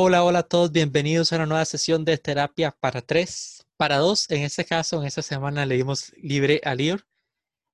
Hola, 0.00 0.22
hola 0.22 0.38
a 0.38 0.42
todos, 0.44 0.70
bienvenidos 0.70 1.32
a 1.32 1.36
una 1.36 1.46
nueva 1.46 1.64
sesión 1.64 2.04
de 2.04 2.16
terapia 2.18 2.70
para 2.70 3.02
tres, 3.02 3.66
para 3.76 3.96
dos. 3.96 4.30
En 4.30 4.42
este 4.44 4.64
caso, 4.64 5.00
en 5.00 5.08
esta 5.08 5.22
semana 5.22 5.66
le 5.66 5.74
dimos 5.74 6.12
libre 6.18 6.60
a 6.62 6.76
Lior 6.76 7.04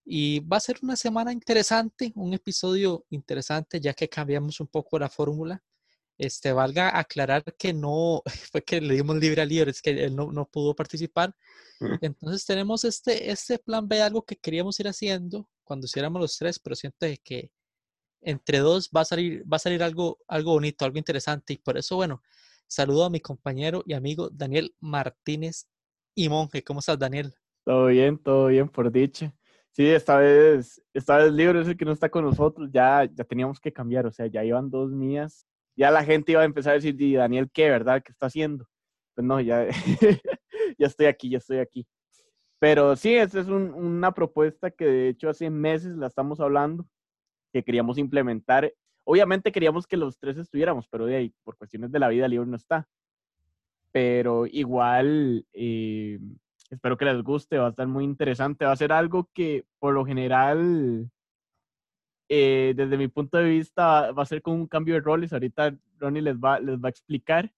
y 0.07 0.41
va 0.41 0.57
a 0.57 0.61
ser 0.61 0.79
una 0.81 0.97
semana 0.97 1.33
interesante, 1.35 2.13
un 2.17 2.33
episodio 2.33 3.05
interesante 3.11 3.79
ya 3.79 3.93
que 3.93 4.09
cambiamos 4.09 4.59
un 4.61 4.69
poco 4.69 4.99
la 4.99 5.11
fórmula. 5.11 5.63
Este, 6.17 6.51
valga 6.55 6.99
aclarar 6.99 7.45
que 7.59 7.75
no 7.75 8.23
fue 8.51 8.63
que 8.63 8.81
le 8.81 8.95
dimos 8.95 9.17
libre 9.17 9.43
a 9.43 9.45
Lior, 9.45 9.69
es 9.69 9.83
que 9.83 9.91
él 9.91 10.17
no, 10.17 10.33
no 10.33 10.47
pudo 10.47 10.75
participar. 10.75 11.37
Entonces 12.01 12.47
tenemos 12.47 12.85
este, 12.85 13.31
este 13.31 13.59
plan 13.59 13.87
B, 13.87 14.01
algo 14.01 14.23
que 14.23 14.37
queríamos 14.37 14.81
ir 14.81 14.89
haciendo 14.89 15.47
cuando 15.63 15.85
hiciéramos 15.85 16.23
los 16.23 16.39
tres, 16.39 16.59
pero 16.59 16.75
siento 16.75 17.07
que 17.23 17.51
entre 18.25 18.59
dos 18.59 18.91
va 18.95 19.03
a 19.03 19.05
salir, 19.05 19.45
va 19.51 19.57
a 19.57 19.61
salir 19.61 19.83
algo, 19.83 20.19
algo 20.29 20.53
bonito, 20.53 20.85
algo 20.85 20.99
interesante. 20.99 21.55
Y 21.55 21.59
por 21.59 21.77
eso, 21.77 21.97
bueno, 21.97 22.23
saludo 22.67 23.05
a 23.05 23.11
mi 23.11 23.21
compañero 23.21 23.83
y 23.87 23.93
amigo 23.95 24.31
Daniel 24.31 24.75
Martínez 24.81 25.69
y 26.15 26.29
Monje. 26.29 26.63
¿Cómo 26.65 26.81
estás, 26.81 26.99
Daniel? 26.99 27.35
Todo 27.65 27.87
bien, 27.87 28.19
todo 28.19 28.47
bien, 28.49 28.69
por 28.69 28.91
dicha. 28.91 29.35
Sí, 29.73 29.87
esta 29.87 30.19
vez, 30.19 30.81
esta 30.93 31.17
vez 31.19 31.33
Libre 31.33 31.61
es 31.61 31.69
el 31.69 31.77
que 31.77 31.85
no 31.85 31.93
está 31.93 32.09
con 32.09 32.25
nosotros, 32.25 32.71
ya, 32.73 33.09
ya 33.13 33.25
teníamos 33.25 33.59
que 33.59 33.73
cambiar, 33.73 34.07
o 34.07 34.13
sea, 34.13 34.27
ya 34.27 34.45
iban 34.45 34.71
dos 34.71 34.91
mías. 34.93 35.47
Ya 35.77 35.91
la 35.91 36.05
gente 36.05 36.33
iba 36.33 36.43
a 36.43 36.45
empezar 36.45 36.73
a 36.73 36.75
decir, 36.75 37.01
¿y 37.01 37.15
Daniel 37.15 37.51
qué, 37.53 37.69
verdad? 37.71 38.03
¿Qué 38.05 38.13
está 38.13 38.27
haciendo? 38.27 38.69
Pues 39.15 39.27
no, 39.27 39.41
ya, 39.41 39.67
ya 40.79 40.87
estoy 40.87 41.07
aquí, 41.07 41.31
ya 41.31 41.39
estoy 41.39 41.59
aquí. 41.59 41.87
Pero 42.61 42.95
sí, 42.97 43.15
esta 43.15 43.41
es 43.41 43.49
una 43.49 44.13
propuesta 44.15 44.71
que 44.71 44.85
de 44.85 45.09
hecho 45.09 45.29
hace 45.29 45.51
meses 45.51 45.97
la 45.97 46.07
estamos 46.07 46.41
hablando 46.41 46.87
que 47.55 47.63
queríamos 47.63 47.99
implementar. 47.99 48.75
Obviamente 49.05 49.53
queríamos 49.53 49.87
que 49.87 49.97
los 49.97 50.19
tres 50.19 50.37
estuviéramos, 50.37 50.89
pero 50.89 51.07
de 51.07 51.17
ahí, 51.17 51.35
por 51.45 51.57
cuestiones 51.57 51.93
de 51.93 52.01
la 52.01 52.09
vida, 52.09 52.27
Libre 52.27 52.49
no 52.49 52.57
está. 52.57 52.89
Pero 53.93 54.47
igual, 54.47 55.47
eh, 55.53 56.19
espero 56.69 56.97
que 56.97 57.05
les 57.05 57.23
guste, 57.23 57.59
va 57.59 57.67
a 57.67 57.71
estar 57.71 57.87
muy 57.87 58.03
interesante. 58.03 58.65
Va 58.65 58.73
a 58.73 58.77
ser 58.77 58.91
algo 58.93 59.31
que, 59.33 59.67
por 59.79 59.95
lo 59.95 60.05
general, 60.05 61.09
eh, 62.29 62.75
desde 62.77 62.97
mi 62.97 63.07
punto 63.07 63.39
de 63.39 63.49
vista, 63.49 64.11
va 64.11 64.25
a 64.25 64.27
ser 64.27 64.43
con 64.43 64.55
un 64.55 64.67
cambio 64.67 64.95
de 64.95 65.01
roles. 65.01 65.33
Ahorita 65.33 65.77
Ronnie 66.01 66.23
les 66.23 66.37
va, 66.37 66.59
les 66.59 66.77
va 66.81 66.89
a 66.89 66.91
explicar. 66.91 67.53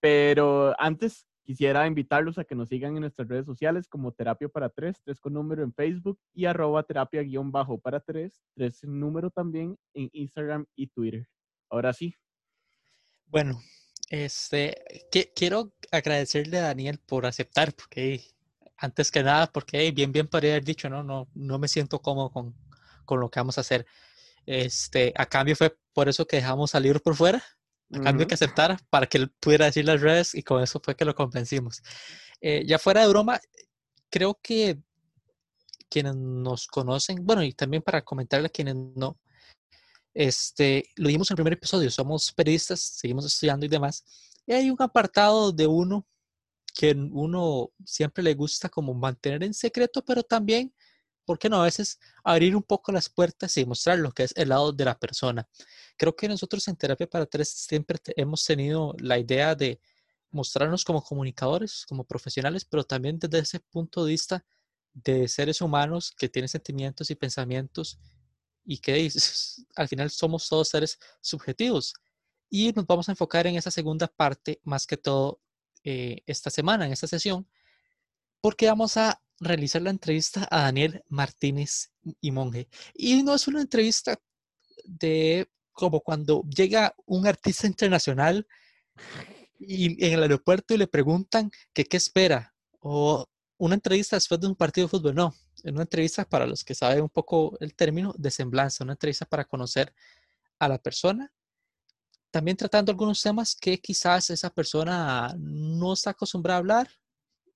Pero 0.00 0.74
antes, 0.78 1.26
Quisiera 1.44 1.86
invitarlos 1.86 2.38
a 2.38 2.44
que 2.44 2.54
nos 2.54 2.70
sigan 2.70 2.94
en 2.96 3.02
nuestras 3.02 3.28
redes 3.28 3.44
sociales 3.44 3.86
como 3.86 4.12
Terapia 4.12 4.48
para 4.48 4.70
Tres, 4.70 5.02
tres 5.04 5.20
con 5.20 5.34
número 5.34 5.62
en 5.62 5.74
Facebook 5.74 6.18
y 6.32 6.46
arroba 6.46 6.82
terapia 6.82 7.22
guion 7.22 7.52
bajo 7.52 7.78
para 7.78 8.00
tres, 8.00 8.40
tres 8.54 8.82
número 8.82 9.30
también 9.30 9.76
en 9.92 10.08
Instagram 10.14 10.64
y 10.74 10.86
Twitter. 10.86 11.28
Ahora 11.68 11.92
sí. 11.92 12.14
Bueno, 13.26 13.60
este, 14.08 14.74
quiero 15.34 15.72
agradecerle 15.92 16.58
a 16.58 16.62
Daniel 16.62 16.98
por 17.06 17.26
aceptar, 17.26 17.74
porque 17.74 18.22
antes 18.78 19.10
que 19.10 19.22
nada, 19.22 19.46
porque 19.46 19.90
bien, 19.92 20.12
bien 20.12 20.28
podría 20.28 20.52
haber 20.52 20.64
dicho, 20.64 20.88
no, 20.88 21.02
no, 21.02 21.28
no 21.34 21.58
me 21.58 21.68
siento 21.68 22.00
cómodo 22.00 22.30
con, 22.30 22.54
con 23.04 23.20
lo 23.20 23.30
que 23.30 23.40
vamos 23.40 23.58
a 23.58 23.62
hacer. 23.62 23.86
Este, 24.46 25.12
a 25.16 25.26
cambio 25.26 25.56
fue 25.56 25.76
por 25.92 26.08
eso 26.08 26.26
que 26.26 26.36
dejamos 26.36 26.70
salir 26.70 27.00
por 27.00 27.14
fuera, 27.14 27.42
a 27.94 28.00
cambio 28.00 28.26
que 28.26 28.34
aceptara 28.34 28.78
para 28.90 29.06
que 29.06 29.18
él 29.18 29.30
pudiera 29.40 29.66
decir 29.66 29.84
las 29.84 30.00
redes 30.00 30.34
y 30.34 30.42
con 30.42 30.62
eso 30.62 30.80
fue 30.82 30.96
que 30.96 31.04
lo 31.04 31.14
convencimos. 31.14 31.82
Eh, 32.40 32.64
ya 32.66 32.78
fuera 32.78 33.02
de 33.02 33.08
broma, 33.08 33.40
creo 34.10 34.38
que 34.42 34.78
quienes 35.88 36.16
nos 36.16 36.66
conocen, 36.66 37.24
bueno, 37.24 37.42
y 37.42 37.52
también 37.52 37.82
para 37.82 38.02
comentarle 38.02 38.46
a 38.46 38.50
quienes 38.50 38.74
no, 38.74 39.18
este, 40.12 40.88
lo 40.96 41.08
dimos 41.08 41.30
en 41.30 41.34
el 41.34 41.36
primer 41.36 41.52
episodio, 41.54 41.90
somos 41.90 42.32
periodistas, 42.32 42.80
seguimos 42.80 43.26
estudiando 43.26 43.66
y 43.66 43.68
demás, 43.68 44.04
y 44.46 44.52
hay 44.52 44.70
un 44.70 44.76
apartado 44.80 45.52
de 45.52 45.66
uno 45.66 46.06
que 46.74 46.90
uno 46.92 47.70
siempre 47.84 48.22
le 48.24 48.34
gusta 48.34 48.68
como 48.68 48.92
mantener 48.94 49.44
en 49.44 49.54
secreto, 49.54 50.04
pero 50.04 50.22
también 50.22 50.74
¿por 51.24 51.38
qué 51.38 51.48
no 51.48 51.60
a 51.60 51.64
veces 51.64 51.98
abrir 52.22 52.56
un 52.56 52.62
poco 52.62 52.92
las 52.92 53.08
puertas 53.08 53.56
y 53.56 53.64
mostrar 53.64 53.98
lo 53.98 54.12
que 54.12 54.24
es 54.24 54.32
el 54.36 54.50
lado 54.50 54.72
de 54.72 54.84
la 54.84 54.98
persona? 54.98 55.48
Creo 55.96 56.14
que 56.16 56.28
nosotros 56.28 56.66
en 56.68 56.76
Terapia 56.76 57.06
para 57.06 57.26
Tres 57.26 57.48
siempre 57.48 57.98
hemos 58.16 58.44
tenido 58.44 58.94
la 58.98 59.18
idea 59.18 59.54
de 59.54 59.80
mostrarnos 60.30 60.84
como 60.84 61.02
comunicadores, 61.02 61.86
como 61.88 62.04
profesionales, 62.04 62.64
pero 62.64 62.84
también 62.84 63.18
desde 63.18 63.38
ese 63.38 63.60
punto 63.60 64.04
de 64.04 64.12
vista 64.12 64.44
de 64.92 65.28
seres 65.28 65.60
humanos 65.60 66.12
que 66.16 66.28
tienen 66.28 66.48
sentimientos 66.48 67.10
y 67.10 67.14
pensamientos 67.14 67.98
y 68.64 68.78
que 68.78 69.10
al 69.76 69.88
final 69.88 70.10
somos 70.10 70.48
todos 70.48 70.68
seres 70.68 70.98
subjetivos. 71.20 71.94
Y 72.50 72.72
nos 72.72 72.86
vamos 72.86 73.08
a 73.08 73.12
enfocar 73.12 73.46
en 73.46 73.56
esa 73.56 73.70
segunda 73.70 74.06
parte 74.06 74.60
más 74.64 74.86
que 74.86 74.96
todo 74.96 75.40
eh, 75.82 76.22
esta 76.26 76.50
semana, 76.50 76.86
en 76.86 76.92
esta 76.92 77.06
sesión, 77.06 77.48
porque 78.40 78.66
vamos 78.66 78.96
a 78.96 79.23
realizar 79.40 79.82
la 79.82 79.90
entrevista 79.90 80.46
a 80.50 80.62
Daniel 80.62 81.02
Martínez 81.08 81.92
y 82.20 82.30
Monge. 82.30 82.68
Y 82.94 83.22
no 83.22 83.34
es 83.34 83.48
una 83.48 83.60
entrevista 83.60 84.18
de 84.84 85.48
como 85.72 86.00
cuando 86.00 86.42
llega 86.44 86.94
un 87.04 87.26
artista 87.26 87.66
internacional 87.66 88.46
y 89.58 90.04
en 90.04 90.14
el 90.14 90.22
aeropuerto 90.22 90.74
y 90.74 90.78
le 90.78 90.86
preguntan 90.86 91.50
que 91.72 91.84
qué 91.84 91.96
espera 91.96 92.54
o 92.80 93.26
una 93.58 93.74
entrevista 93.74 94.16
después 94.16 94.40
de 94.40 94.46
un 94.46 94.54
partido 94.54 94.86
de 94.86 94.90
fútbol. 94.90 95.14
No, 95.14 95.34
es 95.62 95.72
una 95.72 95.82
entrevista 95.82 96.24
para 96.24 96.46
los 96.46 96.64
que 96.64 96.74
saben 96.74 97.02
un 97.02 97.08
poco 97.08 97.56
el 97.60 97.74
término 97.74 98.14
de 98.16 98.30
semblanza, 98.30 98.84
una 98.84 98.92
entrevista 98.92 99.26
para 99.26 99.44
conocer 99.44 99.92
a 100.58 100.68
la 100.68 100.78
persona. 100.78 101.32
También 102.30 102.56
tratando 102.56 102.90
algunos 102.90 103.22
temas 103.22 103.54
que 103.54 103.78
quizás 103.78 104.30
esa 104.30 104.50
persona 104.50 105.34
no 105.38 105.92
está 105.92 106.10
acostumbrada 106.10 106.56
a 106.56 106.60
hablar 106.60 106.90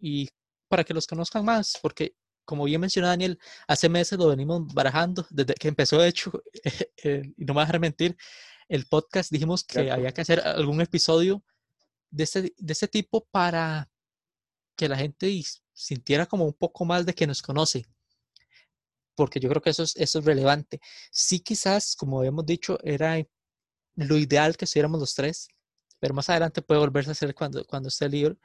y 0.00 0.28
para 0.68 0.84
que 0.84 0.94
los 0.94 1.06
conozcan 1.06 1.44
más, 1.44 1.78
porque 1.82 2.14
como 2.44 2.64
bien 2.64 2.80
mencionó 2.80 3.08
Daniel, 3.08 3.38
hace 3.66 3.88
meses 3.88 4.18
lo 4.18 4.28
venimos 4.28 4.72
barajando, 4.72 5.26
desde 5.28 5.54
que 5.54 5.68
empezó, 5.68 5.98
de 5.98 6.08
hecho, 6.08 6.32
y 7.04 7.44
no 7.44 7.52
me 7.52 7.54
voy 7.54 7.62
a 7.62 7.66
dejar 7.66 7.80
mentir, 7.80 8.16
el 8.68 8.86
podcast 8.86 9.30
dijimos 9.30 9.64
que 9.64 9.90
había 9.90 10.12
que 10.12 10.20
hacer 10.20 10.40
algún 10.40 10.80
episodio 10.80 11.42
de 12.10 12.24
este, 12.24 12.54
de 12.56 12.72
este 12.72 12.88
tipo 12.88 13.26
para 13.30 13.90
que 14.76 14.88
la 14.88 14.96
gente 14.96 15.42
sintiera 15.72 16.26
como 16.26 16.44
un 16.44 16.54
poco 16.54 16.84
más 16.84 17.04
de 17.04 17.14
que 17.14 17.26
nos 17.26 17.42
conoce, 17.42 17.86
porque 19.14 19.40
yo 19.40 19.48
creo 19.48 19.60
que 19.60 19.70
eso 19.70 19.82
es, 19.82 19.96
eso 19.96 20.20
es 20.20 20.24
relevante. 20.24 20.80
Sí, 21.10 21.40
quizás, 21.40 21.96
como 21.96 22.20
habíamos 22.20 22.46
dicho, 22.46 22.78
era 22.82 23.20
lo 23.96 24.16
ideal 24.16 24.56
que 24.56 24.64
estuviéramos 24.64 25.00
los 25.00 25.14
tres, 25.14 25.48
pero 25.98 26.14
más 26.14 26.30
adelante 26.30 26.62
puede 26.62 26.80
volverse 26.80 27.10
a 27.10 27.12
hacer 27.12 27.34
cuando, 27.34 27.64
cuando 27.64 27.88
esté 27.88 28.08
libre. 28.08 28.36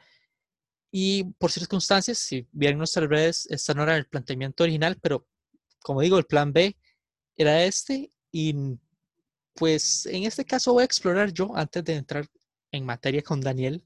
Y 0.95 1.23
por 1.39 1.51
circunstancias, 1.51 2.19
si 2.19 2.47
bien 2.51 2.77
nuestras 2.77 3.09
redes, 3.09 3.47
esta 3.49 3.73
no 3.73 3.81
era 3.81 3.97
el 3.97 4.05
planteamiento 4.05 4.63
original, 4.63 4.95
pero 5.01 5.27
como 5.81 6.01
digo, 6.01 6.19
el 6.19 6.25
plan 6.25 6.53
B 6.53 6.77
era 7.35 7.63
este. 7.63 8.11
Y 8.31 8.77
pues 9.55 10.05
en 10.05 10.25
este 10.25 10.45
caso 10.45 10.71
voy 10.71 10.83
a 10.83 10.85
explorar 10.85 11.33
yo, 11.33 11.51
antes 11.55 11.83
de 11.83 11.95
entrar 11.95 12.27
en 12.71 12.85
materia 12.85 13.23
con 13.23 13.41
Daniel, 13.41 13.83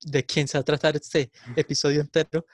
de 0.00 0.24
quien 0.24 0.48
se 0.48 0.56
va 0.56 0.62
a 0.62 0.64
tratar 0.64 0.96
este 0.96 1.30
episodio 1.56 2.00
entero. 2.00 2.46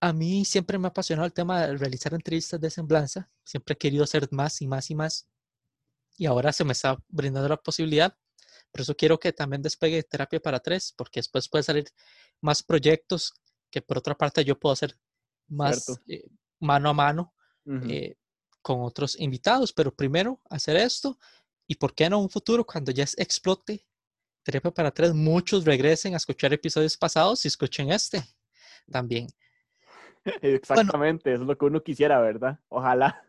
A 0.00 0.14
mí 0.14 0.46
siempre 0.46 0.78
me 0.78 0.86
ha 0.86 0.88
apasionado 0.88 1.26
el 1.26 1.34
tema 1.34 1.66
de 1.66 1.76
realizar 1.76 2.14
entrevistas 2.14 2.58
de 2.58 2.70
semblanza. 2.70 3.28
Siempre 3.44 3.74
he 3.74 3.76
querido 3.76 4.04
hacer 4.04 4.28
más 4.30 4.62
y 4.62 4.66
más 4.66 4.88
y 4.88 4.94
más. 4.94 5.28
Y 6.16 6.24
ahora 6.24 6.54
se 6.54 6.64
me 6.64 6.72
está 6.72 6.96
brindando 7.08 7.50
la 7.50 7.58
posibilidad. 7.58 8.16
Por 8.72 8.80
eso 8.80 8.96
quiero 8.96 9.18
que 9.18 9.32
también 9.34 9.60
despegue 9.60 10.02
terapia 10.02 10.40
para 10.40 10.60
tres, 10.60 10.94
porque 10.96 11.20
después 11.20 11.50
puede 11.50 11.64
salir 11.64 11.84
más 12.40 12.62
proyectos 12.62 13.34
que 13.70 13.82
por 13.82 13.98
otra 13.98 14.16
parte 14.16 14.44
yo 14.44 14.58
puedo 14.58 14.72
hacer 14.72 14.96
más 15.48 16.00
eh, 16.06 16.24
mano 16.60 16.90
a 16.90 16.94
mano 16.94 17.34
eh, 17.88 18.16
con 18.62 18.82
otros 18.82 19.18
invitados. 19.18 19.72
Pero 19.72 19.94
primero 19.94 20.40
hacer 20.48 20.76
esto 20.76 21.18
y 21.66 21.74
por 21.74 21.94
qué 21.94 22.08
no 22.08 22.20
un 22.20 22.30
futuro 22.30 22.64
cuando 22.64 22.92
ya 22.92 23.04
explote 23.16 23.84
terapia 24.42 24.70
para 24.70 24.90
tres, 24.90 25.12
muchos 25.12 25.64
regresen 25.64 26.14
a 26.14 26.16
escuchar 26.16 26.52
episodios 26.52 26.96
pasados 26.96 27.44
y 27.44 27.48
escuchen 27.48 27.92
este 27.92 28.24
también. 28.90 29.26
Exactamente, 30.42 31.32
eso 31.32 31.42
es 31.42 31.48
lo 31.48 31.58
que 31.58 31.66
uno 31.66 31.82
quisiera, 31.82 32.18
¿verdad? 32.20 32.58
Ojalá. 32.68 33.22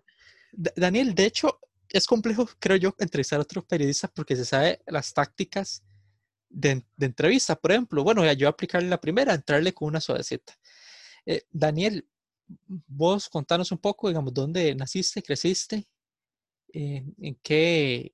Daniel, 0.51 1.13
de 1.13 1.25
hecho, 1.25 1.59
es 1.89 2.07
complejo, 2.07 2.47
creo 2.59 2.77
yo, 2.77 2.95
entrevistar 2.99 3.39
a 3.39 3.43
otros 3.43 3.65
periodistas 3.65 4.11
porque 4.11 4.35
se 4.35 4.45
sabe 4.45 4.81
las 4.87 5.13
tácticas 5.13 5.83
de, 6.49 6.83
entrevista. 6.99 7.55
Por 7.55 7.71
ejemplo, 7.71 8.03
bueno, 8.03 8.23
yo 8.25 8.37
voy 8.37 8.45
a 8.45 8.49
aplicarle 8.49 8.89
la 8.89 8.99
primera, 8.99 9.33
entrarle 9.33 9.73
con 9.73 9.87
una 9.87 10.01
suavecita. 10.01 10.53
Eh, 11.25 11.43
Daniel, 11.51 12.07
vos 12.87 13.29
contanos 13.29 13.71
un 13.71 13.77
poco, 13.77 14.07
digamos, 14.07 14.33
dónde 14.33 14.73
naciste, 14.75 15.21
creciste, 15.21 15.87
eh, 16.73 17.03
en 17.19 17.35
qué, 17.41 18.11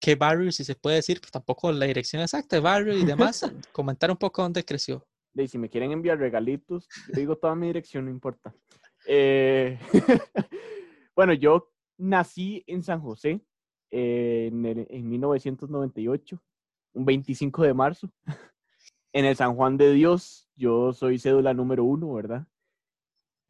qué 0.00 0.14
barrio, 0.14 0.50
si 0.50 0.64
se 0.64 0.74
puede 0.74 0.96
decir, 0.96 1.20
pues 1.20 1.30
tampoco 1.30 1.70
la 1.72 1.86
dirección 1.86 2.22
exacta 2.22 2.56
de 2.56 2.60
barrio 2.60 2.96
y 2.96 3.04
demás, 3.04 3.42
comentar 3.72 4.10
un 4.10 4.16
poco 4.16 4.42
dónde 4.42 4.64
creció. 4.64 5.06
Y 5.34 5.48
si 5.48 5.58
me 5.58 5.68
quieren 5.68 5.92
enviar 5.92 6.18
regalitos, 6.18 6.88
digo 7.12 7.36
toda 7.36 7.54
mi 7.54 7.66
dirección, 7.66 8.04
no 8.04 8.10
importa. 8.10 8.54
Eh, 9.06 9.78
bueno, 11.16 11.34
yo 11.34 11.72
nací 11.98 12.62
en 12.66 12.82
San 12.82 13.00
José 13.00 13.44
en, 13.90 14.64
en 14.64 15.08
1998. 15.08 16.40
Un 16.94 17.04
25 17.04 17.62
de 17.62 17.74
marzo. 17.74 18.10
en 19.12 19.24
el 19.24 19.36
San 19.36 19.54
Juan 19.54 19.76
de 19.76 19.92
Dios, 19.92 20.48
yo 20.56 20.92
soy 20.92 21.18
cédula 21.18 21.54
número 21.54 21.84
uno, 21.84 22.12
¿verdad? 22.14 22.46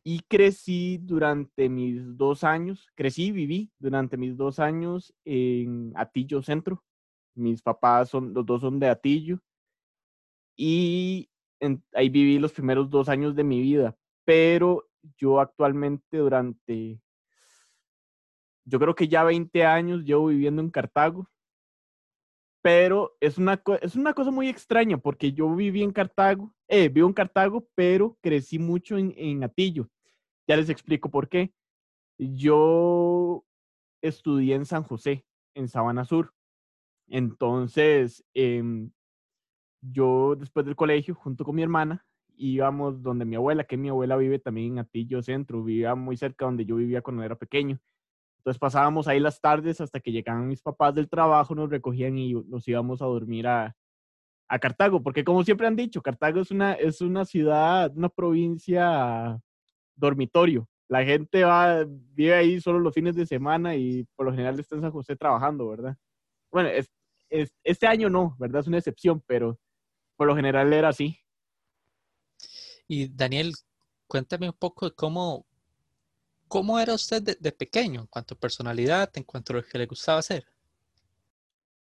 Y 0.04 0.20
crecí 0.20 0.98
durante 0.98 1.70
mis 1.70 2.18
dos 2.18 2.44
años, 2.44 2.90
crecí 2.94 3.32
viví 3.32 3.72
durante 3.78 4.18
mis 4.18 4.36
dos 4.36 4.58
años 4.58 5.14
en 5.24 5.92
Atillo 5.96 6.42
Centro. 6.42 6.84
Mis 7.34 7.62
papás 7.62 8.10
son, 8.10 8.34
los 8.34 8.44
dos 8.44 8.60
son 8.60 8.78
de 8.78 8.88
Atillo. 8.88 9.40
Y 10.56 11.30
ahí 11.94 12.10
viví 12.10 12.38
los 12.38 12.52
primeros 12.52 12.90
dos 12.90 13.08
años 13.08 13.34
de 13.34 13.44
mi 13.44 13.62
vida. 13.62 13.96
Pero 14.26 14.86
yo 15.16 15.40
actualmente 15.40 16.18
durante, 16.18 17.00
yo 18.66 18.78
creo 18.78 18.94
que 18.94 19.08
ya 19.08 19.24
20 19.24 19.64
años 19.64 20.04
llevo 20.04 20.26
viviendo 20.26 20.60
en 20.60 20.70
Cartago 20.70 21.26
pero 22.64 23.14
es 23.20 23.36
una, 23.36 23.62
es 23.82 23.94
una 23.94 24.14
cosa 24.14 24.30
muy 24.30 24.48
extraña 24.48 24.96
porque 24.96 25.34
yo 25.34 25.54
viví 25.54 25.82
en 25.82 25.92
Cartago, 25.92 26.50
eh, 26.66 26.88
vivo 26.88 27.06
en 27.06 27.12
Cartago, 27.12 27.68
pero 27.74 28.16
crecí 28.22 28.58
mucho 28.58 28.96
en, 28.96 29.12
en 29.18 29.44
Atillo. 29.44 29.90
Ya 30.48 30.56
les 30.56 30.70
explico 30.70 31.10
por 31.10 31.28
qué. 31.28 31.52
Yo 32.16 33.44
estudié 34.00 34.54
en 34.54 34.64
San 34.64 34.82
José, 34.82 35.26
en 35.54 35.68
Sabana 35.68 36.06
Sur. 36.06 36.32
Entonces, 37.06 38.24
em, 38.32 38.90
yo 39.82 40.34
después 40.34 40.64
del 40.64 40.74
colegio, 40.74 41.14
junto 41.14 41.44
con 41.44 41.56
mi 41.56 41.62
hermana, 41.62 42.06
íbamos 42.34 43.02
donde 43.02 43.26
mi 43.26 43.36
abuela, 43.36 43.64
que 43.64 43.76
mi 43.76 43.90
abuela 43.90 44.16
vive 44.16 44.38
también 44.38 44.72
en 44.72 44.78
Atillo 44.78 45.22
Centro, 45.22 45.62
vivía 45.62 45.94
muy 45.94 46.16
cerca 46.16 46.46
donde 46.46 46.64
yo 46.64 46.76
vivía 46.76 47.02
cuando 47.02 47.24
era 47.24 47.36
pequeño. 47.36 47.78
Entonces 48.44 48.60
pasábamos 48.60 49.08
ahí 49.08 49.20
las 49.20 49.40
tardes 49.40 49.80
hasta 49.80 50.00
que 50.00 50.12
llegaban 50.12 50.46
mis 50.46 50.60
papás 50.60 50.94
del 50.94 51.08
trabajo, 51.08 51.54
nos 51.54 51.70
recogían 51.70 52.18
y 52.18 52.34
nos 52.34 52.68
íbamos 52.68 53.00
a 53.00 53.06
dormir 53.06 53.46
a, 53.46 53.74
Cartago, 54.60 55.02
porque 55.02 55.24
como 55.24 55.42
siempre 55.42 55.66
han 55.66 55.74
dicho, 55.74 56.00
Cartago 56.00 56.40
es 56.40 56.52
una, 56.52 56.74
es 56.74 57.00
una 57.00 57.24
ciudad, 57.24 57.90
una 57.96 58.08
provincia 58.08 59.40
dormitorio. 59.96 60.68
La 60.88 61.02
gente 61.04 61.42
va, 61.42 61.84
vive 61.88 62.34
ahí 62.34 62.60
solo 62.60 62.78
los 62.78 62.94
fines 62.94 63.16
de 63.16 63.26
semana 63.26 63.74
y 63.74 64.06
por 64.14 64.26
lo 64.26 64.32
general 64.32 64.60
está 64.60 64.76
en 64.76 64.82
San 64.82 64.92
José 64.92 65.16
trabajando, 65.16 65.66
¿verdad? 65.66 65.96
Bueno, 66.52 66.68
es, 66.68 66.88
es, 67.30 67.52
este 67.64 67.88
año 67.88 68.08
no, 68.10 68.36
¿verdad? 68.38 68.60
Es 68.60 68.68
una 68.68 68.78
excepción, 68.78 69.24
pero 69.26 69.58
por 70.16 70.28
lo 70.28 70.36
general 70.36 70.72
era 70.72 70.90
así. 70.90 71.18
Y 72.86 73.08
Daniel, 73.08 73.54
cuéntame 74.06 74.50
un 74.50 74.56
poco 74.56 74.88
de 74.88 74.94
cómo, 74.94 75.46
¿Cómo 76.54 76.78
era 76.78 76.94
usted 76.94 77.20
de, 77.20 77.50
pequeño 77.50 78.02
en 78.02 78.06
cuanto 78.06 78.34
a 78.34 78.38
personalidad, 78.38 79.10
en 79.14 79.24
cuanto 79.24 79.52
a 79.52 79.56
lo 79.56 79.64
que 79.64 79.76
le 79.76 79.86
gustaba 79.86 80.20
hacer? 80.20 80.46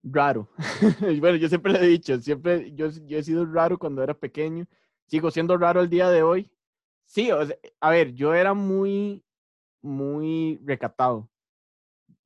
Raro. 0.05 0.49
bueno, 1.21 1.35
yo 1.35 1.49
siempre 1.49 1.73
le 1.73 1.81
he 1.81 1.89
dicho, 1.89 2.17
siempre 2.21 2.73
yo, 2.73 2.89
yo 3.05 3.19
he 3.19 3.25
sido 3.25 3.45
raro 3.45 3.77
cuando 3.77 4.05
era 4.05 4.15
pequeño. 4.15 4.69
Sigo 5.07 5.33
siendo 5.33 5.59
raro 5.59 5.81
el 5.81 5.91
día 5.91 6.11
de 6.11 6.23
hoy. 6.23 6.49
Sí, 7.07 7.29
a 7.81 7.91
ver, 7.91 8.15
yo 8.15 8.35
era 8.35 8.55
muy, 8.55 9.25
muy 9.81 10.61
recatado. 10.65 11.29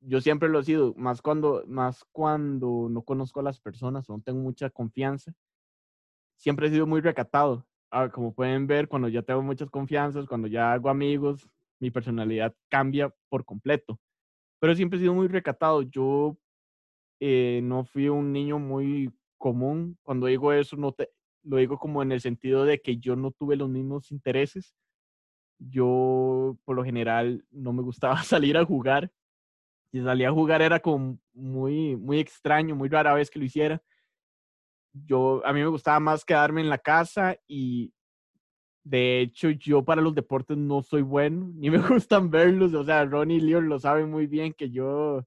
Yo 0.01 0.21
siempre 0.21 0.47
lo 0.47 0.59
he 0.59 0.63
sido, 0.63 0.93
más 0.95 1.23
cuando, 1.23 1.63
más 1.65 2.05
cuando 2.11 2.87
no 2.87 3.01
conozco 3.01 3.39
a 3.39 3.43
las 3.43 3.59
personas 3.59 4.07
o 4.11 4.13
no 4.13 4.21
tengo 4.21 4.41
mucha 4.41 4.69
confianza. 4.69 5.33
Siempre 6.35 6.67
he 6.67 6.69
sido 6.69 6.85
muy 6.85 7.01
recatado. 7.01 7.65
Ah, 7.89 8.11
como 8.11 8.31
pueden 8.31 8.67
ver, 8.67 8.87
cuando 8.87 9.07
ya 9.07 9.23
tengo 9.23 9.41
muchas 9.41 9.71
confianzas, 9.71 10.27
cuando 10.27 10.47
ya 10.47 10.71
hago 10.73 10.89
amigos, 10.89 11.49
mi 11.79 11.91
personalidad 11.91 12.55
cambia 12.69 13.13
por 13.29 13.45
completo. 13.45 13.99
Pero 14.59 14.75
siempre 14.75 14.97
he 14.97 15.01
sido 15.01 15.13
muy 15.13 15.27
recatado. 15.27 15.83
Yo 15.83 16.37
eh, 17.19 17.61
no 17.63 17.85
fui 17.85 18.09
un 18.09 18.31
niño 18.31 18.59
muy 18.59 19.11
común. 19.37 19.97
Cuando 20.03 20.27
digo 20.27 20.53
eso, 20.53 20.75
no 20.77 20.91
te, 20.91 21.09
lo 21.43 21.57
digo 21.57 21.77
como 21.77 22.01
en 22.01 22.11
el 22.11 22.21
sentido 22.21 22.65
de 22.65 22.81
que 22.81 22.97
yo 22.97 23.15
no 23.15 23.31
tuve 23.31 23.55
los 23.55 23.69
mismos 23.69 24.11
intereses. 24.11 24.75
Yo, 25.59 26.57
por 26.65 26.75
lo 26.75 26.83
general, 26.83 27.45
no 27.51 27.73
me 27.73 27.81
gustaba 27.81 28.21
salir 28.23 28.57
a 28.57 28.65
jugar. 28.65 29.11
Si 29.91 30.01
salía 30.03 30.29
a 30.29 30.33
jugar 30.33 30.61
era 30.61 30.79
como 30.79 31.19
muy, 31.33 31.95
muy 31.95 32.19
extraño, 32.19 32.75
muy 32.75 32.89
rara 32.89 33.13
vez 33.13 33.29
que 33.29 33.39
lo 33.39 33.45
hiciera. 33.45 33.81
Yo, 34.93 35.45
a 35.45 35.53
mí 35.53 35.61
me 35.61 35.67
gustaba 35.67 35.99
más 35.99 36.25
quedarme 36.25 36.61
en 36.61 36.69
la 36.69 36.77
casa 36.77 37.37
y 37.47 37.93
de 38.89 39.19
hecho, 39.19 39.49
yo 39.49 39.83
para 39.83 40.01
los 40.01 40.15
deportes 40.15 40.57
no 40.57 40.81
soy 40.81 41.01
bueno, 41.01 41.51
ni 41.55 41.69
me 41.71 41.79
gustan 41.79 42.29
verlos. 42.29 42.73
O 42.73 42.83
sea, 42.83 43.05
Ronnie 43.05 43.37
y 43.37 43.41
Leon 43.41 43.67
lo 43.69 43.79
saben 43.79 44.09
muy 44.09 44.27
bien 44.27 44.53
que 44.53 44.69
yo 44.69 45.25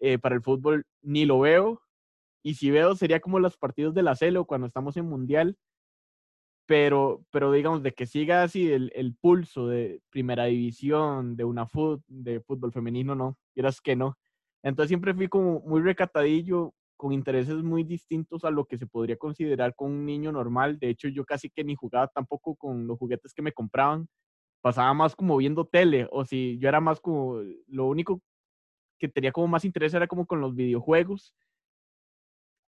eh, 0.00 0.18
para 0.18 0.36
el 0.36 0.42
fútbol 0.42 0.86
ni 1.02 1.24
lo 1.24 1.40
veo. 1.40 1.82
Y 2.42 2.54
si 2.54 2.70
veo, 2.70 2.94
sería 2.94 3.20
como 3.20 3.38
los 3.40 3.56
partidos 3.56 3.94
de 3.94 4.02
la 4.02 4.16
CELO 4.16 4.44
cuando 4.46 4.66
estamos 4.66 4.96
en 4.96 5.06
Mundial. 5.06 5.58
Pero, 6.66 7.24
pero 7.32 7.50
digamos, 7.50 7.82
de 7.82 7.92
que 7.92 8.06
siga 8.06 8.44
así 8.44 8.70
el, 8.72 8.92
el 8.94 9.16
pulso 9.16 9.66
de 9.66 10.00
primera 10.10 10.44
división, 10.44 11.36
de 11.36 11.44
una 11.44 11.66
fútbol, 11.66 12.04
de 12.06 12.40
fútbol 12.40 12.72
femenino, 12.72 13.16
no. 13.16 13.36
Quieras 13.52 13.80
que 13.80 13.96
no. 13.96 14.16
Entonces 14.62 14.88
siempre 14.88 15.14
fui 15.14 15.26
como 15.28 15.60
muy 15.60 15.82
recatadillo, 15.82 16.74
con 17.00 17.14
intereses 17.14 17.62
muy 17.62 17.82
distintos 17.82 18.44
a 18.44 18.50
lo 18.50 18.66
que 18.66 18.76
se 18.76 18.86
podría 18.86 19.16
considerar 19.16 19.74
con 19.74 19.90
un 19.90 20.04
niño 20.04 20.32
normal. 20.32 20.78
De 20.78 20.90
hecho, 20.90 21.08
yo 21.08 21.24
casi 21.24 21.48
que 21.48 21.64
ni 21.64 21.74
jugaba 21.74 22.08
tampoco 22.08 22.54
con 22.56 22.86
los 22.86 22.98
juguetes 22.98 23.32
que 23.32 23.40
me 23.40 23.52
compraban. 23.52 24.06
Pasaba 24.60 24.92
más 24.92 25.16
como 25.16 25.38
viendo 25.38 25.64
tele, 25.64 26.06
o 26.10 26.26
si 26.26 26.58
yo 26.58 26.68
era 26.68 26.78
más 26.78 27.00
como, 27.00 27.40
lo 27.68 27.86
único 27.86 28.20
que 28.98 29.08
tenía 29.08 29.32
como 29.32 29.48
más 29.48 29.64
interés 29.64 29.94
era 29.94 30.06
como 30.06 30.26
con 30.26 30.42
los 30.42 30.54
videojuegos. 30.54 31.34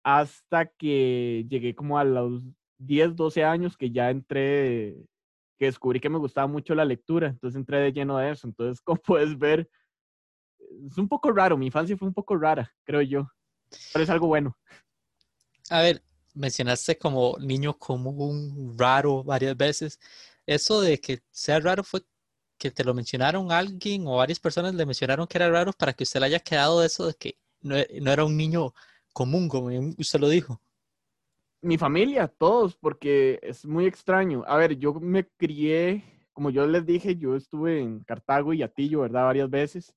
Hasta 0.03 0.65
que 0.65 1.45
llegué 1.51 1.75
como 1.75 1.99
a 1.99 2.05
los 2.05 2.43
10, 2.79 3.15
12 3.15 3.45
años 3.45 3.77
que 3.77 3.91
ya 3.91 4.09
entré, 4.09 4.97
que 5.59 5.67
descubrí 5.67 6.01
que 6.01 6.09
me 6.09 6.17
gustaba 6.19 6.47
mucho 6.47 6.75
la 6.75 6.87
lectura, 6.87 7.29
entonces 7.29 7.59
entré 7.59 7.81
de 7.81 7.93
lleno 7.93 8.17
de 8.17 8.31
eso. 8.31 8.47
Entonces, 8.49 8.81
como 8.85 8.99
puedes 8.99 9.39
ver, 9.39 9.69
es 10.87 10.97
un 10.97 11.09
poco 11.09 11.31
raro, 11.33 11.59
mi 11.59 11.67
infancia 11.67 11.99
fue 11.99 12.09
un 12.09 12.15
poco 12.15 12.35
rara, 12.39 12.73
creo 12.85 13.03
yo. 13.03 13.29
Pero 13.93 14.05
es 14.05 14.11
algo 14.11 14.27
bueno. 14.27 14.57
A 15.71 15.81
ver, 15.81 16.03
mencionaste 16.35 16.99
como 16.99 17.37
niño 17.39 17.79
común, 17.79 18.75
raro 18.79 19.23
varias 19.23 19.57
veces. 19.57 20.01
Eso 20.47 20.81
de 20.81 21.01
que 21.01 21.23
sea 21.31 21.61
raro 21.61 21.85
fue 21.85 22.03
que 22.59 22.71
te 22.71 22.85
lo 22.85 22.95
mencionaron 22.95 23.51
alguien 23.51 24.07
o 24.07 24.17
varias 24.17 24.39
personas 24.39 24.75
le 24.75 24.87
mencionaron 24.87 25.27
que 25.27 25.39
era 25.39 25.51
raro 25.51 25.73
para 25.73 25.93
que 25.93 26.05
usted 26.05 26.21
le 26.21 26.27
haya 26.27 26.39
quedado 26.39 26.85
eso 26.85 27.07
de 27.07 27.15
que 27.15 27.37
no, 27.61 27.77
no 28.01 28.13
era 28.13 28.25
un 28.25 28.37
niño 28.37 28.73
común, 29.13 29.49
como 29.49 29.69
usted 29.99 30.21
lo 30.21 30.29
dijo. 30.29 30.61
Mi 31.61 31.79
familia, 31.79 32.27
todos, 32.27 32.77
porque 32.77 33.39
es 33.43 33.65
muy 33.65 33.87
extraño. 33.87 34.43
A 34.47 34.57
ver, 34.57 34.77
yo 34.79 34.95
me 34.95 35.29
crié, 35.37 36.05
como 36.33 36.51
yo 36.51 36.67
les 36.67 36.85
dije, 36.85 37.17
yo 37.17 37.37
estuve 37.37 37.81
en 37.81 38.01
Cartago 38.01 38.53
y 38.53 38.63
Atillo, 38.63 39.01
¿verdad? 39.01 39.25
Varias 39.25 39.51
veces. 39.51 39.95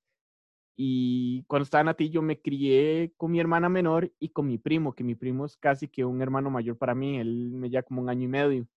Y 0.78 1.44
cuando 1.44 1.64
estaba 1.64 1.82
en 1.82 1.88
Atillo 1.90 2.22
me 2.22 2.42
crié 2.42 3.14
con 3.18 3.32
mi 3.32 3.40
hermana 3.40 3.70
menor 3.70 4.12
y 4.20 4.30
con 4.30 4.48
mi 4.48 4.58
primo, 4.58 4.94
que 4.94 5.04
mi 5.04 5.16
primo 5.16 5.46
es 5.46 5.56
casi 5.58 5.88
que 5.88 6.04
un 6.04 6.22
hermano 6.22 6.50
mayor 6.50 6.78
para 6.78 6.94
mí, 6.94 7.18
él 7.18 7.52
me 7.54 7.70
lleva 7.70 7.84
como 7.84 8.02
un 8.02 8.10
año 8.10 8.24
y 8.24 8.28
medio. 8.28 8.68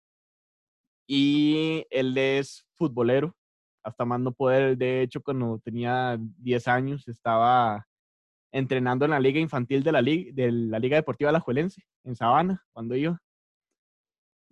Y 1.06 1.86
él 1.90 2.16
es 2.18 2.66
futbolero, 2.74 3.34
hasta 3.82 4.04
más 4.04 4.20
no 4.20 4.32
poder. 4.32 4.76
De 4.76 5.02
hecho, 5.02 5.22
cuando 5.22 5.58
tenía 5.58 6.18
10 6.20 6.68
años 6.68 7.08
estaba 7.08 7.86
entrenando 8.52 9.04
en 9.04 9.12
la 9.12 9.20
liga 9.20 9.40
infantil 9.40 9.82
de 9.82 9.92
la, 9.92 10.02
liga, 10.02 10.30
de 10.34 10.52
la 10.52 10.78
Liga 10.78 10.96
Deportiva 10.96 11.30
Alajuelense, 11.30 11.82
en 12.04 12.16
Sabana, 12.16 12.64
cuando 12.72 12.94
iba. 12.94 13.20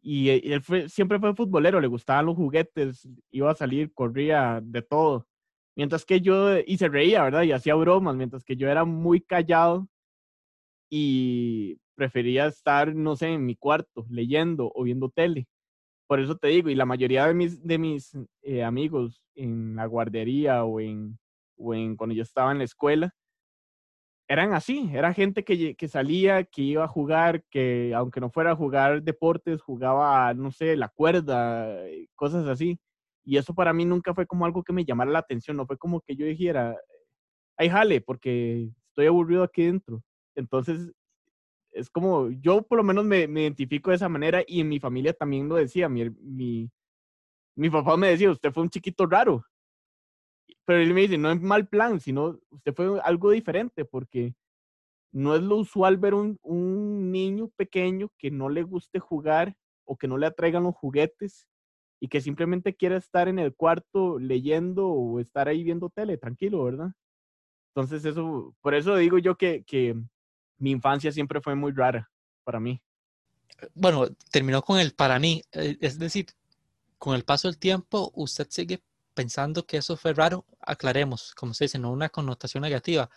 Y 0.02 0.30
él 0.30 0.62
fue, 0.62 0.88
siempre 0.88 1.18
fue 1.18 1.34
futbolero, 1.34 1.80
le 1.80 1.88
gustaban 1.88 2.26
los 2.26 2.36
juguetes, 2.36 3.08
iba 3.30 3.50
a 3.50 3.54
salir, 3.54 3.92
corría 3.92 4.60
de 4.62 4.82
todo. 4.82 5.26
Mientras 5.76 6.04
que 6.06 6.20
yo, 6.20 6.58
y 6.58 6.78
se 6.78 6.88
reía, 6.88 7.22
¿verdad? 7.22 7.42
Y 7.42 7.52
hacía 7.52 7.74
bromas, 7.74 8.16
mientras 8.16 8.44
que 8.44 8.56
yo 8.56 8.68
era 8.68 8.84
muy 8.84 9.20
callado 9.20 9.88
y 10.90 11.78
prefería 11.94 12.46
estar, 12.46 12.94
no 12.94 13.16
sé, 13.16 13.28
en 13.28 13.44
mi 13.44 13.56
cuarto, 13.56 14.06
leyendo 14.08 14.72
o 14.74 14.84
viendo 14.84 15.10
tele. 15.10 15.46
Por 16.08 16.20
eso 16.20 16.36
te 16.36 16.48
digo, 16.48 16.70
y 16.70 16.74
la 16.76 16.86
mayoría 16.86 17.26
de 17.26 17.34
mis, 17.34 17.62
de 17.62 17.78
mis 17.78 18.12
eh, 18.42 18.62
amigos 18.64 19.22
en 19.34 19.76
la 19.76 19.86
guardería 19.86 20.64
o 20.64 20.80
en, 20.80 21.18
o 21.58 21.74
en 21.74 21.96
cuando 21.96 22.14
yo 22.14 22.22
estaba 22.22 22.52
en 22.52 22.58
la 22.58 22.64
escuela, 22.64 23.14
eran 24.28 24.54
así, 24.54 24.90
era 24.92 25.12
gente 25.14 25.44
que, 25.44 25.76
que, 25.76 25.88
salía, 25.88 26.44
que 26.44 26.62
iba 26.62 26.84
a 26.84 26.88
jugar, 26.88 27.44
que 27.50 27.92
aunque 27.94 28.20
no 28.20 28.30
fuera 28.30 28.52
a 28.52 28.56
jugar 28.56 29.02
deportes, 29.02 29.62
jugaba, 29.62 30.34
no 30.34 30.50
sé, 30.50 30.76
la 30.76 30.88
cuerda, 30.88 31.76
cosas 32.16 32.46
así. 32.48 32.80
Y 33.26 33.38
eso 33.38 33.52
para 33.54 33.72
mí 33.72 33.84
nunca 33.84 34.14
fue 34.14 34.24
como 34.24 34.46
algo 34.46 34.62
que 34.62 34.72
me 34.72 34.84
llamara 34.84 35.10
la 35.10 35.18
atención, 35.18 35.56
no 35.56 35.66
fue 35.66 35.76
como 35.76 36.00
que 36.00 36.14
yo 36.14 36.24
dijera, 36.24 36.78
ay, 37.56 37.68
jale, 37.68 38.00
porque 38.00 38.70
estoy 38.88 39.06
aburrido 39.06 39.42
aquí 39.42 39.64
dentro. 39.64 40.00
Entonces, 40.36 40.92
es 41.72 41.90
como, 41.90 42.30
yo 42.30 42.62
por 42.62 42.78
lo 42.78 42.84
menos 42.84 43.04
me, 43.04 43.24
identifico 43.24 43.90
de 43.90 43.96
esa 43.96 44.08
manera 44.08 44.44
y 44.46 44.60
en 44.60 44.68
mi 44.68 44.78
familia 44.78 45.12
también 45.12 45.48
lo 45.48 45.56
decía, 45.56 45.88
mi, 45.88 46.08
mi, 46.20 46.70
mi 47.56 47.68
papá 47.68 47.96
me 47.96 48.10
decía, 48.10 48.30
usted 48.30 48.52
fue 48.52 48.62
un 48.62 48.70
chiquito 48.70 49.06
raro. 49.06 49.44
Pero 50.64 50.80
él 50.80 50.94
me 50.94 51.00
dice, 51.00 51.18
no 51.18 51.32
es 51.32 51.40
mal 51.40 51.66
plan, 51.66 51.98
sino 51.98 52.38
usted 52.50 52.74
fue 52.74 53.00
algo 53.00 53.32
diferente 53.32 53.84
porque 53.84 54.36
no 55.12 55.34
es 55.34 55.42
lo 55.42 55.56
usual 55.56 55.96
ver 55.96 56.14
un, 56.14 56.38
un 56.42 57.10
niño 57.10 57.48
pequeño 57.56 58.12
que 58.18 58.30
no 58.30 58.48
le 58.48 58.62
guste 58.62 59.00
jugar 59.00 59.56
o 59.84 59.96
que 59.96 60.06
no 60.06 60.16
le 60.16 60.26
atraigan 60.26 60.62
los 60.62 60.76
juguetes 60.76 61.48
y 62.00 62.08
que 62.08 62.20
simplemente 62.20 62.74
quiera 62.74 62.96
estar 62.96 63.28
en 63.28 63.38
el 63.38 63.54
cuarto 63.54 64.18
leyendo 64.18 64.88
o 64.88 65.20
estar 65.20 65.48
ahí 65.48 65.62
viendo 65.64 65.90
tele, 65.90 66.18
tranquilo, 66.18 66.64
¿verdad? 66.64 66.92
Entonces 67.74 68.04
eso, 68.04 68.54
por 68.60 68.74
eso 68.74 68.96
digo 68.96 69.18
yo 69.18 69.36
que, 69.36 69.64
que 69.64 69.96
mi 70.58 70.70
infancia 70.70 71.12
siempre 71.12 71.40
fue 71.40 71.54
muy 71.54 71.72
rara 71.72 72.10
para 72.44 72.60
mí. 72.60 72.80
Bueno, 73.74 74.06
terminó 74.30 74.62
con 74.62 74.78
el 74.78 74.94
para 74.94 75.18
mí, 75.18 75.42
eh, 75.52 75.76
es 75.80 75.98
decir, 75.98 76.26
con 76.98 77.14
el 77.14 77.24
paso 77.24 77.48
del 77.48 77.58
tiempo, 77.58 78.10
usted 78.14 78.46
sigue 78.50 78.82
pensando 79.14 79.66
que 79.66 79.78
eso 79.78 79.96
fue 79.96 80.12
raro, 80.12 80.44
aclaremos, 80.60 81.34
como 81.34 81.54
se 81.54 81.64
dice, 81.64 81.78
no 81.78 81.90
una 81.90 82.08
connotación 82.08 82.62
negativa, 82.62 83.08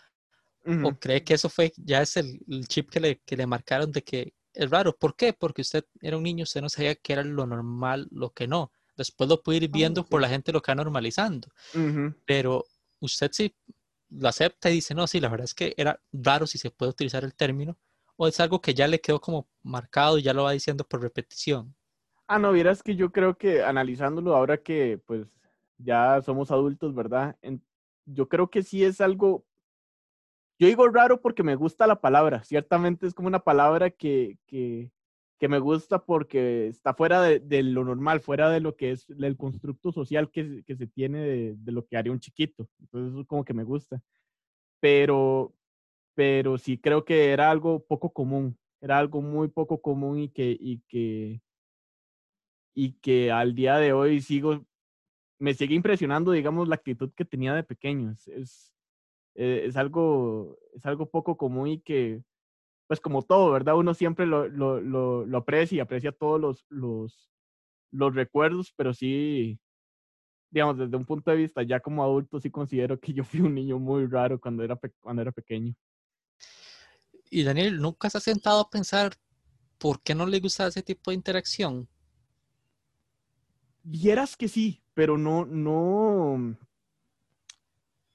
o 0.84 0.92
cree 0.98 1.24
que 1.24 1.34
eso 1.34 1.48
fue, 1.48 1.72
ya 1.76 2.02
es 2.02 2.18
el, 2.18 2.38
chip 2.68 2.90
que 2.90 3.00
le, 3.00 3.18
que 3.20 3.36
le 3.36 3.46
marcaron 3.46 3.90
de 3.90 4.02
que 4.02 4.34
es 4.54 4.70
raro. 4.70 4.96
¿Por 4.96 5.16
qué? 5.16 5.32
Porque 5.32 5.62
usted 5.62 5.84
era 6.00 6.16
un 6.16 6.22
niño, 6.22 6.44
usted 6.44 6.60
no 6.60 6.68
sabía 6.68 6.94
qué 6.94 7.12
era 7.14 7.24
lo 7.24 7.46
normal, 7.46 8.08
lo 8.10 8.30
que 8.30 8.46
no. 8.46 8.72
Después 8.96 9.28
lo 9.30 9.42
puede 9.42 9.58
ir 9.58 9.70
ah, 9.72 9.72
viendo 9.72 10.04
por 10.04 10.20
la 10.20 10.28
gente 10.28 10.52
lo 10.52 10.60
que 10.60 10.72
va 10.72 10.76
normalizando. 10.76 11.48
Pero 12.26 12.66
usted 13.00 13.30
sí 13.32 13.54
lo 14.10 14.28
acepta 14.28 14.70
y 14.70 14.74
dice, 14.74 14.94
no, 14.94 15.06
sí, 15.06 15.20
la 15.20 15.28
verdad 15.28 15.44
es 15.44 15.54
que 15.54 15.74
era 15.76 16.00
raro 16.12 16.46
si 16.46 16.58
se 16.58 16.70
puede 16.70 16.90
utilizar 16.90 17.24
el 17.24 17.34
término, 17.34 17.78
o 18.16 18.26
es 18.26 18.38
algo 18.40 18.60
que 18.60 18.74
ya 18.74 18.88
le 18.88 19.00
quedó 19.00 19.20
como 19.20 19.48
marcado 19.62 20.18
y 20.18 20.22
ya 20.22 20.34
lo 20.34 20.44
va 20.44 20.52
diciendo 20.52 20.84
por 20.84 21.00
repetición. 21.00 21.74
Ah, 22.26 22.38
no, 22.38 22.52
vieras 22.52 22.82
que 22.82 22.96
yo 22.96 23.10
creo 23.10 23.36
que 23.38 23.62
analizándolo 23.62 24.36
ahora 24.36 24.58
que 24.58 25.00
pues 25.06 25.26
ya 25.78 26.20
somos 26.22 26.50
adultos, 26.50 26.94
¿verdad? 26.94 27.36
yo 28.04 28.28
creo 28.28 28.50
que 28.50 28.62
sí 28.62 28.84
es 28.84 29.00
algo 29.00 29.44
yo 30.60 30.66
digo 30.66 30.86
raro 30.88 31.22
porque 31.22 31.42
me 31.42 31.56
gusta 31.56 31.86
la 31.86 32.02
palabra. 32.02 32.44
Ciertamente 32.44 33.06
es 33.06 33.14
como 33.14 33.28
una 33.28 33.38
palabra 33.38 33.88
que, 33.88 34.36
que, 34.46 34.90
que 35.38 35.48
me 35.48 35.58
gusta 35.58 36.04
porque 36.04 36.66
está 36.68 36.92
fuera 36.92 37.22
de, 37.22 37.62
lo 37.62 37.82
normal, 37.82 38.20
fuera 38.20 38.50
de 38.50 38.60
lo 38.60 38.76
que 38.76 38.90
es 38.90 39.08
el 39.08 39.38
constructo 39.38 39.90
social 39.90 40.30
que, 40.30 40.62
que 40.66 40.76
se 40.76 40.86
tiene 40.86 41.20
de, 41.20 41.54
de, 41.56 41.72
lo 41.72 41.86
que 41.86 41.96
haría 41.96 42.12
un 42.12 42.20
chiquito. 42.20 42.68
Entonces 42.78 43.14
eso 43.14 43.26
como 43.26 43.42
que 43.42 43.54
me 43.54 43.64
gusta. 43.64 44.02
Pero, 44.80 45.54
pero 46.14 46.58
sí 46.58 46.76
creo 46.76 47.06
que 47.06 47.30
era 47.30 47.50
algo 47.50 47.82
poco 47.86 48.12
común. 48.12 48.58
Era 48.82 48.98
algo 48.98 49.22
muy 49.22 49.48
poco 49.48 49.80
común 49.80 50.18
y 50.18 50.28
que, 50.28 50.54
y 50.60 50.82
que, 50.88 51.40
y 52.74 52.92
que 53.00 53.32
al 53.32 53.54
día 53.54 53.78
de 53.78 53.94
hoy 53.94 54.20
sigo, 54.20 54.66
me 55.38 55.54
sigue 55.54 55.74
impresionando, 55.74 56.32
digamos, 56.32 56.68
la 56.68 56.74
actitud 56.74 57.10
que 57.16 57.24
tenía 57.24 57.54
de 57.54 57.62
pequeño. 57.64 58.10
es 58.26 58.74
eh, 59.34 59.64
es, 59.66 59.76
algo, 59.76 60.58
es 60.74 60.84
algo 60.86 61.10
poco 61.10 61.36
común 61.36 61.68
y 61.68 61.80
que, 61.80 62.22
pues 62.86 63.00
como 63.00 63.22
todo, 63.22 63.52
¿verdad? 63.52 63.76
Uno 63.76 63.94
siempre 63.94 64.26
lo, 64.26 64.48
lo, 64.48 64.80
lo, 64.80 65.38
aprecia 65.38 65.76
y 65.76 65.80
aprecia 65.80 66.12
todos 66.12 66.40
los, 66.40 66.66
los, 66.68 67.30
los 67.92 68.14
recuerdos, 68.14 68.72
pero 68.76 68.92
sí, 68.92 69.58
digamos, 70.50 70.78
desde 70.78 70.96
un 70.96 71.04
punto 71.04 71.30
de 71.30 71.36
vista 71.36 71.62
ya 71.62 71.80
como 71.80 72.02
adulto, 72.02 72.40
sí 72.40 72.50
considero 72.50 72.98
que 72.98 73.12
yo 73.12 73.24
fui 73.24 73.40
un 73.40 73.54
niño 73.54 73.78
muy 73.78 74.06
raro 74.06 74.40
cuando 74.40 74.62
era, 74.64 74.78
cuando 75.00 75.22
era 75.22 75.32
pequeño. 75.32 75.74
Y 77.30 77.44
Daniel, 77.44 77.80
¿nunca 77.80 78.10
se 78.10 78.18
ha 78.18 78.20
sentado 78.20 78.60
a 78.60 78.70
pensar 78.70 79.12
por 79.78 80.02
qué 80.02 80.14
no 80.14 80.26
le 80.26 80.40
gusta 80.40 80.66
ese 80.66 80.82
tipo 80.82 81.10
de 81.10 81.14
interacción? 81.14 81.88
Vieras 83.82 84.36
que 84.36 84.48
sí, 84.48 84.82
pero 84.94 85.16
no, 85.16 85.46
no, 85.46 86.56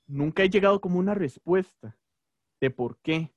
nunca 0.08 0.44
he 0.44 0.50
llegado 0.50 0.82
como 0.82 1.00
una 1.00 1.14
respuesta 1.14 1.98
de 2.62 2.70
por 2.70 2.98
qué, 2.98 3.32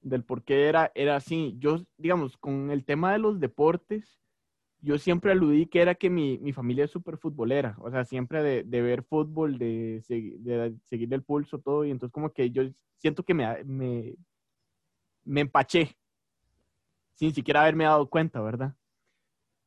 del 0.00 0.24
por 0.24 0.42
qué 0.42 0.68
era, 0.68 0.90
era 0.94 1.16
así. 1.16 1.54
Yo, 1.58 1.84
digamos, 1.96 2.36
con 2.36 2.70
el 2.70 2.84
tema 2.84 3.12
de 3.12 3.18
los 3.18 3.40
deportes, 3.40 4.20
yo 4.80 4.98
siempre 4.98 5.30
aludí 5.32 5.66
que 5.66 5.80
era 5.80 5.94
que 5.94 6.10
mi, 6.10 6.38
mi 6.38 6.52
familia 6.52 6.84
es 6.84 6.90
súper 6.90 7.16
futbolera, 7.16 7.76
o 7.78 7.90
sea, 7.90 8.04
siempre 8.04 8.42
de, 8.42 8.64
de 8.64 8.82
ver 8.82 9.04
fútbol, 9.04 9.56
de, 9.56 10.02
de, 10.08 10.74
seguir 10.86 11.14
el 11.14 11.22
pulso, 11.22 11.60
todo, 11.60 11.84
y 11.84 11.90
entonces 11.90 12.12
como 12.12 12.32
que 12.32 12.50
yo 12.50 12.64
siento 12.98 13.22
que 13.22 13.32
me, 13.32 13.62
me, 13.64 14.16
me 15.24 15.42
empaché, 15.42 15.96
sin 17.14 17.32
siquiera 17.32 17.62
haberme 17.62 17.84
dado 17.84 18.08
cuenta, 18.08 18.40
¿verdad? 18.40 18.74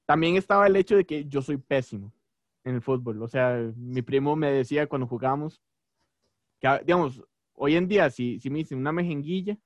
También 0.05 0.35
estaba 0.35 0.67
el 0.67 0.75
hecho 0.75 0.97
de 0.97 1.05
que 1.05 1.25
yo 1.25 1.41
soy 1.41 1.57
pésimo 1.57 2.13
en 2.65 2.75
el 2.75 2.81
fútbol, 2.81 3.21
o 3.21 3.27
sea, 3.29 3.71
mi 3.77 4.01
primo 4.01 4.35
me 4.35 4.51
decía 4.51 4.87
cuando 4.87 5.07
jugábamos, 5.07 5.61
digamos, 6.85 7.23
hoy 7.53 7.75
en 7.75 7.87
día, 7.87 8.09
si, 8.09 8.39
si 8.39 8.49
me 8.49 8.59
dicen 8.59 8.77
una 8.77 8.91
mejenguilla, 8.91 9.57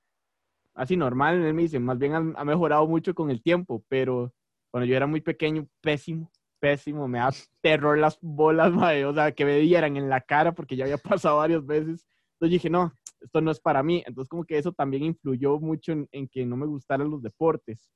así 0.74 0.96
normal, 0.96 1.44
él 1.44 1.54
me 1.54 1.64
dice, 1.64 1.80
más 1.80 1.98
bien 1.98 2.14
ha, 2.14 2.46
mejorado 2.46 2.88
mucho 2.88 3.14
con 3.14 3.30
el 3.30 3.42
tiempo, 3.42 3.84
pero 3.88 4.34
cuando 4.72 4.86
yo 4.86 4.96
era 4.96 5.08
muy 5.08 5.22
pequeño, 5.22 5.68
pésimo, 5.82 6.32
pésimo, 6.60 7.08
me 7.08 7.20
da 7.20 7.32
terror 7.62 7.98
las 7.98 8.20
bolas, 8.22 8.72
o 9.06 9.14
sea, 9.14 9.32
que 9.32 9.46
me 9.46 9.60
dieran 9.60 9.98
en 9.98 10.10
la 10.10 10.22
cara 10.22 10.54
porque 10.54 10.76
ya 10.76 10.86
había 10.86 10.98
pasado 10.98 11.38
varias 11.38 11.66
veces. 11.66 12.08
Entonces 12.34 12.54
dije, 12.54 12.70
no, 12.70 12.94
esto 13.20 13.42
no 13.42 13.52
es 13.52 13.60
para 13.60 13.84
mí. 13.84 14.04
Entonces 14.06 14.30
como 14.30 14.46
que 14.46 14.58
eso 14.58 14.72
también 14.72 15.04
influyó 15.04 15.60
mucho 15.60 15.92
en, 15.92 16.08
en 16.12 16.28
que 16.28 16.46
no 16.46 16.56
me 16.56 16.66
gustaran 16.66 17.10
los 17.10 17.22
deportes. 17.22 17.90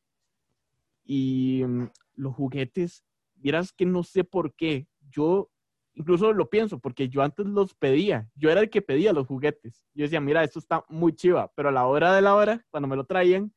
Y 1.05 1.63
mm, 1.65 1.89
los 2.15 2.35
juguetes, 2.35 3.03
vieras 3.35 3.71
que 3.71 3.85
no 3.85 4.03
sé 4.03 4.23
por 4.23 4.53
qué. 4.55 4.87
Yo 5.09 5.49
incluso 5.95 6.33
lo 6.33 6.49
pienso, 6.49 6.79
porque 6.79 7.09
yo 7.09 7.21
antes 7.21 7.45
los 7.45 7.73
pedía, 7.73 8.29
yo 8.35 8.49
era 8.49 8.61
el 8.61 8.69
que 8.69 8.81
pedía 8.81 9.13
los 9.13 9.27
juguetes. 9.27 9.83
Yo 9.93 10.03
decía, 10.03 10.21
mira, 10.21 10.43
esto 10.43 10.59
está 10.59 10.83
muy 10.89 11.13
chiva, 11.13 11.51
pero 11.55 11.69
a 11.69 11.71
la 11.71 11.85
hora 11.85 12.13
de 12.13 12.21
la 12.21 12.35
hora, 12.35 12.65
cuando 12.71 12.87
me 12.87 12.95
lo 12.95 13.05
traían, 13.05 13.53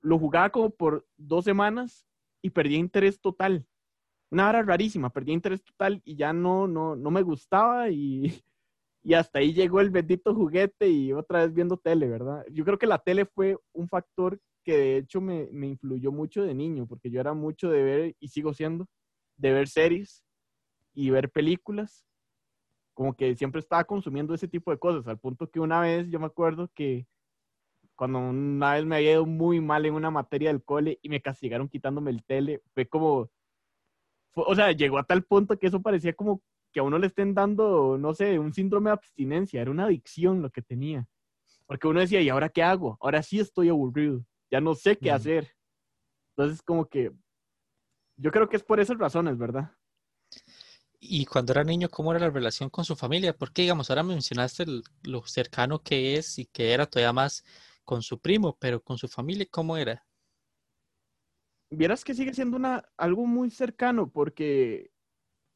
lo 0.00 0.18
jugaba 0.18 0.50
como 0.50 0.70
por 0.70 1.06
dos 1.16 1.44
semanas 1.44 2.06
y 2.42 2.50
perdía 2.50 2.78
interés 2.78 3.20
total. 3.20 3.66
Una 4.30 4.48
hora 4.48 4.62
rarísima, 4.62 5.10
perdía 5.10 5.34
interés 5.34 5.62
total 5.62 6.00
y 6.04 6.16
ya 6.16 6.32
no, 6.32 6.66
no, 6.66 6.96
no 6.96 7.10
me 7.10 7.22
gustaba 7.22 7.90
y, 7.90 8.42
y 9.02 9.14
hasta 9.14 9.38
ahí 9.38 9.52
llegó 9.52 9.80
el 9.80 9.90
bendito 9.90 10.34
juguete 10.34 10.88
y 10.88 11.12
otra 11.12 11.40
vez 11.40 11.54
viendo 11.54 11.76
tele, 11.76 12.08
¿verdad? 12.08 12.44
Yo 12.50 12.64
creo 12.64 12.78
que 12.78 12.86
la 12.86 12.98
tele 12.98 13.24
fue 13.24 13.56
un 13.72 13.88
factor 13.88 14.40
que 14.64 14.76
de 14.76 14.96
hecho 14.98 15.20
me, 15.20 15.48
me 15.52 15.68
influyó 15.68 16.10
mucho 16.10 16.42
de 16.42 16.54
niño, 16.54 16.86
porque 16.88 17.08
yo 17.08 17.20
era 17.20 17.34
mucho 17.34 17.70
de 17.70 17.82
ver, 17.84 18.16
y 18.18 18.28
sigo 18.28 18.52
siendo, 18.52 18.86
de 19.36 19.52
ver 19.52 19.68
series 19.68 20.25
y 20.96 21.10
ver 21.10 21.30
películas, 21.30 22.04
como 22.94 23.14
que 23.14 23.36
siempre 23.36 23.60
estaba 23.60 23.84
consumiendo 23.84 24.34
ese 24.34 24.48
tipo 24.48 24.70
de 24.70 24.78
cosas, 24.78 25.06
al 25.06 25.18
punto 25.18 25.50
que 25.50 25.60
una 25.60 25.80
vez 25.80 26.08
yo 26.08 26.18
me 26.18 26.26
acuerdo 26.26 26.70
que 26.74 27.06
cuando 27.94 28.18
una 28.18 28.74
vez 28.74 28.86
me 28.86 28.96
había 28.96 29.12
ido 29.12 29.26
muy 29.26 29.60
mal 29.60 29.84
en 29.84 29.94
una 29.94 30.10
materia 30.10 30.48
del 30.48 30.64
cole 30.64 30.98
y 31.02 31.10
me 31.10 31.20
castigaron 31.20 31.68
quitándome 31.68 32.10
el 32.10 32.24
tele, 32.24 32.62
fue 32.74 32.86
como, 32.86 33.30
o 34.34 34.54
sea, 34.54 34.72
llegó 34.72 34.98
a 34.98 35.04
tal 35.04 35.22
punto 35.22 35.58
que 35.58 35.66
eso 35.66 35.82
parecía 35.82 36.14
como 36.14 36.42
que 36.72 36.80
a 36.80 36.82
uno 36.82 36.98
le 36.98 37.08
estén 37.08 37.34
dando, 37.34 37.98
no 37.98 38.14
sé, 38.14 38.38
un 38.38 38.54
síndrome 38.54 38.88
de 38.88 38.94
abstinencia, 38.94 39.60
era 39.60 39.70
una 39.70 39.84
adicción 39.84 40.40
lo 40.40 40.50
que 40.50 40.62
tenía. 40.62 41.06
Porque 41.66 41.88
uno 41.88 42.00
decía, 42.00 42.22
¿y 42.22 42.30
ahora 42.30 42.48
qué 42.48 42.62
hago? 42.62 42.96
Ahora 43.00 43.22
sí 43.22 43.38
estoy 43.38 43.68
aburrido, 43.68 44.24
ya 44.50 44.60
no 44.62 44.74
sé 44.74 44.96
qué 44.96 45.10
hacer. 45.10 45.52
Entonces, 46.36 46.62
como 46.62 46.86
que 46.86 47.12
yo 48.16 48.30
creo 48.30 48.48
que 48.48 48.56
es 48.56 48.62
por 48.62 48.80
esas 48.80 48.96
razones, 48.96 49.36
¿verdad? 49.36 49.75
Y 51.08 51.26
cuando 51.26 51.52
era 51.52 51.64
niño, 51.64 51.88
¿cómo 51.88 52.12
era 52.12 52.20
la 52.20 52.30
relación 52.30 52.70
con 52.70 52.84
su 52.84 52.96
familia? 52.96 53.36
Porque, 53.36 53.62
digamos, 53.62 53.90
ahora 53.90 54.02
mencionaste 54.02 54.64
lo 55.02 55.26
cercano 55.26 55.82
que 55.82 56.16
es 56.16 56.38
y 56.38 56.46
que 56.46 56.72
era 56.72 56.86
todavía 56.86 57.12
más 57.12 57.44
con 57.84 58.02
su 58.02 58.20
primo, 58.20 58.56
pero 58.58 58.82
con 58.82 58.98
su 58.98 59.08
familia, 59.08 59.46
¿cómo 59.50 59.76
era? 59.76 60.04
Vieras 61.70 62.04
que 62.04 62.14
sigue 62.14 62.34
siendo 62.34 62.56
una, 62.56 62.84
algo 62.96 63.26
muy 63.26 63.50
cercano, 63.50 64.10
porque 64.10 64.90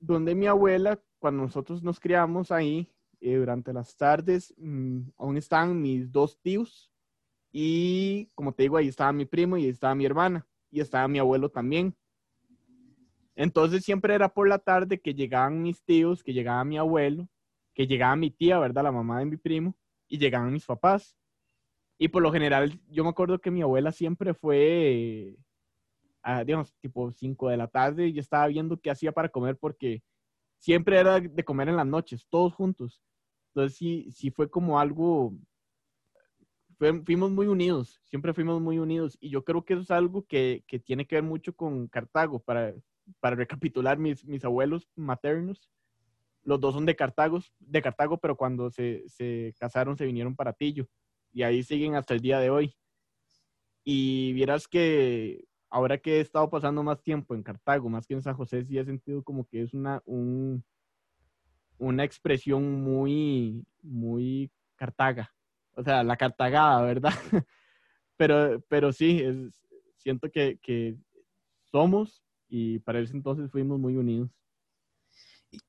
donde 0.00 0.34
mi 0.34 0.46
abuela, 0.46 1.00
cuando 1.18 1.42
nosotros 1.42 1.82
nos 1.82 2.00
criamos 2.00 2.50
ahí, 2.52 2.92
eh, 3.20 3.36
durante 3.36 3.72
las 3.72 3.96
tardes, 3.96 4.54
mm, 4.58 5.10
aún 5.18 5.36
estaban 5.36 5.80
mis 5.80 6.10
dos 6.10 6.40
tíos, 6.40 6.90
y 7.52 8.26
como 8.34 8.54
te 8.54 8.64
digo, 8.64 8.76
ahí 8.76 8.88
estaba 8.88 9.12
mi 9.12 9.26
primo 9.26 9.56
y 9.56 9.64
ahí 9.64 9.70
estaba 9.70 9.94
mi 9.94 10.06
hermana, 10.06 10.46
y 10.70 10.80
estaba 10.80 11.08
mi 11.08 11.18
abuelo 11.18 11.50
también. 11.50 11.96
Entonces 13.40 13.82
siempre 13.84 14.14
era 14.14 14.28
por 14.28 14.46
la 14.46 14.58
tarde 14.58 15.00
que 15.00 15.14
llegaban 15.14 15.62
mis 15.62 15.82
tíos, 15.82 16.22
que 16.22 16.34
llegaba 16.34 16.62
mi 16.62 16.76
abuelo, 16.76 17.26
que 17.72 17.86
llegaba 17.86 18.14
mi 18.14 18.30
tía, 18.30 18.58
¿verdad? 18.58 18.82
La 18.82 18.92
mamá 18.92 19.20
de 19.20 19.24
mi 19.24 19.38
primo, 19.38 19.74
y 20.08 20.18
llegaban 20.18 20.52
mis 20.52 20.66
papás. 20.66 21.16
Y 21.96 22.08
por 22.08 22.22
lo 22.22 22.30
general, 22.32 22.78
yo 22.90 23.02
me 23.02 23.08
acuerdo 23.08 23.38
que 23.38 23.50
mi 23.50 23.62
abuela 23.62 23.92
siempre 23.92 24.34
fue, 24.34 25.36
a, 26.22 26.44
digamos, 26.44 26.74
tipo 26.82 27.10
5 27.12 27.48
de 27.48 27.56
la 27.56 27.66
tarde 27.66 28.08
y 28.08 28.12
yo 28.12 28.20
estaba 28.20 28.46
viendo 28.46 28.78
qué 28.78 28.90
hacía 28.90 29.10
para 29.10 29.30
comer 29.30 29.56
porque 29.56 30.02
siempre 30.58 30.98
era 30.98 31.18
de 31.18 31.44
comer 31.44 31.70
en 31.70 31.76
las 31.76 31.86
noches, 31.86 32.26
todos 32.28 32.52
juntos. 32.52 33.00
Entonces 33.54 33.78
sí, 33.78 34.10
sí 34.12 34.30
fue 34.30 34.50
como 34.50 34.78
algo, 34.78 35.32
fuimos 36.76 37.30
muy 37.30 37.46
unidos, 37.46 38.02
siempre 38.04 38.34
fuimos 38.34 38.60
muy 38.60 38.78
unidos. 38.78 39.16
Y 39.18 39.30
yo 39.30 39.44
creo 39.44 39.64
que 39.64 39.72
eso 39.72 39.82
es 39.82 39.90
algo 39.90 40.26
que, 40.26 40.62
que 40.66 40.78
tiene 40.78 41.06
que 41.06 41.14
ver 41.16 41.24
mucho 41.24 41.54
con 41.54 41.88
Cartago, 41.88 42.38
para, 42.38 42.74
para 43.18 43.36
recapitular, 43.36 43.98
mis, 43.98 44.24
mis 44.24 44.44
abuelos 44.44 44.88
maternos, 44.94 45.70
los 46.42 46.60
dos 46.60 46.74
son 46.74 46.86
de 46.86 46.96
Cartago, 46.96 47.40
de 47.58 47.82
Cartago, 47.82 48.18
pero 48.18 48.36
cuando 48.36 48.70
se, 48.70 49.08
se 49.08 49.54
casaron 49.58 49.96
se 49.96 50.06
vinieron 50.06 50.34
para 50.34 50.52
Tillo 50.52 50.88
y 51.32 51.42
ahí 51.42 51.62
siguen 51.62 51.94
hasta 51.94 52.14
el 52.14 52.20
día 52.20 52.38
de 52.40 52.50
hoy. 52.50 52.74
Y 53.84 54.32
vieras 54.32 54.68
que 54.68 55.44
ahora 55.68 55.98
que 55.98 56.16
he 56.16 56.20
estado 56.20 56.50
pasando 56.50 56.82
más 56.82 57.02
tiempo 57.02 57.34
en 57.34 57.42
Cartago, 57.42 57.88
más 57.88 58.06
que 58.06 58.14
en 58.14 58.22
San 58.22 58.34
José, 58.34 58.64
sí 58.64 58.78
he 58.78 58.84
sentido 58.84 59.22
como 59.22 59.46
que 59.46 59.62
es 59.62 59.72
una, 59.72 60.02
un, 60.04 60.64
una 61.78 62.04
expresión 62.04 62.82
muy, 62.82 63.64
muy 63.82 64.50
cartaga. 64.76 65.32
O 65.74 65.82
sea, 65.82 66.02
la 66.02 66.16
cartagada, 66.16 66.82
¿verdad? 66.82 67.12
pero, 68.16 68.60
pero 68.68 68.92
sí, 68.92 69.20
es, 69.20 69.66
siento 69.96 70.30
que, 70.30 70.58
que 70.60 70.96
somos 71.70 72.22
y 72.50 72.80
para 72.80 72.98
ese 72.98 73.16
entonces 73.16 73.50
fuimos 73.50 73.78
muy 73.78 73.96
unidos. 73.96 74.28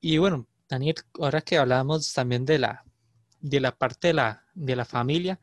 Y, 0.00 0.18
bueno, 0.18 0.46
Daniel, 0.68 0.96
ahora 1.20 1.40
que 1.40 1.56
hablábamos 1.56 2.12
también 2.12 2.44
de 2.44 2.58
la, 2.58 2.84
de 3.40 3.60
la 3.60 3.72
parte 3.72 4.08
de 4.08 4.14
la, 4.14 4.44
de 4.54 4.76
la 4.76 4.84
familia, 4.84 5.40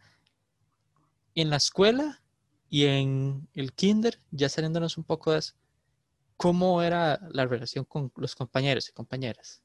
en 1.36 1.50
la 1.50 1.56
escuela 1.56 2.22
y 2.70 2.86
en 2.86 3.48
el 3.54 3.74
kinder, 3.74 4.20
ya 4.32 4.50
saliéndonos 4.50 4.98
un 4.98 5.06
poco 5.06 5.32
de 5.32 5.40
eso, 5.40 5.56
¿cómo 6.38 6.82
era 6.82 7.20
la 7.32 7.46
relación 7.46 7.86
con 7.86 8.12
los 8.16 8.36
compañeros 8.36 8.90
y 8.90 8.94
compañeras? 8.94 9.64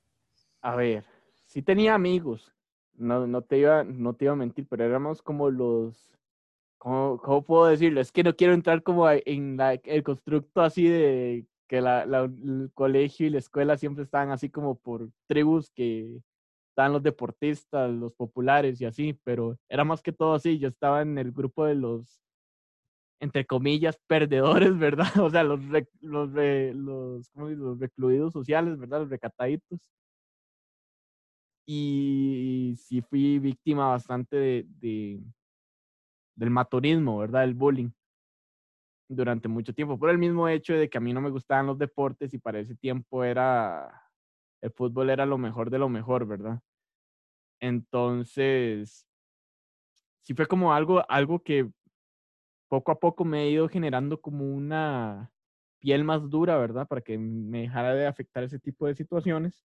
A 0.60 0.76
ver, 0.76 1.04
sí 1.46 1.62
tenía 1.62 1.94
amigos, 1.94 2.52
no, 2.94 3.26
no, 3.26 3.42
te, 3.42 3.58
iba, 3.58 3.84
no 3.84 4.14
te 4.14 4.26
iba 4.26 4.32
a 4.32 4.36
mentir, 4.36 4.66
pero 4.68 4.84
éramos 4.84 5.22
como 5.22 5.50
los, 5.50 6.16
¿cómo, 6.78 7.18
cómo 7.18 7.42
puedo 7.42 7.66
decirlo? 7.66 8.00
Es 8.00 8.12
que 8.12 8.22
no 8.22 8.34
quiero 8.36 8.54
entrar 8.54 8.82
como 8.82 9.08
en 9.10 9.58
el 9.84 10.02
constructo 10.02 10.62
así 10.62 10.88
de 10.88 11.46
que 11.74 11.80
la, 11.80 12.02
el 12.04 12.70
colegio 12.72 13.26
y 13.26 13.30
la 13.30 13.38
escuela 13.38 13.76
siempre 13.76 14.04
estaban 14.04 14.30
así 14.30 14.48
como 14.48 14.76
por 14.76 15.10
tribus 15.26 15.70
que 15.70 16.20
estaban 16.70 16.92
los 16.92 17.02
deportistas, 17.02 17.90
los 17.90 18.12
populares 18.14 18.80
y 18.80 18.84
así, 18.84 19.18
pero 19.24 19.58
era 19.68 19.82
más 19.82 20.00
que 20.00 20.12
todo 20.12 20.34
así, 20.34 20.58
yo 20.60 20.68
estaba 20.68 21.02
en 21.02 21.18
el 21.18 21.32
grupo 21.32 21.64
de 21.64 21.74
los, 21.74 22.22
entre 23.20 23.44
comillas, 23.44 23.98
perdedores, 24.06 24.78
¿verdad? 24.78 25.18
O 25.18 25.30
sea, 25.30 25.42
los, 25.42 25.60
los, 26.00 26.30
los, 26.30 27.30
los 27.34 27.80
recluidos 27.80 28.32
sociales, 28.32 28.78
¿verdad? 28.78 29.00
Los 29.00 29.10
recataditos. 29.10 29.80
Y 31.66 32.76
sí 32.78 33.00
fui 33.00 33.38
víctima 33.40 33.88
bastante 33.88 34.36
de, 34.36 34.66
de 34.80 35.20
del 36.36 36.50
matonismo, 36.50 37.18
¿verdad? 37.18 37.40
Del 37.40 37.54
bullying 37.54 37.90
durante 39.08 39.48
mucho 39.48 39.74
tiempo, 39.74 39.98
por 39.98 40.10
el 40.10 40.18
mismo 40.18 40.48
hecho 40.48 40.74
de 40.74 40.88
que 40.88 40.98
a 40.98 41.00
mí 41.00 41.12
no 41.12 41.20
me 41.20 41.30
gustaban 41.30 41.66
los 41.66 41.78
deportes 41.78 42.32
y 42.34 42.38
para 42.38 42.60
ese 42.60 42.74
tiempo 42.76 43.24
era, 43.24 44.02
el 44.62 44.70
fútbol 44.72 45.10
era 45.10 45.26
lo 45.26 45.38
mejor 45.38 45.70
de 45.70 45.78
lo 45.78 45.88
mejor, 45.88 46.26
¿verdad? 46.26 46.60
Entonces, 47.60 49.06
sí 50.22 50.34
fue 50.34 50.46
como 50.46 50.72
algo, 50.72 51.04
algo 51.08 51.42
que 51.42 51.70
poco 52.68 52.92
a 52.92 52.98
poco 52.98 53.24
me 53.24 53.44
he 53.44 53.50
ido 53.50 53.68
generando 53.68 54.20
como 54.20 54.44
una 54.52 55.32
piel 55.78 56.02
más 56.02 56.28
dura, 56.30 56.56
¿verdad? 56.56 56.88
Para 56.88 57.02
que 57.02 57.18
me 57.18 57.62
dejara 57.62 57.94
de 57.94 58.06
afectar 58.06 58.42
ese 58.42 58.58
tipo 58.58 58.86
de 58.86 58.94
situaciones. 58.94 59.64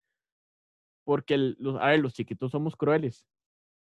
Porque, 1.04 1.36
los, 1.58 1.76
a 1.80 1.86
ver, 1.88 2.00
los 2.00 2.14
chiquitos 2.14 2.50
somos 2.50 2.74
crueles, 2.74 3.24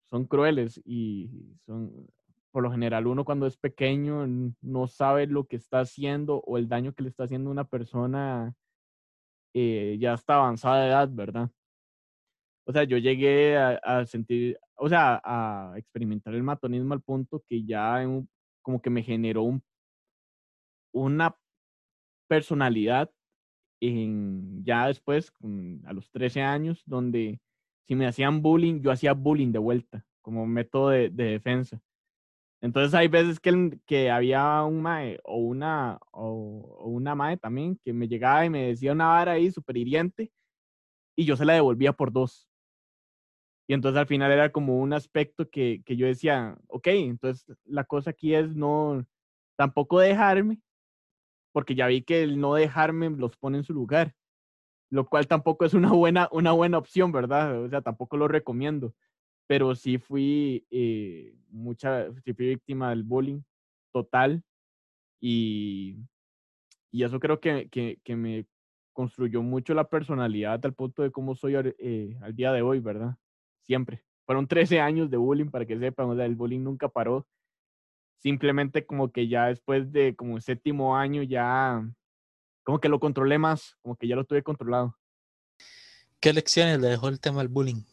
son 0.10 0.26
crueles 0.26 0.82
y 0.84 1.56
son, 1.66 2.08
por 2.56 2.64
lo 2.64 2.72
general 2.72 3.06
uno 3.06 3.26
cuando 3.26 3.48
es 3.48 3.58
pequeño 3.58 4.26
no 4.62 4.88
sabe 4.88 5.28
lo 5.28 5.46
que 5.46 5.58
está 5.58 5.82
haciendo 5.82 6.38
o 6.38 6.58
el 6.58 6.70
daño 6.70 6.94
que 6.94 7.04
le 7.04 7.10
está 7.10 7.26
haciendo 7.26 7.50
a 7.50 7.52
una 7.52 7.66
persona 7.66 8.56
eh, 9.54 9.98
ya 10.00 10.14
está 10.14 10.36
avanzada 10.36 10.84
de 10.84 10.88
edad, 10.88 11.10
¿verdad? 11.12 11.52
O 12.66 12.72
sea, 12.72 12.86
yo 12.86 12.98
llegué 12.98 13.58
a, 13.58 14.06
sentir, 14.06 14.58
o 14.76 14.88
sea, 14.88 15.22
a 15.26 15.74
experimentar 15.76 16.34
el 16.34 16.44
matonismo 16.44 16.94
al 16.94 17.02
punto 17.02 17.44
que 17.46 17.66
ya 17.66 18.02
como 18.62 18.82
que 18.82 18.90
me 18.90 19.04
generó 19.04 19.44
un, 19.44 19.62
una 20.94 21.36
personalidad 22.30 23.12
en, 23.82 24.64
ya 24.64 24.88
después, 24.88 25.34
a 25.84 25.92
los 25.92 26.10
13 26.10 26.42
años, 26.42 26.84
donde 26.86 27.42
si 27.84 27.96
me 27.96 28.08
hacían 28.08 28.42
bullying, 28.42 28.80
yo 28.80 28.92
hacía 28.92 29.12
bullying 29.12 29.52
de 29.52 29.60
vuelta, 29.60 30.06
como 30.22 30.48
método 30.48 30.92
de 30.92 31.10
defensa. 31.10 31.82
Entonces 32.66 32.96
hay 32.96 33.08
veces 33.08 33.40
que, 33.40 33.80
que 33.86 34.10
había 34.10 34.64
un 34.64 34.82
mae 34.82 35.20
o 35.24 35.38
una, 35.38 36.00
o, 36.10 36.82
una 36.86 37.14
mae 37.14 37.38
también 37.38 37.80
que 37.84 37.94
me 37.94 38.08
llegaba 38.08 38.44
y 38.44 38.50
me 38.50 38.70
decía 38.70 38.92
una 38.92 39.06
vara 39.10 39.34
ahí 39.34 39.52
súper 39.52 39.78
hiriente 39.78 40.32
y 41.16 41.26
yo 41.26 41.38
se 41.38 41.46
la 41.46 41.54
devolvía 41.54 41.94
por 41.94 42.12
dos. 42.12 42.50
Y 43.68 43.76
entonces 43.76 44.00
al 44.00 44.08
final 44.08 44.32
era 44.32 44.52
como 44.52 44.80
un 44.80 44.94
aspecto 44.94 45.48
que, 45.48 45.84
que 45.86 45.96
yo 45.96 46.08
decía, 46.08 46.58
ok, 46.66 46.88
entonces 46.88 47.56
la 47.66 47.84
cosa 47.84 48.10
aquí 48.10 48.34
es 48.34 48.56
no, 48.56 49.06
tampoco 49.56 50.00
dejarme, 50.00 50.60
porque 51.52 51.76
ya 51.76 51.86
vi 51.86 52.02
que 52.02 52.24
el 52.24 52.40
no 52.40 52.56
dejarme 52.56 53.12
los 53.12 53.38
pone 53.38 53.60
en 53.60 53.64
su 53.64 53.74
lugar, 53.74 54.16
lo 54.90 55.06
cual 55.08 55.28
tampoco 55.28 55.66
es 55.66 55.76
una 55.76 55.92
buena, 55.92 56.30
una 56.32 56.52
buena 56.52 56.80
opción, 56.80 57.12
¿verdad? 57.12 57.62
O 57.62 57.70
sea, 57.70 57.84
tampoco 57.84 58.18
lo 58.18 58.28
recomiendo 58.28 58.96
pero 59.48 59.76
sí 59.76 59.98
fui 59.98 60.66
eh, 60.72 61.36
mucha, 61.50 62.12
sí 62.24 62.34
fui 62.34 62.48
víctima 62.48 62.90
del 62.90 63.04
bullying 63.04 63.42
total 63.92 64.44
y, 65.22 65.98
y 66.92 67.04
eso 67.04 67.20
creo 67.20 67.40
que, 67.40 67.70
que, 67.70 68.00
que, 68.04 68.16
me 68.16 68.46
construyó 68.94 69.42
mucho 69.42 69.74
la 69.74 69.90
personalidad 69.90 70.64
al 70.66 70.74
punto 70.74 71.04
de 71.04 71.12
cómo 71.12 71.36
soy 71.36 71.56
eh, 71.56 72.18
al 72.22 72.36
día 72.36 72.52
de 72.52 72.62
hoy, 72.62 72.80
¿verdad? 72.80 73.16
Siempre. 73.62 74.04
Fueron 74.26 74.48
13 74.48 74.80
años 74.80 75.10
de 75.10 75.18
bullying, 75.18 75.50
para 75.50 75.66
que 75.66 75.78
sepan, 75.78 76.10
o 76.10 76.16
sea, 76.16 76.26
el 76.26 76.36
bullying 76.36 76.62
nunca 76.62 76.90
paró. 76.90 77.28
Simplemente 78.22 78.86
como 78.86 79.12
que 79.12 79.28
ya 79.28 79.48
después 79.48 79.92
de 79.92 80.16
como 80.16 80.40
séptimo 80.42 80.96
año 80.96 81.22
ya, 81.22 81.88
como 82.64 82.80
que 82.80 82.90
lo 82.90 83.00
controlé 83.00 83.38
más, 83.38 83.78
como 83.82 83.96
que 83.96 84.08
ya 84.08 84.16
lo 84.16 84.24
tuve 84.24 84.42
controlado. 84.42 84.98
¿Qué 86.20 86.34
lecciones 86.34 86.80
le 86.80 86.88
dejó 86.88 87.10
el 87.10 87.20
tema 87.20 87.40
del 87.40 87.50
bullying? 87.50 87.84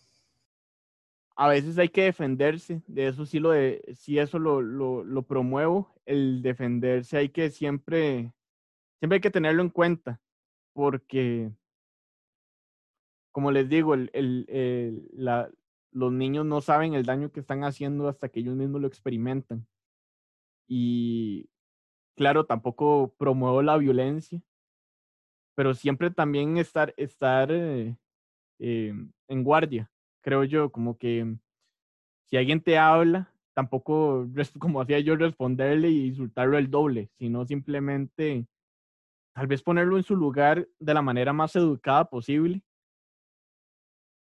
A 1.37 1.49
veces 1.49 1.79
hay 1.79 1.89
que 1.89 2.05
defenderse, 2.05 2.83
de 2.87 3.09
eso 3.09 3.27
sí 3.27 3.39
lo 3.39 3.51
de, 3.51 3.83
sí 3.95 4.19
eso 4.19 4.39
lo, 4.39 4.61
lo, 4.61 5.05
lo, 5.05 5.23
promuevo, 5.23 5.95
el 6.07 6.43
defenderse 6.43 7.17
hay 7.17 7.29
que 7.31 7.51
siempre, 7.51 8.33
siempre 8.99 9.17
hay 9.17 9.21
que 9.21 9.31
tenerlo 9.31 9.63
en 9.63 9.71
cuenta, 9.71 10.21
porque 10.73 11.51
como 13.33 13.51
les 13.51 13.69
digo, 13.69 13.95
el, 13.95 14.11
el, 14.13 15.09
la, 15.13 15.51
los 15.91 16.13
niños 16.13 16.45
no 16.47 16.61
saben 16.61 16.95
el 16.95 17.05
daño 17.05 17.33
que 17.33 17.41
están 17.41 17.65
haciendo 17.65 18.09
hasta 18.09 18.29
que 18.29 18.41
ellos 18.41 18.55
mismos 18.57 18.81
lo 18.81 18.87
experimentan. 18.87 19.67
Y 20.69 21.49
claro, 22.17 22.45
tampoco 22.47 23.15
promuevo 23.19 23.63
la 23.63 23.77
violencia, 23.79 24.43
pero 25.55 25.75
siempre 25.75 26.11
también 26.11 26.59
estar, 26.59 26.95
estar 26.97 27.51
eh, 27.51 27.97
eh, 28.59 28.95
en 29.29 29.45
guardia 29.45 29.92
creo 30.23 30.45
yo, 30.45 30.71
como 30.73 30.97
que 30.97 31.37
si 32.27 32.37
alguien 32.37 32.63
te 32.63 32.79
habla, 32.79 33.33
tampoco 33.55 34.27
como 34.59 34.81
hacía 34.81 35.01
yo 35.01 35.17
responderle 35.17 35.91
y 35.91 36.07
insultarlo 36.07 36.59
el 36.59 36.71
doble, 36.71 37.11
sino 37.19 37.45
simplemente 37.45 38.47
tal 39.35 39.47
vez 39.47 39.63
ponerlo 39.63 39.97
en 39.97 40.03
su 40.03 40.17
lugar 40.17 40.69
de 40.79 40.95
la 40.95 41.03
manera 41.03 41.33
más 41.33 41.55
educada 41.57 42.05
posible. 42.07 42.63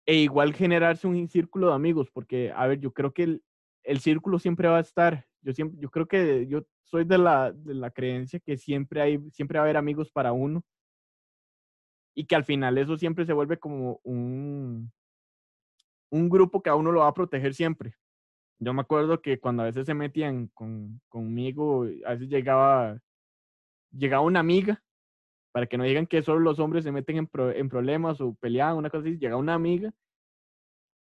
E 0.05 0.15
igual 0.15 0.53
generarse 0.53 1.07
un 1.07 1.29
círculo 1.29 1.67
de 1.69 1.75
amigos, 1.75 2.09
porque, 2.11 2.51
a 2.53 2.67
ver, 2.67 2.79
yo 2.79 2.91
creo 2.91 3.13
que 3.13 3.39
el, 3.83 3.99
círculo 3.99 4.37
siempre 4.37 4.67
va 4.67 4.77
a 4.77 4.81
estar. 4.81 5.25
Yo, 5.41 5.53
siempre, 5.53 5.79
yo 5.79 5.89
creo 5.89 6.07
que 6.07 6.45
yo 6.47 6.63
soy 6.83 7.05
de 7.05 7.17
la, 7.17 7.53
de 7.53 7.73
la 7.73 7.89
creencia 7.89 8.39
que 8.41 8.57
siempre, 8.57 9.01
hay, 9.01 9.31
siempre 9.31 9.59
va 9.59 9.63
a 9.63 9.65
haber 9.65 9.77
amigos 9.77 10.11
para 10.11 10.33
uno 10.33 10.61
y 12.15 12.25
que 12.25 12.35
al 12.35 12.43
final 12.43 12.77
eso 12.77 12.97
siempre 12.97 13.25
se 13.25 13.33
vuelve 13.33 13.57
como 13.57 13.99
un, 14.03 14.91
un 16.13 16.29
grupo 16.29 16.61
que 16.61 16.69
a 16.69 16.75
uno 16.75 16.91
lo 16.91 16.99
va 16.99 17.07
a 17.07 17.13
proteger 17.13 17.55
siempre. 17.55 17.95
Yo 18.59 18.71
me 18.71 18.81
acuerdo 18.81 19.19
que 19.19 19.39
cuando 19.39 19.63
a 19.63 19.65
veces 19.65 19.87
se 19.87 19.95
metían 19.95 20.47
con, 20.53 21.01
conmigo, 21.09 21.87
a 22.05 22.11
veces 22.11 22.29
llegaba, 22.29 22.99
llegaba 23.91 24.21
una 24.21 24.39
amiga, 24.39 24.83
para 25.51 25.65
que 25.65 25.75
no 25.75 25.83
digan 25.85 26.05
que 26.05 26.21
solo 26.21 26.39
los 26.39 26.59
hombres 26.59 26.83
se 26.83 26.91
meten 26.91 27.17
en, 27.17 27.29
en 27.55 27.67
problemas 27.67 28.21
o 28.21 28.35
peleaban, 28.35 28.77
una 28.77 28.91
cosa 28.91 29.01
así, 29.01 29.17
llegaba 29.17 29.41
una 29.41 29.55
amiga 29.55 29.91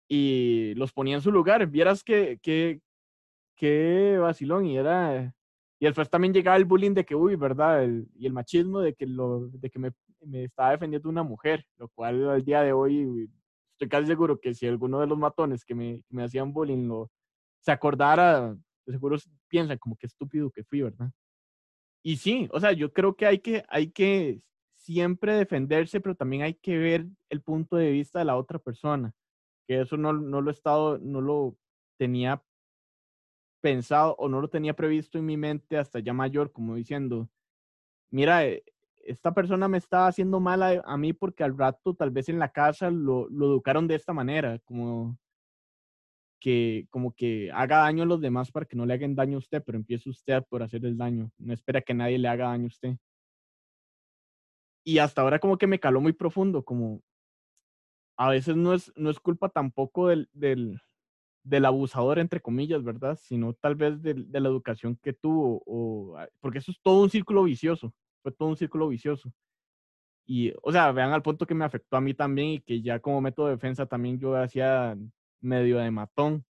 y 0.08 0.72
los 0.76 0.94
ponía 0.94 1.16
en 1.16 1.22
su 1.22 1.30
lugar. 1.30 1.66
Vieras 1.66 2.02
que, 2.02 2.38
que, 2.42 2.80
que 3.54 4.16
vacilón 4.18 4.64
y 4.64 4.78
era... 4.78 5.34
Y 5.78 5.84
después 5.84 6.08
también 6.08 6.32
llegaba 6.32 6.56
el 6.56 6.64
bullying 6.64 6.94
de 6.94 7.04
que, 7.04 7.14
uy, 7.14 7.36
¿verdad? 7.36 7.86
y 8.14 8.24
el 8.24 8.32
machismo 8.32 8.80
de 8.80 8.94
que, 8.94 9.04
lo, 9.04 9.48
de 9.48 9.68
que 9.68 9.78
me, 9.78 9.92
me 10.24 10.44
estaba 10.44 10.70
defendiendo 10.70 11.10
una 11.10 11.22
mujer, 11.22 11.66
lo 11.76 11.90
cual 11.90 12.30
al 12.30 12.42
día 12.42 12.62
de 12.62 12.72
hoy 12.72 13.28
estoy 13.76 13.88
casi 13.88 14.06
seguro 14.06 14.40
que 14.40 14.54
si 14.54 14.66
alguno 14.66 15.00
de 15.00 15.06
los 15.06 15.18
matones 15.18 15.64
que 15.64 15.74
me, 15.74 16.02
me 16.08 16.24
hacían 16.24 16.52
bullying 16.52 16.88
lo, 16.88 17.10
se 17.60 17.72
acordara, 17.72 18.56
seguro 18.86 19.16
piensan 19.48 19.78
como 19.78 19.96
que 19.96 20.06
estúpido 20.06 20.50
que 20.50 20.64
fui, 20.64 20.80
¿verdad? 20.80 21.10
Y 22.02 22.16
sí, 22.16 22.48
o 22.52 22.60
sea, 22.60 22.72
yo 22.72 22.92
creo 22.92 23.16
que 23.16 23.26
hay 23.26 23.40
que, 23.40 23.64
hay 23.68 23.90
que 23.90 24.40
siempre 24.76 25.34
defenderse, 25.34 26.00
pero 26.00 26.14
también 26.14 26.42
hay 26.42 26.54
que 26.54 26.78
ver 26.78 27.06
el 27.28 27.42
punto 27.42 27.76
de 27.76 27.90
vista 27.90 28.18
de 28.18 28.24
la 28.24 28.36
otra 28.36 28.58
persona, 28.58 29.12
que 29.66 29.80
eso 29.82 29.96
no, 29.96 30.12
no 30.12 30.40
lo 30.40 30.50
he 30.50 30.54
estado, 30.54 30.98
no 30.98 31.20
lo 31.20 31.56
tenía 31.98 32.42
pensado 33.60 34.14
o 34.18 34.28
no 34.28 34.40
lo 34.40 34.48
tenía 34.48 34.74
previsto 34.74 35.18
en 35.18 35.26
mi 35.26 35.36
mente 35.36 35.76
hasta 35.76 35.98
ya 35.98 36.14
mayor, 36.14 36.52
como 36.52 36.76
diciendo, 36.76 37.28
mira, 38.10 38.46
eh, 38.46 38.64
esta 39.06 39.32
persona 39.32 39.68
me 39.68 39.78
está 39.78 40.06
haciendo 40.06 40.40
mal 40.40 40.82
a, 40.84 40.96
mí 40.96 41.12
porque 41.12 41.44
al 41.44 41.56
rato 41.56 41.94
tal 41.94 42.10
vez 42.10 42.28
en 42.28 42.38
la 42.38 42.50
casa 42.50 42.90
lo, 42.90 43.28
lo, 43.28 43.46
educaron 43.46 43.86
de 43.86 43.94
esta 43.94 44.12
manera, 44.12 44.58
como 44.64 45.18
que, 46.40 46.86
como 46.90 47.14
que 47.14 47.50
haga 47.52 47.78
daño 47.78 48.02
a 48.02 48.06
los 48.06 48.20
demás 48.20 48.50
para 48.50 48.66
que 48.66 48.76
no 48.76 48.86
le 48.86 48.94
hagan 48.94 49.14
daño 49.14 49.36
a 49.36 49.38
usted, 49.38 49.62
pero 49.64 49.78
empiece 49.78 50.10
usted 50.10 50.42
por 50.48 50.62
hacer 50.62 50.84
el 50.84 50.96
daño, 50.96 51.30
no 51.38 51.52
espera 51.52 51.80
que 51.80 51.94
nadie 51.94 52.18
le 52.18 52.28
haga 52.28 52.48
daño 52.48 52.64
a 52.64 52.68
usted. 52.68 52.96
Y 54.84 54.98
hasta 54.98 55.22
ahora 55.22 55.38
como 55.38 55.58
que 55.58 55.66
me 55.66 55.80
caló 55.80 56.00
muy 56.00 56.12
profundo, 56.12 56.64
como 56.64 57.02
a 58.16 58.30
veces 58.30 58.56
no 58.56 58.72
es, 58.72 58.92
no 58.96 59.10
es 59.10 59.18
culpa 59.20 59.48
tampoco 59.48 60.08
del, 60.08 60.28
del, 60.32 60.80
del 61.42 61.64
abusador, 61.64 62.18
entre 62.18 62.40
comillas, 62.40 62.82
¿verdad? 62.82 63.18
Sino 63.20 63.52
tal 63.54 63.74
vez 63.74 64.00
de, 64.02 64.14
de, 64.14 64.40
la 64.40 64.48
educación 64.48 64.96
que 65.02 65.12
tuvo, 65.12 65.62
o, 65.66 66.16
porque 66.40 66.58
eso 66.58 66.70
es 66.70 66.80
todo 66.82 67.02
un 67.02 67.10
círculo 67.10 67.44
vicioso, 67.44 67.92
fue 68.26 68.32
todo 68.32 68.48
un 68.48 68.56
círculo 68.56 68.88
vicioso. 68.88 69.32
Y, 70.26 70.52
o 70.60 70.72
sea, 70.72 70.90
vean 70.90 71.12
al 71.12 71.22
punto 71.22 71.46
que 71.46 71.54
me 71.54 71.64
afectó 71.64 71.96
a 71.96 72.00
mí 72.00 72.12
también 72.12 72.48
y 72.48 72.60
que 72.60 72.82
ya 72.82 72.98
como 72.98 73.20
método 73.20 73.46
de 73.46 73.52
defensa 73.52 73.86
también 73.86 74.18
yo 74.18 74.34
hacía 74.34 74.98
medio 75.40 75.78
de 75.78 75.92
matón. 75.92 76.44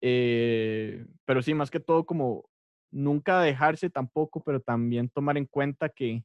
Eh, 0.00 1.04
pero 1.24 1.42
sí, 1.42 1.54
más 1.54 1.72
que 1.72 1.80
todo 1.80 2.06
como 2.06 2.48
nunca 2.92 3.40
dejarse 3.40 3.90
tampoco, 3.90 4.40
pero 4.40 4.60
también 4.60 5.08
tomar 5.08 5.36
en 5.36 5.46
cuenta 5.46 5.88
que, 5.88 6.22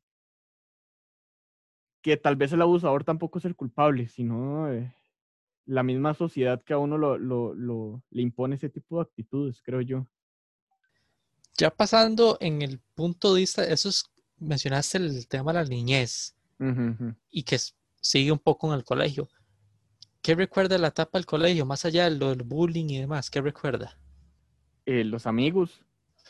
que 2.03 2.15
tal 2.17 2.35
vez 2.35 2.53
el 2.53 2.61
abusador 2.61 3.03
tampoco 3.03 3.39
es 3.39 3.45
el 3.45 3.55
culpable, 3.55 4.09
sino 4.09 4.71
eh, 4.71 4.93
la 5.65 5.81
misma 5.81 6.13
sociedad 6.13 6.61
que 6.63 6.73
a 6.73 6.77
uno 6.77 6.99
lo, 6.99 7.17
lo, 7.17 7.55
lo, 7.55 8.03
le 8.11 8.21
impone 8.21 8.57
ese 8.57 8.69
tipo 8.69 8.97
de 8.97 9.01
actitudes, 9.09 9.59
creo 9.63 9.81
yo. 9.81 10.05
Ya 11.57 11.69
pasando 11.69 12.37
en 12.39 12.61
el 12.61 12.79
punto 12.95 13.33
de 13.33 13.41
vista, 13.41 13.63
eso 13.63 13.89
es, 13.89 14.05
mencionaste 14.39 14.97
el 14.97 15.27
tema 15.27 15.53
de 15.53 15.59
la 15.59 15.65
niñez 15.65 16.35
y 17.29 17.43
que 17.43 17.57
sigue 18.01 18.31
un 18.31 18.39
poco 18.39 18.67
en 18.67 18.79
el 18.79 18.83
colegio. 18.83 19.27
¿Qué 20.21 20.35
recuerda 20.35 20.77
la 20.77 20.87
etapa 20.87 21.17
del 21.17 21.25
colegio, 21.25 21.65
más 21.65 21.83
allá 21.83 22.09
de 22.09 22.17
lo 22.17 22.29
del 22.29 22.43
bullying 22.43 22.85
y 22.89 22.99
demás? 22.99 23.29
¿Qué 23.29 23.41
recuerda? 23.41 23.97
Eh, 24.85 25.03
los 25.03 25.27
amigos. 25.27 25.83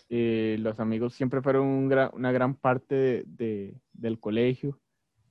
Eh, 0.10 0.58
los 0.60 0.80
amigos 0.80 1.14
siempre 1.14 1.42
fueron 1.42 1.68
una 1.68 2.32
gran 2.32 2.56
parte 2.56 3.24
de, 3.26 3.76
del 3.94 4.20
colegio. 4.20 4.80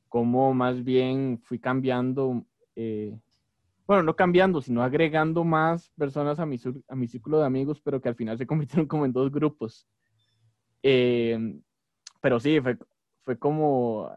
Cómo 0.09 0.55
más 0.55 0.83
bien 0.85 1.41
fui 1.43 1.59
cambiando, 1.59 2.45
eh, 2.77 3.19
bueno, 3.93 4.05
no 4.05 4.17
cambiando, 4.17 4.63
sino 4.63 4.83
agregando 4.83 5.45
más 5.45 5.91
personas 5.99 6.39
a 6.39 6.47
mi, 6.47 6.57
a 6.57 7.07
círculo 7.07 7.41
de 7.41 7.45
amigos, 7.45 7.79
pero 7.83 8.01
que 8.01 8.09
al 8.09 8.15
final 8.15 8.39
se 8.39 8.47
convirtieron 8.47 8.87
como 8.87 9.05
en 9.05 9.13
dos 9.13 9.31
grupos. 9.31 9.87
pero 10.81 12.41
sí, 12.41 12.59
fue, 12.63 12.79
fue 13.23 13.39
como 13.39 14.11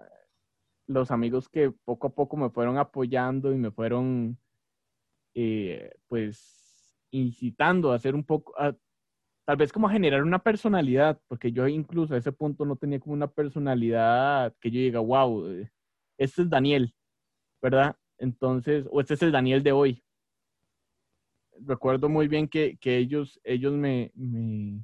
los 0.88 1.12
amigos 1.12 1.50
que 1.50 1.72
poco 1.84 2.08
a 2.08 2.16
poco 2.16 2.38
me 2.38 2.50
fueron 2.50 2.78
apoyando 2.78 3.54
y 3.54 3.58
me 3.58 3.70
fueron, 3.70 4.38
eh, 5.34 5.92
pues, 6.08 6.96
incitando 7.12 7.92
a 7.92 7.96
hacer 7.96 8.16
un 8.16 8.24
poco, 8.24 8.54
tal 9.46 9.58
vez 9.58 9.74
como 9.74 9.90
a 9.90 9.92
generar 9.92 10.24
una 10.24 10.40
personalidad, 10.40 11.20
porque 11.28 11.52
yo 11.52 11.68
incluso 11.68 12.14
a 12.14 12.18
ese 12.18 12.32
punto 12.32 12.64
no 12.64 12.78
tenía 12.78 13.02
como 13.02 13.14
una 13.14 13.28
personalidad 13.28 14.56
que 14.62 14.72
yo 14.72 14.80
diga, 14.80 15.02
wow, 15.02 15.48
eh, 15.48 15.70
este 16.18 16.44
es 16.44 16.50
Daniel, 16.50 16.96
¿verdad? 17.62 17.98
Entonces, 18.18 18.86
o 18.92 19.02
este 19.02 19.16
es 19.16 19.22
el 19.22 19.32
Daniel 19.32 19.64
de 19.64 19.72
hoy. 19.72 20.04
Recuerdo 21.60 22.10
muy 22.10 22.28
bien 22.28 22.48
que, 22.48 22.78
que 22.78 22.98
ellos, 22.98 23.40
ellos 23.44 23.74
me, 23.74 24.12
me, 24.14 24.84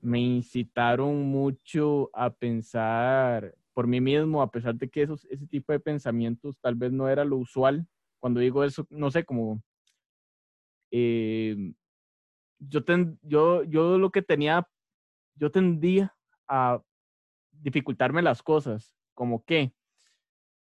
me 0.00 0.20
incitaron 0.20 1.22
mucho 1.22 2.10
a 2.12 2.30
pensar 2.30 3.54
por 3.72 3.86
mí 3.86 4.00
mismo, 4.00 4.42
a 4.42 4.50
pesar 4.50 4.74
de 4.74 4.88
que 4.88 5.02
esos, 5.02 5.24
ese 5.26 5.46
tipo 5.46 5.72
de 5.72 5.80
pensamientos 5.80 6.58
tal 6.60 6.74
vez 6.74 6.92
no 6.92 7.08
era 7.08 7.24
lo 7.24 7.36
usual. 7.36 7.86
Cuando 8.18 8.40
digo 8.40 8.64
eso, 8.64 8.86
no 8.90 9.10
sé, 9.10 9.24
como 9.24 9.62
eh, 10.90 11.72
yo, 12.58 12.80
yo, 13.22 13.62
yo 13.64 13.98
lo 13.98 14.10
que 14.10 14.22
tenía, 14.22 14.66
yo 15.36 15.50
tendía 15.50 16.14
a 16.48 16.82
dificultarme 17.52 18.22
las 18.22 18.42
cosas, 18.42 18.94
como 19.14 19.44
que, 19.44 19.72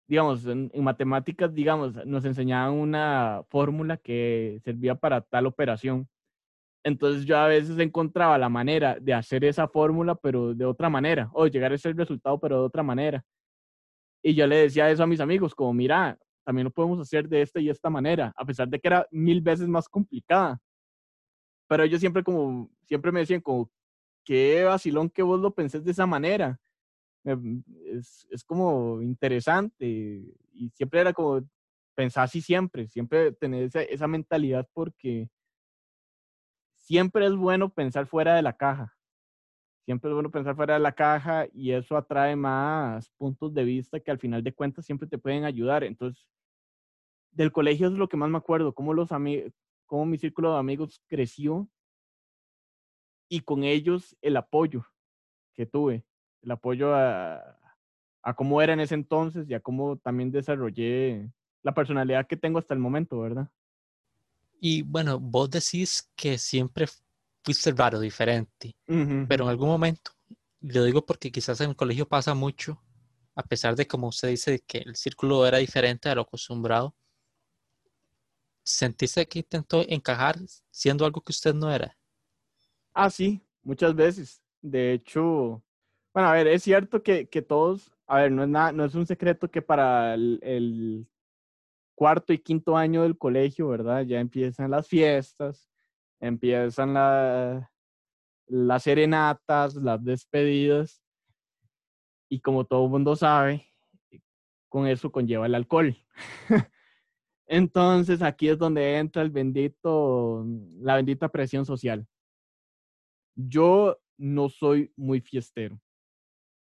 digamos, 0.07 0.45
en, 0.45 0.69
en, 0.73 0.83
matemáticas, 0.83 1.53
digamos, 1.53 2.05
nos 2.05 2.25
enseñaban 2.25 2.73
una 2.73 3.43
fórmula 3.49 3.97
que 3.97 4.59
servía 4.63 4.95
para 4.95 5.21
tal 5.21 5.45
operación. 5.47 6.07
Entonces 6.83 7.25
yo 7.25 7.37
a 7.37 7.47
veces 7.47 7.79
encontraba 7.79 8.37
la 8.37 8.49
manera 8.49 8.97
de 8.99 9.13
hacer 9.13 9.45
esa 9.45 9.67
fórmula, 9.67 10.15
pero 10.15 10.53
de 10.53 10.65
otra 10.65 10.89
manera, 10.89 11.29
o 11.33 11.47
llegar 11.47 11.71
a 11.71 11.75
ese 11.75 11.93
resultado, 11.93 12.39
pero 12.39 12.59
de 12.59 12.65
otra 12.65 12.83
manera. 12.83 13.23
Y 14.21 14.33
yo 14.35 14.47
le 14.47 14.57
decía 14.57 14.89
eso 14.89 15.03
a 15.03 15.07
mis 15.07 15.19
amigos, 15.19 15.55
como, 15.55 15.73
mira, 15.73 16.17
también 16.45 16.65
lo 16.65 16.71
podemos 16.71 16.99
hacer 16.99 17.27
de 17.27 17.41
esta 17.41 17.59
y 17.59 17.69
esta 17.69 17.89
manera, 17.89 18.33
a 18.35 18.45
pesar 18.45 18.67
de 18.67 18.79
que 18.79 18.87
era 18.87 19.07
mil 19.11 19.41
veces 19.41 19.67
más 19.67 19.87
complicada. 19.87 20.59
Pero 21.67 21.83
ellos 21.83 21.99
siempre 21.99 22.23
como, 22.23 22.69
siempre 22.85 23.11
me 23.11 23.21
decían 23.21 23.41
como, 23.41 23.71
qué 24.23 24.63
vacilón 24.63 25.09
que 25.09 25.23
vos 25.23 25.39
lo 25.39 25.53
pensés 25.53 25.83
de 25.83 25.91
esa 25.91 26.05
manera. 26.05 26.59
Es, 27.25 28.27
es 28.29 28.43
como 28.43 29.01
interesante 29.01 29.85
y 30.51 30.69
siempre 30.71 30.99
era 30.99 31.13
como 31.13 31.41
pensar 31.95 32.25
así 32.25 32.41
siempre, 32.41 32.87
siempre 32.87 33.31
tener 33.31 33.63
esa, 33.63 33.81
esa 33.81 34.07
mentalidad 34.07 34.67
porque 34.73 35.29
siempre 36.75 37.25
es 37.25 37.35
bueno 37.35 37.69
pensar 37.69 38.07
fuera 38.07 38.35
de 38.35 38.41
la 38.41 38.57
caja. 38.57 38.95
Siempre 39.85 40.09
es 40.09 40.13
bueno 40.13 40.31
pensar 40.31 40.55
fuera 40.55 40.75
de 40.75 40.79
la 40.79 40.93
caja 40.93 41.47
y 41.53 41.71
eso 41.71 41.97
atrae 41.97 42.35
más 42.35 43.09
puntos 43.17 43.53
de 43.53 43.63
vista 43.63 43.99
que 43.99 44.11
al 44.11 44.19
final 44.19 44.43
de 44.43 44.53
cuentas 44.53 44.85
siempre 44.85 45.07
te 45.07 45.17
pueden 45.17 45.43
ayudar. 45.43 45.83
Entonces, 45.83 46.25
del 47.31 47.51
colegio 47.51 47.87
es 47.87 47.93
lo 47.93 48.07
que 48.07 48.17
más 48.17 48.29
me 48.29 48.37
acuerdo, 48.37 48.73
cómo, 48.73 48.93
los 48.93 49.09
cómo 49.85 50.05
mi 50.05 50.17
círculo 50.17 50.53
de 50.53 50.59
amigos 50.59 51.01
creció 51.07 51.67
y 53.29 53.41
con 53.41 53.63
ellos 53.63 54.15
el 54.21 54.37
apoyo 54.37 54.85
que 55.53 55.65
tuve, 55.65 56.05
el 56.43 56.51
apoyo 56.51 56.93
a, 56.93 57.57
a 58.21 58.33
cómo 58.35 58.61
era 58.61 58.73
en 58.73 58.79
ese 58.79 58.95
entonces 58.95 59.49
y 59.49 59.53
a 59.53 59.59
cómo 59.59 59.97
también 59.97 60.31
desarrollé 60.31 61.29
la 61.61 61.73
personalidad 61.73 62.27
que 62.27 62.37
tengo 62.37 62.59
hasta 62.59 62.73
el 62.73 62.79
momento, 62.79 63.19
¿verdad? 63.19 63.49
Y 64.59 64.81
bueno, 64.81 65.19
vos 65.19 65.49
decís 65.49 66.09
que 66.15 66.37
siempre 66.37 66.85
fuiste 67.43 67.71
raro, 67.71 67.99
diferente, 67.99 68.75
pero 69.27 69.43
en 69.43 69.49
algún 69.49 69.67
momento, 69.67 70.11
lo 70.61 70.85
digo 70.85 71.05
porque 71.05 71.31
quizás 71.31 71.59
en 71.59 71.71
el 71.71 71.75
colegio 71.75 72.07
pasa 72.07 72.33
mucho, 72.33 72.81
a 73.35 73.43
pesar 73.43 73.75
de 73.75 73.87
como 73.87 74.07
usted 74.07 74.29
dice 74.29 74.63
que 74.65 74.77
el 74.79 74.95
círculo 74.95 75.45
era 75.45 75.57
diferente 75.57 76.07
a 76.07 76.15
lo 76.15 76.21
acostumbrado, 76.21 76.95
¿sentiste 78.63 79.25
que 79.25 79.39
intentó 79.39 79.83
encajar 79.87 80.37
siendo 80.71 81.05
algo 81.05 81.19
que 81.21 81.33
usted 81.33 81.53
no 81.53 81.69
era? 81.69 81.97
Ah, 82.93 83.09
sí, 83.09 83.41
muchas 83.63 83.93
veces. 83.93 84.41
De 84.61 84.93
hecho, 84.93 85.61
bueno, 86.13 86.29
a 86.29 86.33
ver, 86.33 86.47
es 86.47 86.63
cierto 86.63 87.03
que, 87.03 87.27
que 87.27 87.41
todos, 87.41 87.91
a 88.07 88.17
ver, 88.21 88.31
no 88.31 88.43
es, 88.43 88.49
nada, 88.49 88.71
no 88.71 88.85
es 88.85 88.95
un 88.95 89.05
secreto 89.05 89.49
que 89.49 89.61
para 89.61 90.13
el 90.15 91.07
cuarto 91.95 92.33
y 92.33 92.39
quinto 92.39 92.75
año 92.77 93.03
del 93.03 93.17
colegio, 93.17 93.69
¿verdad? 93.69 94.03
Ya 94.03 94.19
empiezan 94.19 94.71
las 94.71 94.87
fiestas, 94.87 95.69
empiezan 96.19 96.93
las 98.47 98.83
serenatas, 98.83 99.75
las 99.75 100.03
despedidas. 100.03 101.01
Y 102.29 102.39
como 102.39 102.65
todo 102.65 102.85
el 102.85 102.91
mundo 102.91 103.15
sabe, 103.15 103.67
con 104.69 104.87
eso 104.87 105.11
conlleva 105.11 105.45
el 105.45 105.55
alcohol. 105.55 105.95
Entonces 107.45 108.21
aquí 108.21 108.49
es 108.49 108.57
donde 108.57 108.97
entra 108.97 109.21
el 109.21 109.29
bendito, 109.29 110.45
la 110.79 110.95
bendita 110.95 111.29
presión 111.29 111.65
social. 111.65 112.07
Yo 113.35 113.99
no 114.17 114.49
soy 114.49 114.91
muy 114.95 115.21
fiestero. 115.21 115.79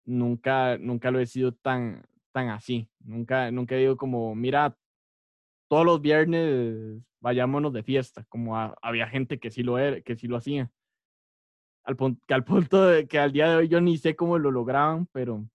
Nunca, 0.07 0.79
nunca 0.79 1.11
lo 1.11 1.19
he 1.21 1.27
sido 1.27 1.53
tan, 1.53 2.07
tan 2.33 2.49
así. 2.49 2.89
Nunca, 3.01 3.51
nunca 3.51 3.75
digo 3.75 3.97
como, 3.97 4.35
mira, 4.35 4.77
todos 5.69 5.85
los 5.85 6.01
viernes 6.01 7.03
vayámonos 7.21 7.73
de 7.73 7.83
fiesta, 7.83 8.25
como 8.29 8.57
había 8.83 9.09
gente 9.09 9.39
que 9.39 9.51
sí 9.51 9.63
lo 9.63 9.79
era, 9.79 10.01
que 10.01 10.17
sí 10.17 10.29
lo 10.29 10.37
hacía. 10.37 10.71
Al, 11.85 11.97
punto, 11.97 12.23
que 12.27 12.35
al 12.35 12.45
punto 12.45 12.87
de 12.87 13.07
que 13.07 13.19
al 13.19 13.33
día 13.33 13.51
de 13.51 13.57
hoy 13.57 13.69
yo 13.69 13.81
ni 13.81 13.99
sé 13.99 14.17
cómo 14.17 14.39
lo 14.39 14.51
lograban, 14.51 15.07
pero, 15.13 15.49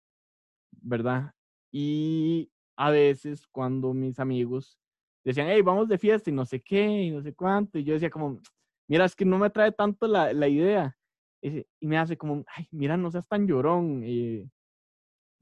¿verdad? 0.70 1.32
Y 1.70 2.50
a 2.76 2.90
veces 2.90 3.46
cuando 3.48 3.92
mis 3.94 4.18
amigos 4.18 4.78
decían, 5.24 5.48
hey, 5.50 5.62
vamos 5.62 5.88
de 5.88 5.98
fiesta 5.98 6.30
y 6.30 6.32
no 6.32 6.44
sé 6.44 6.60
qué, 6.60 6.86
y 7.02 7.10
no 7.10 7.22
sé 7.22 7.34
cuánto, 7.34 7.78
y 7.78 7.84
yo 7.84 7.94
decía 7.94 8.10
como, 8.10 8.40
mira, 8.88 9.04
es 9.04 9.14
que 9.14 9.24
no 9.24 9.38
me 9.38 9.50
trae 9.50 9.72
tanto 9.72 10.06
la, 10.06 10.32
la 10.32 10.48
idea. 10.48 10.97
Y, 11.42 11.64
me 11.80 11.98
hace 11.98 12.16
como, 12.16 12.44
ay, 12.54 12.66
mira, 12.70 12.96
no 12.96 13.10
seas 13.10 13.26
tan 13.28 13.46
llorón, 13.46 14.02
eh, 14.04 14.48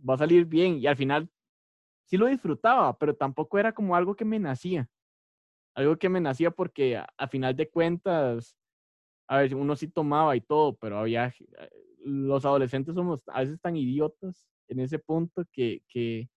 va 0.08 0.14
a 0.14 0.18
salir 0.18 0.46
bien. 0.46 0.78
Y 0.78 0.86
al 0.86 0.96
final 0.96 1.30
sí 2.04 2.16
lo 2.16 2.26
disfrutaba, 2.26 2.96
pero 2.98 3.14
tampoco 3.14 3.58
era 3.58 3.72
como 3.72 3.96
algo 3.96 4.14
que 4.14 4.24
me 4.24 4.38
nacía. 4.38 4.88
Algo 5.74 5.96
que 5.98 6.08
me 6.08 6.20
nacía 6.20 6.50
porque 6.50 6.96
a, 6.96 7.28
final 7.28 7.54
de 7.56 7.68
cuentas, 7.68 8.56
a 9.28 9.38
ver, 9.38 9.54
uno 9.54 9.76
sí 9.76 9.88
tomaba 9.88 10.36
y 10.36 10.40
todo, 10.40 10.76
pero 10.76 10.98
había, 10.98 11.28
eh, 11.28 11.70
los 12.04 12.44
adolescentes 12.44 12.94
somos 12.94 13.22
a 13.28 13.40
veces 13.40 13.60
tan 13.60 13.76
idiotas 13.76 14.48
en 14.68 14.80
ese 14.80 14.98
punto 14.98 15.44
que, 15.52 15.82
que 15.88 16.28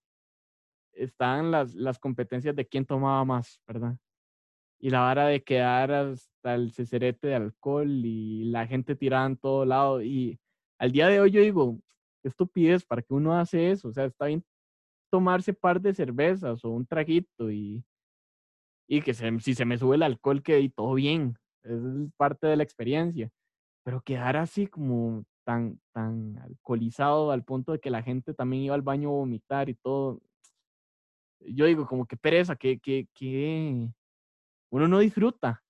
están 0.93 1.51
las, 1.51 1.73
las 1.75 1.99
competencias 1.99 2.55
de 2.55 2.67
quién 2.67 2.85
tomaba 2.85 3.23
más, 3.25 3.61
¿verdad? 3.67 3.97
Y 4.79 4.89
la 4.89 5.01
vara 5.01 5.27
de 5.27 5.43
quedar 5.43 5.91
hasta 5.91 6.55
el 6.55 6.71
cecerete 6.71 7.27
de 7.27 7.35
alcohol 7.35 7.89
y 7.89 8.45
la 8.45 8.65
gente 8.65 8.95
tirada 8.95 9.25
en 9.25 9.37
todo 9.37 9.65
lado. 9.65 10.01
Y 10.01 10.39
al 10.77 10.91
día 10.91 11.07
de 11.07 11.19
hoy 11.19 11.31
yo 11.31 11.41
digo, 11.41 11.79
qué 12.21 12.29
estupidez, 12.29 12.85
¿para 12.85 13.01
qué 13.01 13.13
uno 13.13 13.37
hace 13.37 13.71
eso? 13.71 13.89
O 13.89 13.93
sea, 13.93 14.05
está 14.05 14.25
bien 14.27 14.43
tomarse 15.11 15.53
par 15.53 15.81
de 15.81 15.93
cervezas 15.93 16.63
o 16.63 16.69
un 16.69 16.85
traguito 16.85 17.51
y, 17.51 17.83
y 18.87 19.01
que 19.01 19.13
si 19.13 19.53
se 19.55 19.65
me 19.65 19.77
sube 19.77 19.95
el 19.95 20.03
alcohol, 20.03 20.41
que 20.41 20.59
y 20.59 20.69
todo 20.69 20.93
bien. 20.93 21.37
Es 21.63 21.81
parte 22.17 22.47
de 22.47 22.55
la 22.55 22.63
experiencia. 22.63 23.29
Pero 23.83 24.01
quedar 24.01 24.37
así 24.37 24.67
como 24.67 25.25
tan, 25.45 25.79
tan 25.93 26.37
alcoholizado 26.37 27.31
al 27.31 27.43
punto 27.43 27.71
de 27.71 27.79
que 27.79 27.89
la 27.89 28.03
gente 28.03 28.33
también 28.33 28.63
iba 28.63 28.75
al 28.75 28.81
baño 28.81 29.09
a 29.09 29.13
vomitar 29.13 29.69
y 29.69 29.75
todo. 29.75 30.21
Yo 31.41 31.65
digo, 31.65 31.87
como 31.87 32.05
que 32.05 32.17
pereza, 32.17 32.55
que, 32.55 32.79
que, 32.79 33.07
que 33.13 33.89
uno 34.69 34.87
no 34.87 34.99
disfruta. 34.99 35.63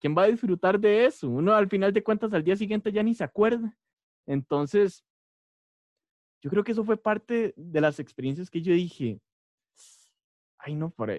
¿Quién 0.00 0.16
va 0.16 0.24
a 0.24 0.28
disfrutar 0.28 0.78
de 0.78 1.06
eso? 1.06 1.28
Uno 1.28 1.52
al 1.54 1.68
final 1.68 1.92
de 1.92 2.02
cuentas 2.02 2.32
al 2.32 2.44
día 2.44 2.56
siguiente 2.56 2.92
ya 2.92 3.02
ni 3.02 3.14
se 3.14 3.24
acuerda. 3.24 3.76
Entonces, 4.26 5.04
yo 6.40 6.50
creo 6.50 6.62
que 6.62 6.72
eso 6.72 6.84
fue 6.84 6.96
parte 6.96 7.52
de 7.56 7.80
las 7.80 7.98
experiencias 7.98 8.48
que 8.48 8.62
yo 8.62 8.72
dije, 8.72 9.20
ay 10.58 10.74
no, 10.74 10.90
¿por, 10.90 11.10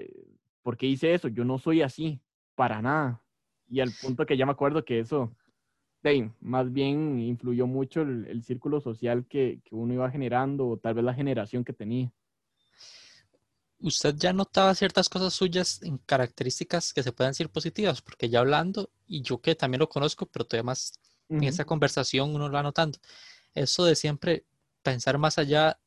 ¿por 0.62 0.78
qué 0.78 0.88
hice 0.88 1.14
eso? 1.14 1.28
Yo 1.28 1.44
no 1.44 1.58
soy 1.58 1.82
así, 1.82 2.22
para 2.56 2.82
nada. 2.82 3.22
Y 3.68 3.82
al 3.82 3.92
punto 4.02 4.26
que 4.26 4.38
ya 4.38 4.46
me 4.46 4.54
acuerdo 4.54 4.86
que 4.86 5.00
eso, 5.00 5.36
más 6.40 6.72
bien 6.72 7.20
influyó 7.20 7.68
mucho 7.68 8.02
el, 8.02 8.42
círculo 8.44 8.80
social 8.80 9.26
que, 9.28 9.62
uno 9.72 9.94
iba 9.94 10.10
generando 10.10 10.68
o 10.68 10.78
tal 10.78 10.96
vez 10.96 11.04
la 11.04 11.14
generación 11.14 11.64
que 11.64 11.74
tenía. 11.74 12.12
¿Usted 13.82 14.16
ya 14.18 14.34
notaba 14.34 14.76
ciertas 14.76 15.10
cosas 15.10 15.34
suyas 15.34 15.82
en 15.84 15.98
características 16.00 16.94
que 16.94 17.04
se 17.04 17.12
puedan 17.14 17.32
decir 17.32 17.50
positivas? 17.50 18.02
Porque 18.02 18.30
ya 18.30 18.40
hablando, 18.40 18.92
y 19.08 19.22
yo 19.22 19.42
que 19.42 19.56
también 19.56 19.80
lo 19.80 19.90
conozco, 19.90 20.26
pero 20.26 20.46
todavía 20.46 20.64
más 20.66 21.00
en 21.30 21.44
esa 21.44 21.64
conversación 21.66 22.34
uno 22.34 22.50
lo 22.50 22.54
va 22.56 22.64
notando, 22.64 23.00
eso 23.54 23.86
de 23.86 23.96
siempre 23.96 24.46
pensar 24.82 25.18
más 25.20 25.38
allá, 25.38 25.80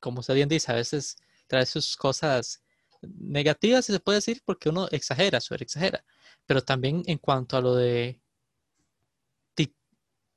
como 0.00 0.20
usted 0.20 0.34
bien 0.34 0.48
dice, 0.48 0.72
a 0.72 0.76
veces 0.76 1.16
trae 1.46 1.66
sus 1.66 1.96
cosas 1.96 2.62
negativas, 3.02 3.84
si 3.86 3.92
se 3.92 4.00
puede 4.00 4.18
decir, 4.18 4.42
porque 4.44 4.68
uno 4.70 4.88
exagera, 4.90 5.40
sobre 5.40 5.64
exagera. 5.64 6.04
Pero 6.46 6.62
también 6.62 7.02
en 7.06 7.18
cuanto 7.18 7.56
a 7.56 7.60
lo 7.60 7.74
de 7.74 8.20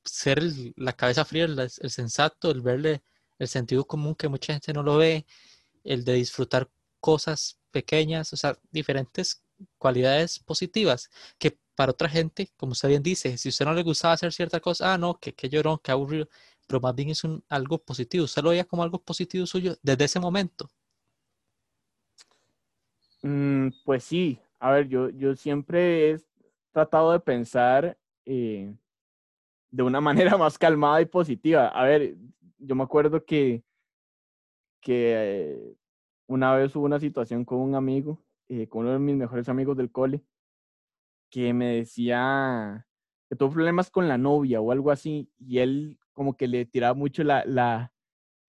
ser 0.06 0.41
la 0.75 0.93
cabeza 0.93 1.25
fría, 1.25 1.45
el, 1.45 1.69
sensato, 1.69 2.51
el 2.51 2.62
verle 2.62 3.03
el 3.39 3.47
sentido 3.47 3.86
común 3.86 4.15
que 4.15 4.27
mucha 4.27 4.53
gente 4.53 4.73
no 4.73 4.84
lo 4.84 4.97
ve, 4.97 5.25
el 5.84 6.03
de 6.03 6.13
disfrutar 6.13 6.69
cosas 7.03 7.59
pequeñas, 7.69 8.31
o 8.31 8.37
sea, 8.37 8.57
diferentes 8.71 9.43
cualidades 9.77 10.39
positivas 10.39 11.09
que 11.37 11.57
para 11.75 11.91
otra 11.91 12.07
gente, 12.07 12.49
como 12.55 12.71
usted 12.71 12.87
bien 12.87 13.03
dice, 13.03 13.37
si 13.37 13.49
usted 13.49 13.65
no 13.65 13.73
le 13.73 13.83
gustaba 13.83 14.13
hacer 14.13 14.31
cierta 14.31 14.61
cosa, 14.61 14.93
ah, 14.93 14.97
no, 14.97 15.19
que, 15.19 15.33
que 15.33 15.49
llorón, 15.49 15.79
que 15.83 15.91
aburrido, 15.91 16.29
pero 16.65 16.79
más 16.79 16.95
bien 16.95 17.09
es 17.09 17.25
un, 17.25 17.43
algo 17.49 17.77
positivo. 17.77 18.23
¿Usted 18.23 18.41
lo 18.41 18.51
veía 18.51 18.63
como 18.63 18.83
algo 18.83 19.01
positivo 19.01 19.45
suyo 19.45 19.75
desde 19.81 20.05
ese 20.05 20.21
momento? 20.21 20.69
Mm, 23.21 23.67
pues 23.83 24.05
sí, 24.05 24.39
a 24.59 24.71
ver, 24.71 24.87
yo, 24.87 25.09
yo 25.09 25.35
siempre 25.35 26.11
he 26.11 26.17
tratado 26.71 27.11
de 27.11 27.19
pensar 27.19 27.97
eh, 28.25 28.73
de 29.71 29.83
una 29.83 29.99
manera 30.37 30.37
más 30.37 30.57
calmada 30.57 31.01
y 31.01 31.05
positiva. 31.05 31.67
A 31.67 31.83
ver, 31.83 32.15
yo 32.59 32.75
me 32.75 32.83
acuerdo 32.83 33.25
que, 33.25 33.61
que 34.79 35.75
una 36.27 36.53
vez 36.55 36.75
hubo 36.75 36.86
una 36.86 36.99
situación 36.99 37.45
con 37.45 37.59
un 37.59 37.75
amigo, 37.75 38.23
eh, 38.49 38.67
con 38.67 38.81
uno 38.81 38.93
de 38.93 38.99
mis 38.99 39.15
mejores 39.15 39.49
amigos 39.49 39.77
del 39.77 39.91
cole, 39.91 40.23
que 41.29 41.53
me 41.53 41.77
decía 41.77 42.88
que 43.29 43.36
tuvo 43.36 43.51
problemas 43.51 43.89
con 43.89 44.07
la 44.07 44.17
novia 44.17 44.62
o 44.62 44.71
algo 44.71 44.91
así, 44.91 45.31
y 45.39 45.59
él 45.59 45.99
como 46.13 46.38
que 46.38 46.47
le 46.47 46.65
tiraba 46.65 46.93
mucho 46.93 47.23
la, 47.23 47.43
la 47.45 47.93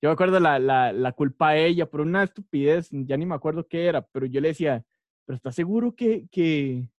yo 0.02 0.10
me 0.10 0.12
acuerdo 0.12 0.38
la, 0.38 0.58
la, 0.58 0.92
la 0.92 1.12
culpa 1.12 1.48
a 1.48 1.56
ella 1.56 1.86
por 1.86 2.02
una 2.02 2.24
estupidez, 2.24 2.90
ya 2.90 3.16
ni 3.16 3.24
me 3.24 3.34
acuerdo 3.34 3.66
qué 3.66 3.86
era, 3.86 4.02
pero 4.02 4.26
yo 4.26 4.38
le 4.42 4.48
decía, 4.48 4.84
pero 5.24 5.36
¿estás 5.36 5.54
seguro 5.54 5.94
que, 5.94 6.28
que, 6.30 6.90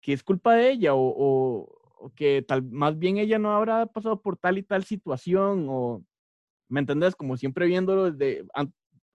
que 0.00 0.14
es 0.14 0.22
culpa 0.22 0.54
de 0.54 0.70
ella 0.70 0.94
o, 0.94 1.14
o, 2.00 2.10
que 2.14 2.40
tal, 2.40 2.62
más 2.62 2.98
bien 2.98 3.18
ella 3.18 3.38
no 3.38 3.54
habrá 3.54 3.84
pasado 3.84 4.22
por 4.22 4.38
tal 4.38 4.56
y 4.56 4.62
tal 4.62 4.84
situación 4.84 5.66
o, 5.68 6.02
¿me 6.68 6.80
entendés? 6.80 7.14
Como 7.14 7.36
siempre 7.36 7.66
viéndolo 7.66 8.12
desde 8.12 8.46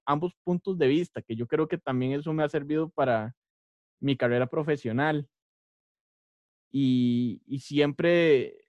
ambos 0.05 0.33
puntos 0.43 0.77
de 0.77 0.87
vista, 0.87 1.21
que 1.21 1.35
yo 1.35 1.47
creo 1.47 1.67
que 1.67 1.77
también 1.77 2.13
eso 2.13 2.33
me 2.33 2.43
ha 2.43 2.49
servido 2.49 2.89
para 2.89 3.35
mi 3.99 4.17
carrera 4.17 4.47
profesional. 4.47 5.27
Y, 6.71 7.41
y 7.45 7.59
siempre 7.59 8.63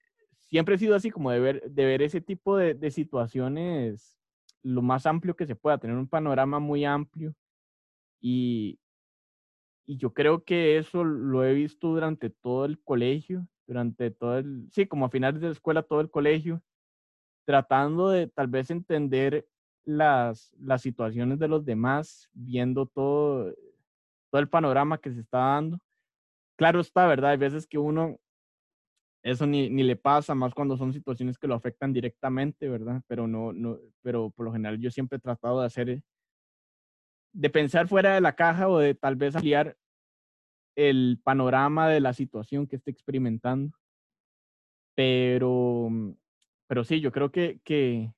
siempre 0.54 0.76
he 0.76 0.78
sido 0.78 0.94
así, 0.94 1.10
como 1.10 1.30
de 1.30 1.40
ver, 1.40 1.70
de 1.70 1.84
ver 1.84 2.02
ese 2.02 2.20
tipo 2.20 2.56
de, 2.56 2.74
de 2.74 2.90
situaciones 2.90 4.16
lo 4.62 4.82
más 4.82 5.04
amplio 5.04 5.34
que 5.34 5.46
se 5.46 5.56
pueda, 5.56 5.78
tener 5.78 5.96
un 5.96 6.08
panorama 6.08 6.60
muy 6.60 6.84
amplio. 6.84 7.34
Y, 8.20 8.78
y 9.84 9.96
yo 9.96 10.14
creo 10.14 10.44
que 10.44 10.78
eso 10.78 11.02
lo 11.02 11.44
he 11.44 11.52
visto 11.52 11.88
durante 11.88 12.30
todo 12.30 12.66
el 12.66 12.80
colegio, 12.82 13.48
durante 13.66 14.10
todo 14.10 14.38
el, 14.38 14.68
sí, 14.70 14.86
como 14.86 15.06
a 15.06 15.10
finales 15.10 15.40
de 15.40 15.48
la 15.48 15.52
escuela, 15.52 15.82
todo 15.82 16.00
el 16.00 16.10
colegio, 16.10 16.62
tratando 17.44 18.08
de 18.08 18.28
tal 18.28 18.46
vez 18.46 18.70
entender 18.70 19.46
las, 19.84 20.52
las 20.58 20.82
situaciones 20.82 21.38
de 21.38 21.48
los 21.48 21.64
demás, 21.64 22.28
viendo 22.32 22.86
todo, 22.86 23.52
todo 24.30 24.40
el 24.40 24.48
panorama 24.48 24.98
que 24.98 25.12
se 25.12 25.20
está 25.20 25.38
dando. 25.38 25.78
Claro 26.56 26.80
está, 26.80 27.06
¿verdad? 27.06 27.32
Hay 27.32 27.36
veces 27.36 27.66
que 27.66 27.78
uno 27.78 28.18
eso 29.24 29.46
ni, 29.46 29.70
ni, 29.70 29.82
le 29.82 29.96
pasa, 29.96 30.34
más 30.34 30.52
cuando 30.52 30.76
son 30.76 30.92
situaciones 30.92 31.38
que 31.38 31.48
lo 31.48 31.54
afectan 31.54 31.94
directamente, 31.94 32.68
¿verdad? 32.68 33.00
Pero 33.06 33.26
no, 33.26 33.54
no, 33.54 33.78
pero 34.02 34.28
por 34.30 34.44
lo 34.44 34.52
general 34.52 34.78
yo 34.78 34.90
siempre 34.90 35.16
he 35.16 35.20
tratado 35.20 35.60
de 35.60 35.66
hacer, 35.66 36.02
de 37.32 37.50
pensar 37.50 37.88
fuera 37.88 38.14
de 38.14 38.20
la 38.20 38.34
caja 38.34 38.68
o 38.68 38.78
de 38.78 38.94
tal 38.94 39.16
vez 39.16 39.34
ampliar 39.34 39.78
el 40.76 41.18
panorama 41.24 41.88
de 41.88 42.00
la 42.00 42.12
situación 42.12 42.66
que 42.66 42.76
esté 42.76 42.90
experimentando. 42.90 43.74
Pero, 44.94 45.88
pero 46.66 46.84
sí, 46.84 47.00
yo 47.00 47.10
creo 47.10 47.32
que, 47.32 47.60
que, 47.64 48.12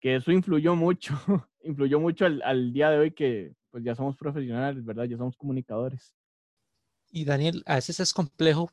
que 0.00 0.16
eso 0.16 0.32
influyó 0.32 0.74
mucho, 0.76 1.14
influyó 1.62 2.00
mucho 2.00 2.26
al, 2.26 2.42
al 2.42 2.72
día 2.72 2.90
de 2.90 2.98
hoy 2.98 3.10
que 3.12 3.54
pues 3.70 3.84
ya 3.84 3.94
somos 3.94 4.16
profesionales, 4.16 4.84
¿verdad? 4.84 5.04
Ya 5.04 5.16
somos 5.16 5.36
comunicadores. 5.36 6.14
Y 7.10 7.24
Daniel, 7.24 7.62
a 7.66 7.76
veces 7.76 8.00
es 8.00 8.12
complejo 8.12 8.70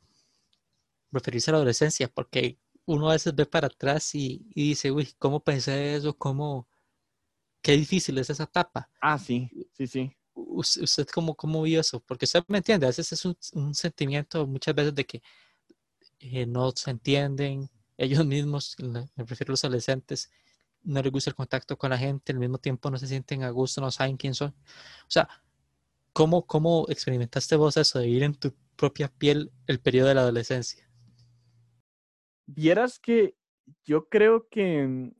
referirse 1.10 1.50
a 1.50 1.52
la 1.52 1.58
adolescencia, 1.58 2.08
porque 2.08 2.58
uno 2.84 3.08
a 3.10 3.14
veces 3.14 3.34
ve 3.34 3.46
para 3.46 3.66
atrás 3.66 4.14
y, 4.14 4.46
dice, 4.54 4.90
uy, 4.90 5.08
¿cómo 5.18 5.40
pensé 5.40 5.96
eso? 5.96 6.16
¿Cómo? 6.16 6.68
Qué 7.62 7.72
difícil 7.72 8.18
es 8.18 8.30
esa 8.30 8.44
etapa. 8.44 8.88
Ah, 9.00 9.18
sí, 9.18 9.50
sí, 9.72 9.86
sí. 9.86 10.12
¿Usted 10.34 11.06
cómo, 11.12 11.34
cómo 11.34 11.62
vio 11.62 11.80
eso? 11.80 12.00
Porque 12.00 12.26
usted 12.26 12.44
me 12.48 12.58
entiende, 12.58 12.86
a 12.86 12.90
veces 12.90 13.10
es 13.12 13.24
un, 13.24 13.74
sentimiento 13.74 14.46
muchas 14.46 14.74
veces 14.74 14.94
de 14.94 15.04
que 15.04 15.22
eh, 16.20 16.46
no 16.46 16.70
se 16.72 16.90
entienden 16.90 17.68
ellos 17.96 18.24
mismos, 18.24 18.76
me 18.78 19.08
refiero 19.16 19.50
a 19.50 19.52
los 19.52 19.64
adolescentes, 19.64 20.30
no 20.86 21.02
les 21.02 21.12
gusta 21.12 21.30
el 21.30 21.36
contacto 21.36 21.76
con 21.76 21.90
la 21.90 21.98
gente, 21.98 22.32
al 22.32 22.38
mismo 22.38 22.58
tiempo 22.58 22.90
no 22.90 22.96
se 22.96 23.08
sienten 23.08 23.42
a 23.42 23.50
gusto, 23.50 23.80
no 23.80 23.90
saben 23.90 24.16
quién 24.16 24.34
son. 24.34 24.50
O 24.50 25.10
sea, 25.10 25.28
¿cómo, 26.12 26.46
cómo 26.46 26.86
experimentaste 26.88 27.56
vos 27.56 27.76
eso 27.76 27.98
de 27.98 28.06
vivir 28.06 28.22
en 28.22 28.34
tu 28.34 28.54
propia 28.76 29.08
piel 29.08 29.52
el 29.66 29.80
periodo 29.80 30.08
de 30.08 30.14
la 30.14 30.20
adolescencia? 30.22 30.88
Vieras 32.46 32.98
que 33.00 33.36
yo 33.84 34.08
creo 34.08 34.48
que 34.48 34.86
mm, 34.86 35.10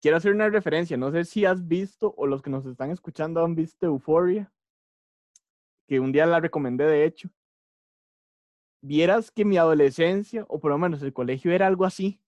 quiero 0.00 0.18
hacer 0.18 0.32
una 0.34 0.50
referencia. 0.50 0.96
No 0.98 1.10
sé 1.10 1.24
si 1.24 1.46
has 1.46 1.66
visto 1.66 2.12
o 2.16 2.26
los 2.26 2.42
que 2.42 2.50
nos 2.50 2.66
están 2.66 2.90
escuchando 2.90 3.42
han 3.42 3.54
visto 3.54 3.86
Euphoria, 3.86 4.52
que 5.88 6.00
un 6.00 6.12
día 6.12 6.26
la 6.26 6.40
recomendé 6.40 6.84
de 6.84 7.06
hecho. 7.06 7.30
Vieras 8.82 9.30
que 9.30 9.44
mi 9.44 9.56
adolescencia, 9.56 10.44
o 10.48 10.58
por 10.58 10.72
lo 10.72 10.78
menos 10.78 11.02
el 11.02 11.12
colegio, 11.12 11.52
era 11.52 11.68
algo 11.68 11.84
así. 11.84 12.20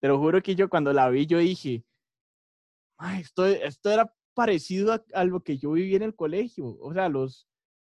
Te 0.00 0.08
lo 0.08 0.18
juro 0.18 0.42
que 0.42 0.54
yo 0.54 0.68
cuando 0.68 0.92
la 0.92 1.10
vi, 1.10 1.26
yo 1.26 1.38
dije, 1.38 1.84
esto, 3.18 3.46
esto 3.46 3.90
era 3.90 4.14
parecido 4.34 4.92
a, 4.92 5.04
a, 5.12 5.24
lo 5.24 5.42
que 5.42 5.58
yo 5.58 5.72
viví 5.72 5.94
en 5.94 6.02
el 6.02 6.14
colegio. 6.14 6.78
O 6.80 6.92
sea, 6.94 7.08
los, 7.08 7.46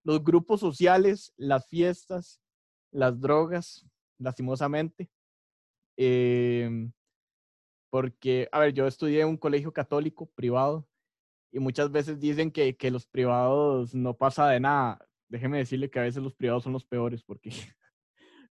los 0.03 0.23
grupos 0.23 0.59
sociales, 0.59 1.33
las 1.37 1.67
fiestas, 1.67 2.41
las 2.91 3.19
drogas, 3.19 3.85
lastimosamente. 4.19 5.09
Em, 5.97 6.91
porque, 7.89 8.49
a 8.51 8.59
ver, 8.59 8.73
yo 8.73 8.87
estudié 8.87 9.21
en 9.21 9.29
un 9.29 9.37
colegio 9.37 9.71
católico 9.71 10.25
privado 10.35 10.87
y 11.51 11.59
muchas 11.59 11.91
veces 11.91 12.19
dicen 12.19 12.51
que, 12.51 12.75
que 12.75 12.91
los 12.91 13.05
privados 13.05 13.93
no 13.93 14.15
pasa 14.17 14.49
de 14.49 14.59
nada. 14.59 15.07
Déjeme 15.29 15.59
decirle 15.59 15.89
que 15.89 15.99
a 15.99 16.03
veces 16.03 16.21
los 16.23 16.35
privados 16.35 16.63
son 16.63 16.73
los 16.73 16.85
peores 16.85 17.23
porque 17.23 17.51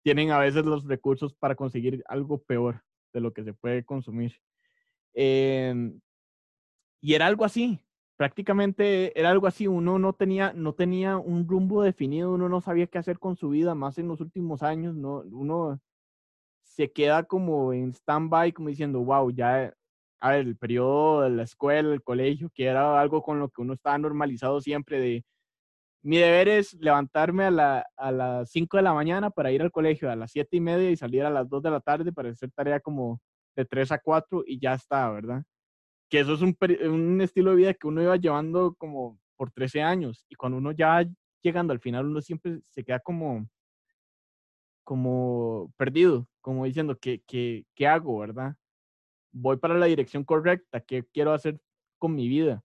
tienen 0.03 0.31
a 0.31 0.39
veces 0.39 0.65
los 0.65 0.85
recursos 0.87 1.35
para 1.35 1.55
conseguir 1.57 2.05
algo 2.07 2.43
peor 2.43 2.85
de 3.13 3.21
lo 3.21 3.33
que 3.33 3.45
se 3.45 3.55
puede 3.55 3.85
consumir. 3.85 4.35
Em, 5.15 6.01
y 7.01 7.15
era 7.15 7.27
algo 7.27 7.45
así, 7.45 7.81
prácticamente 8.17 9.19
era 9.19 9.31
algo 9.31 9.47
así, 9.47 9.67
uno 9.67 9.99
no 9.99 10.13
tenía, 10.13 10.53
no 10.53 10.75
tenía 10.75 11.17
un 11.19 11.49
rumbo 11.49 11.83
definido, 11.83 12.33
uno 12.33 12.49
no 12.49 12.61
sabía 12.61 12.87
qué 12.87 12.99
hacer 12.99 13.19
con 13.19 13.37
su 13.37 13.51
vida, 13.51 13.75
más 13.75 13.99
en 13.99 14.09
los 14.09 14.21
últimos 14.21 14.63
años, 14.63 14.95
no, 14.95 15.23
uno 15.33 15.81
se 16.63 16.93
queda 16.93 17.25
como 17.25 17.73
en 17.73 17.93
stand-by, 17.93 18.53
como 18.53 18.69
diciendo, 18.69 19.01
wow, 19.01 19.31
ya, 19.31 19.75
a 20.21 20.31
ver, 20.33 20.47
el 20.47 20.57
periodo 20.57 21.23
de 21.23 21.31
la 21.31 21.43
escuela, 21.45 21.93
el 21.93 22.03
colegio, 22.03 22.51
que 22.55 22.67
era 22.67 23.01
algo 23.01 23.23
con 23.23 23.39
lo 23.39 23.49
que 23.49 23.63
uno 23.63 23.75
estaba 23.75 23.99
normalizado 23.99 24.61
siempre 24.61 25.01
de, 25.01 25.25
mi 26.03 26.19
deber 26.19 26.49
es 26.49 26.75
levantarme 26.75 27.45
a, 27.45 27.87
a 27.97 28.13
las 28.13 28.51
5 28.51 28.77
de 28.77 28.83
la 28.83 28.95
mañana 28.95 29.31
para 29.31 29.53
ir 29.53 29.63
al 29.63 29.71
colegio 29.71 30.11
a 30.11 30.17
las 30.17 30.33
7 30.33 30.57
y 30.57 30.61
media 30.61 30.91
y 30.91 30.97
salir 30.97 31.25
a 31.25 31.31
las 31.31 31.49
2 31.49 31.63
de 31.63 31.71
la 31.71 31.81
tarde 31.81 32.13
para 32.13 32.31
hacer 32.31 32.51
tarea 32.53 32.81
como 32.81 33.21
de 33.57 33.65
3 33.65 33.93
a 33.93 33.99
4 33.99 34.45
y 34.47 34.59
ya 34.59 34.75
está, 34.75 35.11
¿verdad? 35.11 35.43
que 36.11 36.19
eso 36.21 36.35
es 36.35 36.43
un, 36.43 36.57
un, 36.91 37.21
estilo 37.21 37.53
de 37.53 37.57
vida 37.57 37.75
que 37.75 37.87
uno 37.87 38.03
iba 38.03 38.17
llevando 38.17 38.75
como 38.75 39.19
por 39.37 39.53
13 39.53 39.81
años 39.83 40.27
y 40.29 40.35
cuando 40.35 40.59
uno 40.59 40.73
ya 40.73 41.07
llegando 41.41 41.73
al 41.73 41.81
final 41.81 42.07
uno 42.07 42.21
siempre 42.21 42.61
se 42.69 42.85
queda 42.85 42.99
como 42.99 43.49
como 44.83 45.73
perdido, 45.77 46.27
como 46.41 46.65
diciendo, 46.65 46.99
¿qué, 47.01 47.23
qué, 47.25 47.65
qué 47.77 47.87
hago, 47.87 48.19
verdad? 48.19 48.57
Voy 49.31 49.57
para 49.57 49.75
la 49.79 49.87
dirección 49.87 50.25
correcta, 50.25 50.81
¿qué 50.81 51.05
quiero 51.13 51.33
hacer 51.33 51.61
con 51.99 52.17
mi 52.17 52.27
vida? 52.29 52.61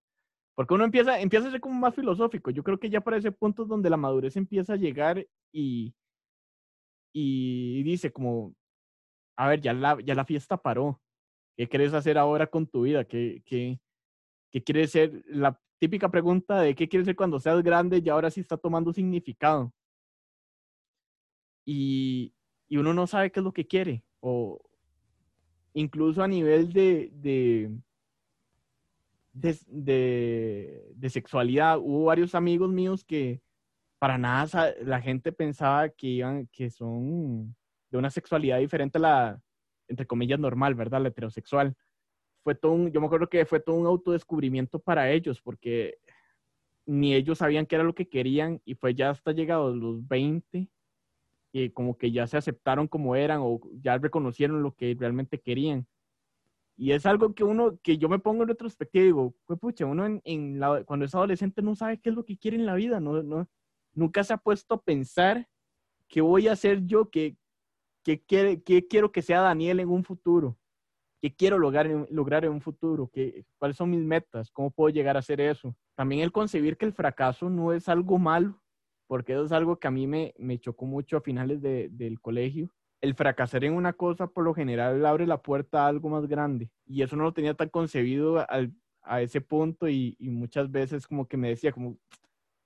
Porque 0.56 0.72
uno 0.72 0.84
empieza, 0.84 1.20
empieza 1.20 1.48
a 1.48 1.50
ser 1.50 1.60
como 1.60 1.78
más 1.78 1.94
filosófico. 1.94 2.50
Yo 2.50 2.62
creo 2.64 2.80
que 2.80 2.88
ya 2.88 3.02
para 3.02 3.18
ese 3.18 3.30
punto 3.30 3.66
donde 3.66 3.90
la 3.90 3.98
madurez 3.98 4.36
empieza 4.36 4.72
a 4.72 4.76
llegar 4.76 5.24
y, 5.52 5.94
y 7.12 7.82
dice 7.82 8.10
como, 8.10 8.54
a 9.36 9.48
ver, 9.48 9.60
ya 9.60 9.74
la, 9.74 9.98
ya 10.02 10.14
la 10.14 10.24
fiesta 10.24 10.56
paró. 10.56 10.98
¿Qué 11.58 11.68
quieres 11.68 11.92
hacer 11.92 12.16
ahora 12.16 12.46
con 12.46 12.66
tu 12.66 12.82
vida? 12.82 13.04
¿Qué, 13.04 13.42
qué, 13.44 13.78
qué 14.50 14.62
quieres 14.64 14.92
ser? 14.92 15.22
La 15.26 15.60
típica 15.78 16.10
pregunta 16.10 16.60
de 16.62 16.74
qué 16.74 16.88
quieres 16.88 17.04
ser 17.04 17.16
cuando 17.16 17.38
seas 17.38 17.62
grande 17.62 18.00
y 18.02 18.08
ahora 18.08 18.30
sí 18.30 18.40
está 18.40 18.56
tomando 18.56 18.94
significado. 18.94 19.74
Y, 21.66 22.32
y 22.66 22.78
uno 22.78 22.94
no 22.94 23.06
sabe 23.06 23.30
qué 23.30 23.40
es 23.40 23.44
lo 23.44 23.52
que 23.52 23.66
quiere. 23.66 24.04
O 24.20 24.58
incluso 25.74 26.22
a 26.22 26.28
nivel 26.28 26.72
de, 26.72 27.10
de, 27.12 27.70
de, 29.36 30.92
de, 30.94 31.10
sexualidad, 31.10 31.78
hubo 31.78 32.06
varios 32.06 32.34
amigos 32.34 32.70
míos 32.70 33.04
que 33.04 33.40
para 33.98 34.18
nada 34.18 34.74
la 34.82 35.00
gente 35.00 35.32
pensaba 35.32 35.88
que 35.88 36.06
iban, 36.06 36.46
que 36.48 36.70
son 36.70 37.54
de 37.90 37.98
una 37.98 38.10
sexualidad 38.10 38.58
diferente 38.58 38.98
a 38.98 39.00
la, 39.00 39.42
entre 39.88 40.06
comillas, 40.06 40.38
normal, 40.38 40.74
¿verdad? 40.74 41.00
La 41.02 41.08
heterosexual. 41.08 41.76
Fue 42.42 42.54
todo 42.54 42.72
un, 42.72 42.92
yo 42.92 43.00
me 43.00 43.06
acuerdo 43.06 43.28
que 43.28 43.44
fue 43.44 43.60
todo 43.60 43.76
un 43.76 43.86
autodescubrimiento 43.86 44.78
para 44.78 45.10
ellos, 45.10 45.40
porque 45.42 45.98
ni 46.86 47.14
ellos 47.14 47.38
sabían 47.38 47.66
qué 47.66 47.74
era 47.74 47.84
lo 47.84 47.94
que 47.94 48.08
querían 48.08 48.60
y 48.64 48.74
fue 48.74 48.94
ya 48.94 49.10
hasta 49.10 49.32
llegados 49.32 49.76
los 49.76 50.06
20 50.06 50.70
y 51.52 51.70
como 51.70 51.98
que 51.98 52.12
ya 52.12 52.26
se 52.26 52.36
aceptaron 52.36 52.86
como 52.86 53.16
eran 53.16 53.40
o 53.42 53.60
ya 53.80 53.98
reconocieron 53.98 54.62
lo 54.62 54.74
que 54.74 54.96
realmente 54.98 55.40
querían. 55.40 55.86
Y 56.76 56.92
es 56.92 57.06
algo 57.06 57.34
que 57.34 57.44
uno, 57.44 57.78
que 57.82 57.98
yo 57.98 58.08
me 58.08 58.18
pongo 58.18 58.42
en 58.42 58.50
retrospectiva 58.50 59.02
y 59.02 59.06
digo, 59.06 59.34
pues 59.46 59.58
pucha, 59.58 59.86
uno 59.86 60.20
en, 60.22 60.60
la, 60.60 60.84
cuando 60.84 61.06
es 61.06 61.14
adolescente 61.14 61.62
no 61.62 61.74
sabe 61.74 61.98
qué 62.00 62.10
es 62.10 62.14
lo 62.14 62.24
que 62.24 62.36
quiere 62.36 62.56
en 62.56 62.66
la 62.66 62.74
vida, 62.74 63.00
no, 63.00 63.22
no, 63.22 63.48
nunca 63.94 64.22
se 64.24 64.34
ha 64.34 64.36
puesto 64.36 64.74
a 64.74 64.82
pensar 64.82 65.48
qué 66.06 66.20
voy 66.20 66.48
a 66.48 66.52
hacer 66.52 66.84
yo, 66.84 67.08
qué, 67.08 67.36
¿Qué, 68.06 68.22
quiere, 68.22 68.62
qué 68.62 68.86
quiero 68.86 69.10
que 69.10 69.20
sea 69.20 69.40
Daniel 69.40 69.80
en 69.80 69.88
un 69.88 70.04
futuro? 70.04 70.56
¿Qué 71.20 71.34
quiero 71.34 71.58
lograr 71.58 71.88
en, 71.88 72.06
lograr 72.08 72.44
en 72.44 72.52
un 72.52 72.60
futuro? 72.60 73.10
¿Qué, 73.12 73.44
¿Cuáles 73.58 73.76
son 73.76 73.90
mis 73.90 74.04
metas? 74.04 74.48
¿Cómo 74.52 74.70
puedo 74.70 74.90
llegar 74.90 75.16
a 75.16 75.18
hacer 75.18 75.40
eso? 75.40 75.74
También 75.96 76.22
el 76.22 76.30
concebir 76.30 76.76
que 76.76 76.84
el 76.84 76.92
fracaso 76.92 77.50
no 77.50 77.72
es 77.72 77.88
algo 77.88 78.16
malo, 78.16 78.62
porque 79.08 79.32
eso 79.32 79.44
es 79.44 79.50
algo 79.50 79.80
que 79.80 79.88
a 79.88 79.90
mí 79.90 80.06
me, 80.06 80.32
me 80.38 80.60
chocó 80.60 80.86
mucho 80.86 81.16
a 81.16 81.20
finales 81.20 81.60
de, 81.60 81.88
del 81.90 82.20
colegio. 82.20 82.70
El 83.00 83.14
fracasar 83.14 83.64
en 83.64 83.74
una 83.74 83.92
cosa 83.92 84.26
por 84.26 84.44
lo 84.44 84.54
general 84.54 85.04
abre 85.04 85.26
la 85.26 85.42
puerta 85.42 85.84
a 85.84 85.88
algo 85.88 86.08
más 86.08 86.26
grande 86.26 86.70
y 86.86 87.02
eso 87.02 87.16
no 87.16 87.24
lo 87.24 87.32
tenía 87.32 87.54
tan 87.54 87.68
concebido 87.68 88.44
al, 88.50 88.72
a 89.02 89.20
ese 89.20 89.40
punto 89.40 89.88
y, 89.88 90.16
y, 90.18 90.30
muchas 90.30 90.70
veces 90.70 91.06
como 91.06 91.28
que 91.28 91.36
me 91.36 91.50
decía 91.50 91.72
como, 91.72 91.98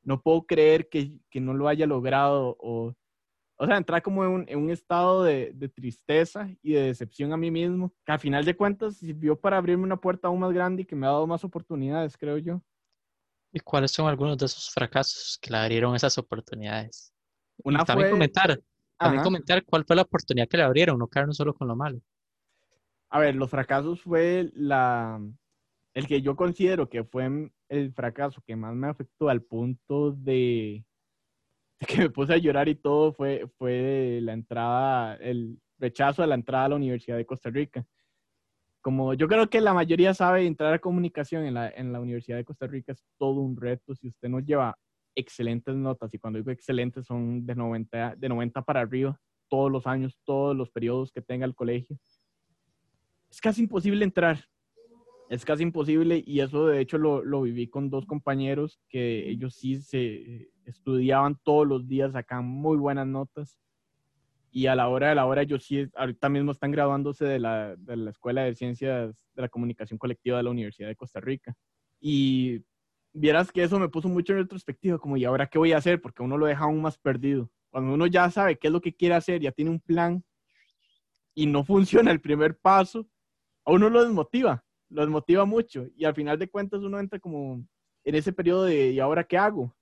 no 0.03 0.23
puedo 0.23 0.43
creer 0.47 0.89
que, 0.89 1.13
que 1.31 1.41
no 1.41 1.55
lo 1.55 1.69
haya 1.69 1.87
logrado 1.87 2.57
o 2.61 2.95
o 3.63 3.67
sea, 3.67 3.77
entrar 3.77 4.01
como 4.01 4.25
en 4.25 4.31
un, 4.31 4.45
en 4.49 4.59
un 4.59 4.71
estado 4.71 5.23
de, 5.23 5.53
de, 5.53 5.69
tristeza 5.69 6.49
y 6.63 6.73
de 6.73 6.81
decepción 6.81 7.31
a 7.35 7.37
mí 7.37 7.51
mismo, 7.51 7.93
que 8.07 8.13
al 8.13 8.19
final 8.19 8.43
de 8.43 8.57
cuentas 8.57 8.97
sirvió 8.97 9.39
para 9.39 9.59
abrirme 9.59 9.85
una 9.85 10.01
puerta 10.01 10.29
aún 10.29 10.41
más 10.41 10.51
grande 10.55 10.81
y 10.81 10.85
que 10.87 10.97
me 10.97 11.07
ha 11.07 11.11
dado 11.11 11.27
más 11.27 11.45
oportunidades, 11.45 12.17
creo 12.17 12.39
yo. 12.39 12.63
¿Y 13.53 13.61
cuáles 13.61 13.91
son 13.91 14.09
algunos 14.09 14.39
de 14.39 14.47
esos 14.47 14.71
fracasos 14.71 15.39
que 15.43 15.51
le 15.51 15.59
abrieron 15.59 15.95
esas 15.95 16.17
oportunidades? 16.17 17.13
Una 17.63 17.83
y 17.83 17.85
también 17.85 18.11
comentar, 18.13 18.59
también 19.01 19.25
comentar 19.25 19.65
cuál 19.65 19.85
fue 19.85 19.97
la 19.97 20.03
oportunidad 20.03 20.47
que 20.47 20.59
le 20.59 20.63
abrieron, 20.63 20.99
no 20.99 21.09
quedarnos 21.09 21.37
solo 21.37 21.55
con 21.55 21.67
lo 21.67 21.75
malo. 21.75 22.01
A 23.09 23.19
ver, 23.19 23.35
los 23.35 23.49
fracasos 23.49 24.03
fue 24.03 24.51
la, 24.55 25.21
el 25.95 26.07
que 26.07 26.21
yo 26.21 26.37
considero 26.37 26.89
que 26.89 27.03
fue 27.03 27.51
el 27.69 27.93
fracaso 27.95 28.43
que 28.47 28.57
más 28.57 28.75
me 28.75 28.89
afectó 28.89 29.29
al 29.31 29.43
punto 29.43 30.13
de 30.13 30.85
que 31.79 31.99
me 31.99 32.11
puse 32.11 32.35
a 32.35 32.39
llorar 32.39 32.69
y 32.69 32.75
todo 32.75 33.15
fue, 33.15 33.49
fue 33.57 34.21
la 34.23 34.35
entrada, 34.35 35.17
el 35.17 35.59
rechazo 35.79 36.23
a 36.23 36.27
la 36.27 36.35
entrada 36.35 36.67
a 36.67 36.69
la 36.69 36.77
Universidad 36.77 37.17
de 37.17 37.27
Costa 37.27 37.49
Rica. 37.49 37.87
Como 38.83 39.15
yo 39.15 39.29
creo 39.29 39.49
que 39.49 39.63
la 39.63 39.73
mayoría 39.73 40.13
sabe, 40.13 40.47
entrar 40.47 40.75
a 40.75 40.79
comunicación 40.79 41.47
en 41.47 41.55
la, 41.55 41.71
en 41.71 41.91
la 41.93 42.01
Universidad 42.01 42.37
de 42.37 42.45
Costa 42.45 42.67
Rica 42.67 42.93
es 42.93 43.03
todo 43.19 43.41
un 43.41 43.57
reto. 43.57 43.95
Si 43.95 44.09
usted 44.09 44.29
no 44.29 44.41
lleva 44.41 44.77
excelentes 45.15 45.75
notas, 45.75 46.13
y 46.15 46.19
cuando 46.19 46.39
digo 46.39 46.51
excelentes 46.51 47.07
son 47.07 47.47
de 47.47 47.55
90, 47.55 48.17
de 48.17 48.29
90 48.29 48.63
para 48.63 48.81
arriba, 48.81 49.21
todos 49.49 49.71
los 49.71 49.87
años, 49.87 50.19
todos 50.25 50.57
los 50.57 50.71
periodos 50.71 51.13
que 51.13 51.23
tenga 51.23 51.47
el 51.47 51.55
colegio, 51.55 51.99
es 53.31 53.41
casi 53.41 53.63
imposible 53.63 54.05
entrar 54.05 54.45
es 55.31 55.45
casi 55.45 55.63
imposible 55.63 56.25
y 56.27 56.41
eso 56.41 56.67
de 56.67 56.81
hecho 56.81 56.99
lo, 56.99 57.23
lo, 57.25 57.43
viví 57.43 57.69
con 57.69 57.89
dos 57.89 58.05
compañeros 58.05 58.81
que 58.89 59.31
ellos 59.31 59.55
sí 59.55 59.81
se 59.81 60.51
estudiaban 60.65 61.39
todos 61.45 61.69
los 61.69 61.87
días, 61.87 62.13
sacaban 62.13 62.47
muy 62.47 62.77
buenas 62.77 63.07
notas 63.07 63.57
y 64.51 64.67
a 64.67 64.75
la 64.75 64.89
hora 64.89 65.11
de 65.11 65.15
la 65.15 65.27
hora 65.27 65.43
ellos 65.43 65.65
sí, 65.65 65.87
ahorita 65.95 66.29
mismo 66.29 66.51
están 66.51 66.73
graduándose 66.73 67.25
de 67.25 67.39
la, 67.39 67.77
de 67.77 67.97
la 67.97 68.11
Escuela 68.11 68.43
de 68.43 68.57
Ciencias 68.57 69.31
de 69.35 69.43
la 69.43 69.49
Comunicación 69.49 69.99
Colectiva 69.99 70.39
de 70.39 70.43
la 70.43 70.51
Universidad 70.51 70.89
de 70.89 70.97
Costa 70.97 71.21
Rica. 71.21 71.55
Y 72.01 72.65
vieras 73.13 73.53
que 73.53 73.63
eso 73.63 73.79
me 73.79 73.89
puso 73.89 74.09
mucho 74.09 74.33
en 74.33 74.41
retrospectiva, 74.41 74.99
como 74.99 75.17
¿y 75.17 75.25
ahora 75.25 75.47
qué 75.47 75.59
voy 75.59 75.73
a 75.73 75.79
hacer? 75.79 76.01
Porque 76.01 76.23
uno 76.23 76.39
lo 76.39 76.47
deja 76.47 76.65
aún 76.65 76.81
más 76.83 76.99
perdido. 76.99 77.51
Cuando 77.71 77.95
uno 77.95 78.07
ya 78.07 78.31
sabe 78.31 78.59
qué 78.59 78.69
es 78.69 78.73
lo 78.73 78.81
que 78.81 78.95
quiere 78.95 79.15
hacer, 79.15 79.41
ya 79.41 79.53
tiene 79.53 79.71
un 79.71 79.81
plan 79.81 80.25
y 81.35 81.47
no 81.47 81.65
funciona 81.65 82.11
el 82.11 82.21
primer 82.21 82.59
paso, 82.59 83.07
a 83.65 83.73
uno 83.73 83.91
lo 83.91 84.03
desmotiva 84.05 84.65
los 84.91 85.09
motiva 85.09 85.45
mucho 85.45 85.87
y 85.97 86.05
al 86.05 86.15
final 86.15 86.39
de 86.39 86.51
cuentas 86.51 86.81
uno 86.83 86.99
entra 86.99 87.19
como 87.19 87.65
en 88.05 88.15
ese 88.15 88.33
periodo 88.33 88.65
de 88.65 88.91
¿y 88.91 89.01
ahora 89.01 89.25
qué 89.25 89.39
hago? 89.39 89.75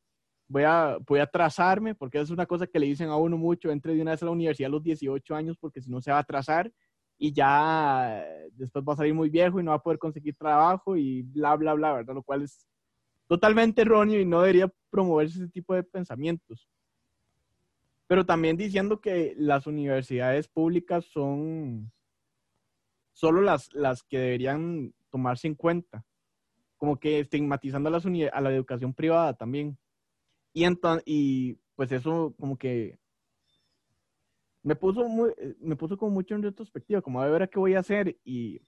Voy 0.47 0.62
a, 0.62 0.99
voy 1.07 1.20
a 1.20 1.26
trazarme, 1.26 1.95
porque 1.95 2.20
es 2.20 2.31
una 2.31 2.47
cosa 2.47 2.66
que 2.66 2.79
le 2.79 2.87
dicen 2.87 3.09
a 3.09 3.16
uno 3.16 3.37
mucho, 3.37 3.70
entre 3.70 3.95
de 3.95 4.01
una 4.01 4.12
vez 4.12 4.22
a 4.22 4.26
la 4.26 4.31
universidad 4.31 4.68
a 4.68 4.72
los 4.72 4.83
18 4.83 5.35
años, 5.35 5.57
porque 5.59 5.81
si 5.81 5.91
no 5.91 6.01
se 6.01 6.11
va 6.11 6.18
a 6.18 6.24
trazar 6.24 6.72
y 7.18 7.33
ya 7.33 8.24
después 8.53 8.85
va 8.85 8.95
a 8.95 8.97
salir 8.97 9.12
muy 9.12 9.29
viejo 9.29 9.61
y 9.61 9.62
no 9.62 9.72
va 9.72 9.76
a 9.76 9.83
poder 9.83 9.99
conseguir 9.99 10.35
trabajo 10.37 10.97
y 10.97 11.22
bla, 11.22 11.55
bla, 11.57 11.74
bla, 11.74 11.93
¿verdad? 11.93 12.14
Lo 12.14 12.22
cual 12.22 12.43
es 12.43 12.66
totalmente 13.29 13.83
erróneo 13.83 14.20
y 14.20 14.24
no 14.24 14.41
debería 14.41 14.72
promoverse 14.91 15.39
ese 15.39 15.49
tipo 15.49 15.74
de 15.74 15.85
pensamientos. 15.85 16.68
Pero 18.09 18.24
también 18.24 18.57
diciendo 18.57 19.01
que 19.01 19.35
las 19.37 19.66
universidades 19.66 20.49
públicas 20.49 21.05
son 21.05 21.93
solo 23.12 23.43
las, 23.43 23.72
las 23.74 24.03
que 24.03 24.18
deberían 24.18 24.95
tomarse 25.11 25.47
en 25.47 25.55
cuenta, 25.55 26.05
como 26.79 26.99
que 26.99 27.20
estigmatizando 27.20 27.91
a, 27.91 28.41
la 28.41 28.51
educación 28.53 28.95
privada 28.95 29.35
también. 29.35 29.79
Y, 30.55 30.66
y 31.05 31.59
pues 31.76 31.93
eso 31.93 32.35
como 32.39 32.57
que 32.57 32.99
me 34.62 34.74
puso, 34.74 35.07
me 35.61 35.76
puso 35.76 35.99
como 35.99 36.12
mucho 36.12 36.35
en 36.35 36.43
retrospectiva, 36.43 37.03
como 37.03 37.20
a 37.20 37.29
ver 37.29 37.43
a 37.43 37.47
qué 37.47 37.59
voy 37.59 37.74
a 37.74 37.81
hacer. 37.81 38.18
Y 38.24 38.62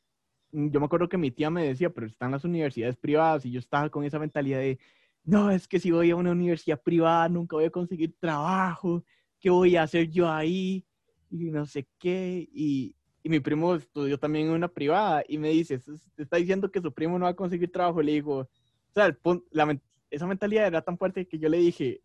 yo 0.52 0.80
me 0.80 0.86
acuerdo 0.86 1.08
que 1.08 1.18
mi 1.18 1.30
tía 1.30 1.50
me 1.50 1.66
decía, 1.66 1.90
pero 1.90 2.06
están 2.06 2.32
las 2.32 2.44
universidades 2.44 2.96
privadas 2.96 3.46
y 3.46 3.50
yo 3.50 3.58
estaba 3.58 3.88
con 3.90 4.04
esa 4.04 4.18
mentalidad 4.18 4.58
de, 4.58 4.78
no, 5.24 5.50
es 5.50 5.68
que 5.68 5.78
si 5.78 5.90
voy 5.90 6.10
a 6.10 6.16
una 6.16 6.32
universidad 6.32 6.80
privada 6.82 7.28
nunca 7.28 7.56
voy 7.56 7.66
a 7.66 7.70
conseguir 7.70 8.14
trabajo, 8.18 9.04
¿qué 9.38 9.50
voy 9.50 9.76
a 9.76 9.82
hacer 9.82 10.08
yo 10.10 10.30
ahí? 10.30 10.84
Y 11.30 11.50
no 11.50 11.66
sé 11.66 11.86
qué. 11.98 12.48
Y, 12.52 12.94
y 13.22 13.28
mi 13.28 13.40
primo 13.40 13.74
estudió 13.74 14.18
también 14.18 14.46
en 14.46 14.52
una 14.52 14.68
privada 14.68 15.22
y 15.28 15.38
me 15.38 15.50
dice, 15.50 15.78
te 16.14 16.22
está 16.22 16.36
diciendo 16.36 16.70
que 16.70 16.80
su 16.80 16.92
primo 16.92 17.18
no 17.18 17.24
va 17.24 17.30
a 17.30 17.36
conseguir 17.36 17.70
trabajo. 17.70 18.02
Le 18.02 18.12
digo, 18.12 18.38
o 18.38 18.48
sea, 18.92 19.16
esa 20.10 20.26
mentalidad 20.26 20.66
era 20.66 20.82
tan 20.82 20.98
fuerte 20.98 21.26
que 21.28 21.38
yo 21.38 21.48
le 21.48 21.58
dije, 21.58 22.02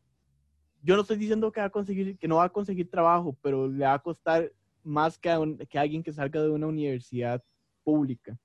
yo 0.84 0.96
no 0.96 1.02
estoy 1.02 1.18
diciendo 1.18 1.52
que, 1.52 1.62
va 1.62 1.68
a 1.68 1.72
conseguir, 1.72 2.18
que 2.18 2.28
no 2.28 2.38
va 2.38 2.46
a 2.46 2.50
conseguir 2.50 2.90
trabajo, 2.92 3.36
pero 3.42 3.68
le 3.68 3.86
va 3.86 3.94
a 3.94 4.00
costar 4.00 4.52
más 4.84 5.18
que 5.18 5.58
que 5.68 5.80
alguien 5.80 6.04
que 6.04 6.14
salga 6.14 6.44
de 6.44 6.50
una 6.50 6.68
universidad 6.68 7.44
pública. 7.86 8.38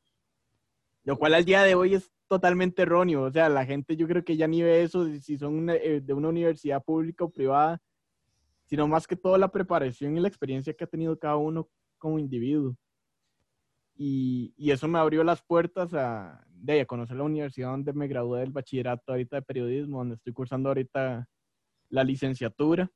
Lo 1.04 1.16
cual 1.16 1.34
al 1.34 1.44
día 1.44 1.62
de 1.62 1.74
hoy 1.74 1.94
es 1.94 2.12
totalmente 2.28 2.82
erróneo. 2.82 3.24
O 3.24 3.32
sea, 3.32 3.48
la 3.48 3.66
gente 3.66 3.96
yo 3.96 4.06
creo 4.06 4.24
que 4.24 4.36
ya 4.36 4.46
ni 4.46 4.62
ve 4.62 4.82
eso 4.82 5.06
si 5.20 5.36
son 5.36 5.68
eh, 5.70 6.00
de 6.00 6.12
una 6.12 6.28
universidad 6.28 6.84
pública 6.84 7.24
o 7.24 7.30
privada, 7.30 7.80
sino 8.66 8.86
más 8.86 9.06
que 9.06 9.16
todo 9.16 9.36
la 9.36 9.50
preparación 9.50 10.16
y 10.16 10.20
la 10.20 10.28
experiencia 10.28 10.74
que 10.74 10.84
ha 10.84 10.86
tenido 10.86 11.18
cada 11.18 11.36
uno 11.36 11.68
como 11.98 12.18
individuo. 12.18 12.76
Y, 13.96 14.54
y 14.56 14.70
eso 14.70 14.86
me 14.86 14.98
abrió 14.98 15.24
las 15.24 15.42
puertas 15.42 15.92
a, 15.94 16.46
de, 16.48 16.82
a 16.82 16.86
conocer 16.86 17.16
la 17.16 17.24
universidad 17.24 17.70
donde 17.70 17.92
me 17.92 18.06
gradué 18.06 18.40
del 18.40 18.52
bachillerato 18.52 19.12
ahorita 19.12 19.36
de 19.36 19.42
periodismo, 19.42 19.98
donde 19.98 20.14
estoy 20.14 20.32
cursando 20.32 20.68
ahorita 20.68 21.26
la 21.88 22.04
licenciatura, 22.04 22.90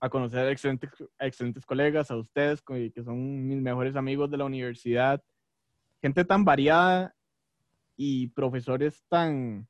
a 0.00 0.08
conocer 0.08 0.40
a 0.40 0.50
excelentes, 0.50 0.90
excelentes 1.18 1.66
colegas, 1.66 2.10
a 2.10 2.16
ustedes, 2.16 2.62
que 2.62 3.02
son 3.04 3.46
mis 3.46 3.60
mejores 3.60 3.96
amigos 3.96 4.30
de 4.30 4.38
la 4.38 4.44
universidad, 4.44 5.22
gente 6.00 6.24
tan 6.24 6.44
variada 6.44 7.14
y 7.96 8.28
profesores 8.28 9.04
tan, 9.08 9.68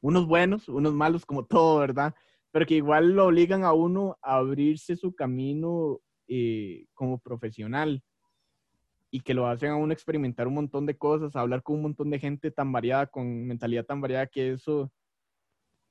unos 0.00 0.26
buenos, 0.26 0.68
unos 0.68 0.94
malos, 0.94 1.24
como 1.26 1.44
todo, 1.46 1.78
¿verdad? 1.78 2.14
Pero 2.50 2.66
que 2.66 2.74
igual 2.74 3.12
lo 3.12 3.26
obligan 3.26 3.64
a 3.64 3.72
uno 3.72 4.16
a 4.22 4.36
abrirse 4.36 4.96
su 4.96 5.14
camino 5.14 6.00
eh, 6.28 6.86
como 6.94 7.18
profesional 7.18 8.02
y 9.10 9.20
que 9.20 9.34
lo 9.34 9.46
hacen 9.46 9.70
a 9.70 9.76
uno 9.76 9.92
experimentar 9.92 10.46
un 10.46 10.54
montón 10.54 10.84
de 10.86 10.96
cosas, 10.96 11.34
a 11.34 11.40
hablar 11.40 11.62
con 11.62 11.76
un 11.76 11.82
montón 11.82 12.10
de 12.10 12.18
gente 12.18 12.50
tan 12.50 12.70
variada, 12.72 13.06
con 13.06 13.46
mentalidad 13.46 13.84
tan 13.84 14.00
variada, 14.00 14.26
que 14.26 14.52
eso 14.52 14.92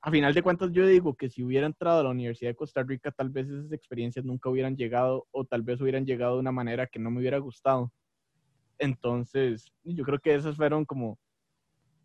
a 0.01 0.11
final 0.11 0.33
de 0.33 0.41
cuentas 0.43 0.71
yo 0.71 0.85
digo 0.85 1.15
que 1.15 1.29
si 1.29 1.43
hubiera 1.43 1.65
entrado 1.65 1.99
a 1.99 2.03
la 2.03 2.11
Universidad 2.11 2.51
de 2.51 2.55
Costa 2.55 2.83
Rica, 2.83 3.11
tal 3.11 3.29
vez 3.29 3.49
esas 3.49 3.71
experiencias 3.71 4.23
nunca 4.23 4.49
hubieran 4.49 4.77
llegado 4.77 5.27
o 5.31 5.43
tal 5.43 5.63
vez 5.63 5.81
hubieran 5.81 6.05
llegado 6.05 6.35
de 6.35 6.41
una 6.41 6.51
manera 6.51 6.87
que 6.87 6.99
no 6.99 7.11
me 7.11 7.19
hubiera 7.19 7.39
gustado. 7.39 7.91
Entonces, 8.79 9.71
yo 9.83 10.03
creo 10.03 10.19
que 10.19 10.35
esos 10.35 10.55
fueron 10.55 10.85
como 10.85 11.17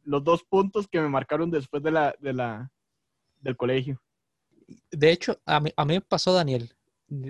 los 0.04 0.22
dos 0.24 0.42
puntos 0.44 0.88
que 0.88 1.00
me 1.00 1.08
marcaron 1.08 1.50
después 1.50 1.82
de 1.82 1.90
la, 1.90 2.14
de 2.18 2.32
la, 2.32 2.70
del 3.40 3.56
colegio. 3.56 4.00
De 4.90 5.10
hecho, 5.10 5.40
a 5.44 5.60
mí, 5.60 5.72
a 5.76 5.84
mí 5.84 5.94
me 5.94 6.00
pasó, 6.00 6.32
Daniel, 6.32 6.74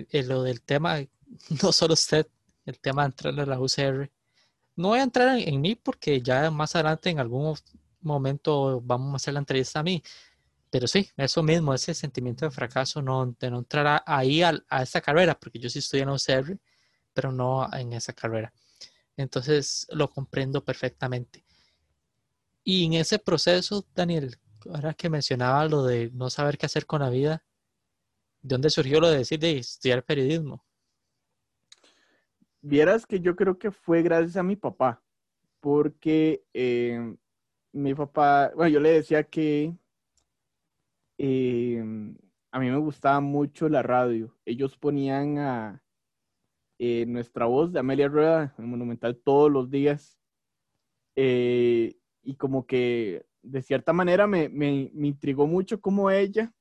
eh, 0.09 0.23
lo 0.23 0.43
del 0.43 0.61
tema, 0.61 0.97
no 1.63 1.71
solo 1.71 1.93
usted, 1.93 2.27
el 2.65 2.79
tema 2.79 3.03
de 3.03 3.07
entrar 3.07 3.39
a 3.39 3.45
la 3.45 3.59
UCR. 3.59 4.09
No 4.75 4.89
voy 4.89 4.99
a 4.99 5.03
entrar 5.03 5.37
en, 5.37 5.61
mí 5.61 5.75
porque 5.75 6.21
ya 6.21 6.49
más 6.49 6.75
adelante 6.75 7.09
en 7.09 7.19
algún 7.19 7.55
momento 8.01 8.81
vamos 8.81 9.13
a 9.13 9.15
hacer 9.17 9.33
la 9.33 9.39
entrevista 9.39 9.79
a 9.79 9.83
mí, 9.83 10.01
pero 10.71 10.87
sí, 10.87 11.07
eso 11.15 11.43
mismo, 11.43 11.73
ese 11.73 11.93
sentimiento 11.93 12.45
de 12.45 12.51
fracaso, 12.51 13.01
no, 13.01 13.35
de 13.39 13.51
no 13.51 13.59
entrar 13.59 14.01
ahí 14.05 14.41
a, 14.41 14.53
a 14.69 14.81
esa 14.81 15.01
carrera, 15.01 15.37
porque 15.39 15.59
yo 15.59 15.69
sí 15.69 15.79
estoy 15.79 15.99
en 15.99 16.09
UCR, 16.09 16.57
pero 17.13 17.31
no 17.31 17.71
en 17.73 17.93
esa 17.93 18.13
carrera. 18.13 18.51
Entonces 19.17 19.87
lo 19.91 20.09
comprendo 20.09 20.63
perfectamente. 20.63 21.45
Y 22.63 22.85
en 22.85 22.93
ese 22.93 23.19
proceso, 23.19 23.85
Daniel, 23.93 24.37
ahora 24.73 24.93
que 24.93 25.09
mencionaba 25.09 25.65
lo 25.67 25.83
de 25.83 26.09
no 26.13 26.29
saber 26.29 26.57
qué 26.57 26.65
hacer 26.65 26.85
con 26.85 27.01
la 27.01 27.09
vida, 27.09 27.43
¿de 28.41 28.55
dónde 28.55 28.69
surgió 28.69 28.99
lo 28.99 29.09
de 29.09 29.17
decir 29.17 29.39
de 29.39 29.57
estudiar 29.57 30.03
periodismo? 30.03 30.63
Vieras 32.61 33.05
que 33.05 33.19
yo 33.19 33.35
creo 33.35 33.57
que 33.57 33.71
fue 33.71 34.01
gracias 34.01 34.37
a 34.37 34.43
mi 34.43 34.55
papá, 34.55 35.03
porque 35.59 36.45
eh, 36.53 37.15
mi 37.73 37.93
papá, 37.93 38.51
bueno, 38.55 38.69
yo 38.69 38.79
le 38.79 38.91
decía 38.91 39.23
que 39.23 39.75
Em, 41.17 42.17
a 42.51 42.59
mí 42.59 42.69
me 42.69 42.77
gustaba 42.77 43.19
mucho 43.21 43.69
la 43.69 43.83
radio. 43.83 44.35
Ellos 44.45 44.77
ponían 44.77 45.37
a 45.37 45.82
eh, 46.79 47.05
nuestra 47.07 47.45
voz 47.45 47.71
de 47.71 47.79
Amelia 47.79 48.07
Rueda 48.07 48.53
en 48.57 48.69
Monumental 48.69 49.15
todos 49.23 49.51
los 49.51 49.69
días. 49.69 50.19
Eh, 51.15 51.97
y 52.23 52.35
como 52.35 52.65
que 52.65 53.25
de 53.41 53.61
cierta 53.61 53.93
manera 53.93 54.25
me, 54.25 54.49
me, 54.49 54.89
me, 54.93 55.07
intrigó 55.07 55.45
mucho 55.47 55.79
como 55.79 56.09
ella, 56.09 56.53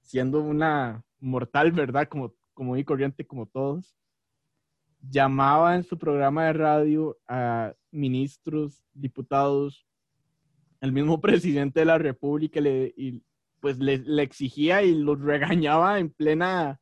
siendo 0.00 0.40
una 0.40 1.04
mortal, 1.20 1.72
¿verdad? 1.72 2.08
Como, 2.08 2.34
como 2.54 2.70
muy 2.70 2.84
corriente 2.84 3.26
como 3.26 3.46
todos, 3.46 3.96
llamaba 5.00 5.76
en 5.76 5.84
su 5.84 5.98
programa 5.98 6.46
de 6.46 6.52
radio 6.54 7.18
a 7.28 7.74
ministros, 7.90 8.82
diputados, 8.92 9.86
el 10.80 10.92
mismo 10.92 11.20
presidente 11.20 11.80
de 11.80 11.86
la 11.86 11.98
República 11.98 12.60
le, 12.60 12.92
y, 12.96 13.22
pues 13.60 13.78
le, 13.78 14.22
exigía 14.22 14.82
y 14.82 14.94
los 14.94 15.20
regañaba 15.20 15.98
en 15.98 16.10
plena 16.10 16.80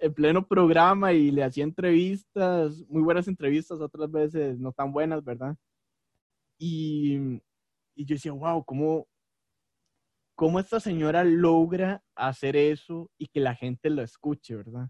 en 0.00 0.14
pleno 0.14 0.46
programa 0.46 1.12
y 1.12 1.30
le 1.30 1.44
hacía 1.44 1.64
entrevistas, 1.64 2.84
muy 2.88 3.02
buenas 3.02 3.28
entrevistas, 3.28 3.80
otras 3.80 4.10
veces 4.10 4.58
no 4.58 4.72
tan 4.72 4.92
buenas, 4.92 5.22
¿verdad? 5.22 5.56
Y, 6.58 7.16
y 7.94 8.04
yo 8.04 8.14
decía, 8.14 8.32
wow, 8.32 8.64
¿cómo, 8.64 9.06
¿cómo 10.34 10.58
esta 10.58 10.80
señora 10.80 11.22
logra 11.24 12.02
hacer 12.14 12.56
eso 12.56 13.10
y 13.18 13.28
que 13.28 13.40
la 13.40 13.54
gente 13.54 13.90
lo 13.90 14.02
escuche, 14.02 14.56
¿verdad? 14.56 14.88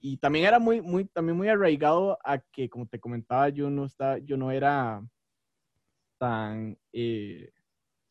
Y 0.00 0.16
también 0.18 0.46
era 0.46 0.58
muy, 0.58 0.80
muy, 0.80 1.06
también 1.06 1.36
muy 1.36 1.48
arraigado 1.48 2.18
a 2.24 2.38
que, 2.38 2.68
como 2.68 2.86
te 2.86 3.00
comentaba, 3.00 3.48
yo 3.48 3.68
no, 3.70 3.84
estaba, 3.84 4.18
yo 4.18 4.36
no 4.36 4.52
era 4.52 5.02
tan, 6.18 6.78
eh, 6.92 7.52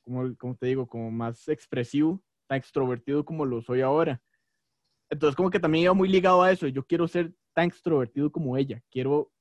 como, 0.02 0.56
te 0.56 0.68
digo, 0.68 0.88
como 0.88 1.12
más 1.12 1.48
expresivo, 1.48 2.22
tan 2.48 2.58
extrovertido 2.58 3.24
como 3.24 3.46
lo 3.46 3.62
soy 3.62 3.82
ahora. 3.82 4.22
Entonces 5.10 5.36
como 5.36 5.50
que 5.50 5.60
también 5.60 5.86
iba 5.86 5.94
muy 5.94 6.10
ligado 6.10 6.42
a 6.42 6.52
eso, 6.52 6.68
yo 6.68 6.86
quiero 6.86 7.08
ser 7.08 7.34
tan 7.54 7.68
extrovertido 7.68 8.32
como 8.32 8.58
ella, 8.58 8.82
quiero 8.92 9.32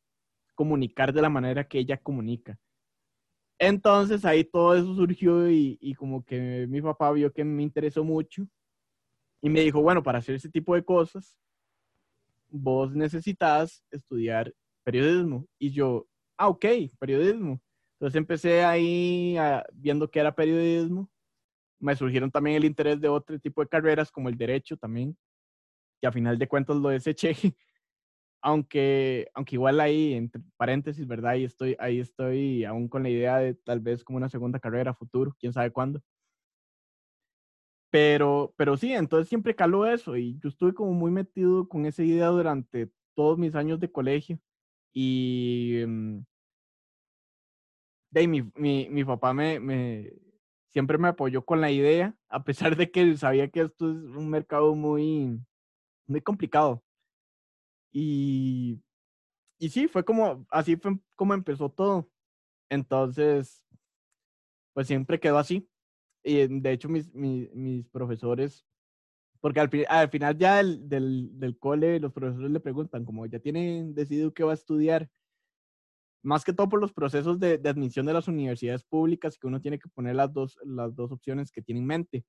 comunicar 0.55 1.13
de 1.13 1.23
la 1.23 1.29
manera 1.29 1.67
que 1.67 1.79
ella 1.79 1.99
comunica. 1.99 2.59
Entonces 3.59 4.25
ahí 4.25 4.45
todo 4.45 4.75
eso 4.75 4.95
surgió 4.95 5.51
y, 5.51 5.79
y, 5.81 5.95
como 5.95 6.25
que 6.25 6.67
mi 6.69 6.83
papá 6.83 7.11
vio 7.13 7.33
que 7.33 7.43
me 7.45 7.63
interesó 7.63 8.05
mucho 8.05 8.47
y 9.41 9.49
me 9.49 9.61
dijo, 9.61 9.81
bueno, 9.81 10.03
para 10.03 10.19
hacer 10.19 10.35
ese 10.35 10.51
tipo 10.51 10.75
de 10.75 10.85
cosas, 10.85 11.39
vos 12.49 12.95
necesitas 12.95 13.83
estudiar 13.91 14.53
periodismo. 14.85 15.47
Y 15.59 15.71
yo, 15.71 16.07
ah, 16.37 16.49
ok, 16.49 16.65
periodismo. 16.99 17.61
Entonces 17.95 18.17
empecé 18.17 18.65
ahí 18.65 19.37
viendo 19.73 20.11
que 20.11 20.21
era 20.21 20.35
periodismo. 20.35 21.11
Me 21.79 21.97
surgieron 21.97 22.31
también 22.31 22.57
el 22.57 22.65
interés 22.65 23.01
de 23.01 23.09
otro 23.09 23.39
tipo 23.39 23.63
de 23.63 23.69
carreras, 23.69 24.11
como 24.11 24.29
el 24.29 24.37
derecho 24.37 24.77
también, 24.77 25.17
que 26.01 26.07
a 26.07 26.13
final 26.13 26.39
de 26.39 26.49
cuentas 26.49 26.77
lo 26.77 26.89
deseché. 26.91 27.33
aunque, 28.47 29.29
aunque 29.35 29.57
igual 29.57 29.81
ahí, 29.81 30.15
entre 30.15 30.41
paréntesis, 30.57 31.07
¿verdad? 31.07 31.33
Ahí 31.33 31.45
estoy, 31.45 31.77
ahí 31.81 31.99
estoy 32.01 32.65
aún 32.65 32.89
con 32.89 33.03
la 33.03 33.11
idea 33.11 33.39
de 33.39 33.55
tal 33.55 33.81
vez 33.81 34.05
como 34.05 34.19
una 34.19 34.29
segunda 34.29 34.61
carrera 34.61 34.95
futuro, 34.95 35.35
quién 35.41 35.53
sabe 35.53 35.73
cuándo. 35.73 36.01
Pero, 37.91 38.55
pero 38.57 38.77
sí, 38.77 38.93
entonces 38.93 39.29
siempre 39.29 39.55
caló 39.57 39.87
eso 39.87 40.17
y 40.17 40.39
yo 40.39 40.49
estuve 40.49 40.75
como 40.75 40.93
muy 40.93 41.11
metido 41.11 41.69
con 41.69 41.87
esa 41.87 42.03
idea 42.05 42.29
durante 42.29 42.91
todos 43.15 43.39
mis 43.39 43.55
años 43.55 43.81
de 43.81 43.91
colegio. 43.91 44.39
Y, 44.93 45.83
mm, 45.87 46.21
de 48.11 48.29
mi, 48.29 48.43
mi, 48.55 48.89
mi 48.91 49.05
papá 49.05 49.33
me, 49.35 49.59
me, 49.61 50.13
siempre 50.69 50.99
me 50.99 51.09
apoyó 51.09 51.45
con 51.45 51.61
la 51.61 51.71
idea, 51.71 52.17
a 52.29 52.45
pesar 52.45 52.77
de 52.77 52.91
que 52.91 53.17
sabía 53.17 53.49
que 53.49 53.63
esto 53.63 53.91
es 53.91 53.97
un 54.17 54.29
mercado 54.31 54.75
muy, 54.75 55.41
muy 56.07 56.21
complicado. 56.21 56.83
Y, 57.93 58.81
y 59.59 59.69
sí, 59.71 59.89
fue 59.89 60.05
como, 60.05 60.47
así 60.51 60.77
fue 60.77 60.99
como 61.15 61.35
empezó 61.35 61.71
todo. 61.71 62.11
Entonces, 62.69 63.65
pues 64.75 64.87
siempre 64.87 65.21
quedó 65.21 65.39
así. 65.39 65.69
Y 66.25 66.47
de 66.61 66.73
hecho 66.73 66.89
mis, 66.89 67.15
mis, 67.15 67.89
profesores, 67.89 68.67
porque 69.41 69.61
al, 69.61 69.71
al 69.89 70.11
final 70.11 70.37
ya 70.37 70.57
del, 70.57 70.89
del, 70.89 71.39
del, 71.39 71.59
cole 71.59 72.01
los 72.01 72.13
profesores 72.13 72.51
le 72.51 72.61
preguntan, 72.61 73.05
como 73.05 73.27
ya 73.27 73.39
tienen 73.39 73.95
decidido 73.95 74.35
qué 74.35 74.43
va 74.43 74.51
a 74.51 74.55
estudiar, 74.55 75.09
más 76.27 76.45
que 76.45 76.53
todo 76.53 76.69
por 76.69 76.81
los 76.81 76.93
procesos 76.93 77.39
de, 77.39 77.61
admisión 77.65 78.05
de 78.05 78.13
las 78.13 78.27
universidades 78.27 78.83
públicas, 78.83 79.39
que 79.39 79.47
uno 79.47 79.61
tiene 79.61 79.79
que 79.79 79.89
poner 79.89 80.17
las 80.17 80.33
dos, 80.33 80.59
las 80.65 80.95
dos 80.97 81.13
opciones 81.13 81.53
que 81.53 81.63
tiene 81.63 81.81
en 81.81 81.87
mente. 81.87 82.25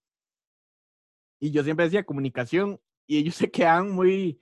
Y 1.40 1.50
yo 1.50 1.64
siempre 1.64 1.86
decía 1.86 2.04
comunicación, 2.04 2.80
y 3.08 3.18
ellos 3.18 3.36
se 3.36 3.50
quedan 3.50 3.92
muy, 3.92 4.42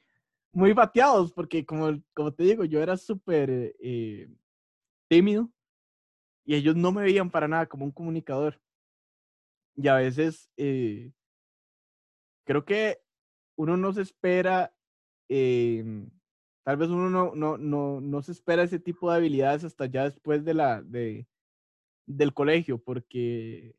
muy 0.52 0.74
bateados, 0.74 1.32
porque 1.32 1.66
como, 1.66 2.02
como 2.14 2.34
te 2.34 2.44
digo, 2.44 2.66
yo 2.66 2.82
era 2.82 2.98
súper 2.98 3.76
eh, 3.80 4.28
tímido, 5.08 5.50
y 6.44 6.56
ellos 6.56 6.76
no 6.76 6.92
me 6.92 7.04
veían 7.04 7.30
para 7.32 7.48
nada 7.48 7.66
como 7.68 7.86
un 7.86 7.92
comunicador. 7.92 8.60
Y 9.76 9.88
a 9.88 9.96
veces 9.96 10.50
eh, 10.58 11.12
creo 12.46 12.66
que 12.66 13.00
uno 13.56 13.78
no 13.78 13.94
se 13.94 14.02
espera 14.02 14.74
eh, 15.30 15.84
tal 16.66 16.78
vez 16.78 16.90
uno 16.90 17.10
no, 17.12 17.36
no, 17.36 17.58
no, 17.58 18.02
no 18.02 18.22
se 18.24 18.32
espera 18.32 18.64
ese 18.64 18.80
tipo 18.80 19.10
de 19.10 19.18
habilidades 19.18 19.64
hasta 19.64 19.86
ya 19.86 20.06
después 20.06 20.44
de 20.44 20.56
la, 20.56 20.82
de, 20.82 21.28
del 22.08 22.34
colegio, 22.34 22.80
porque 22.80 23.76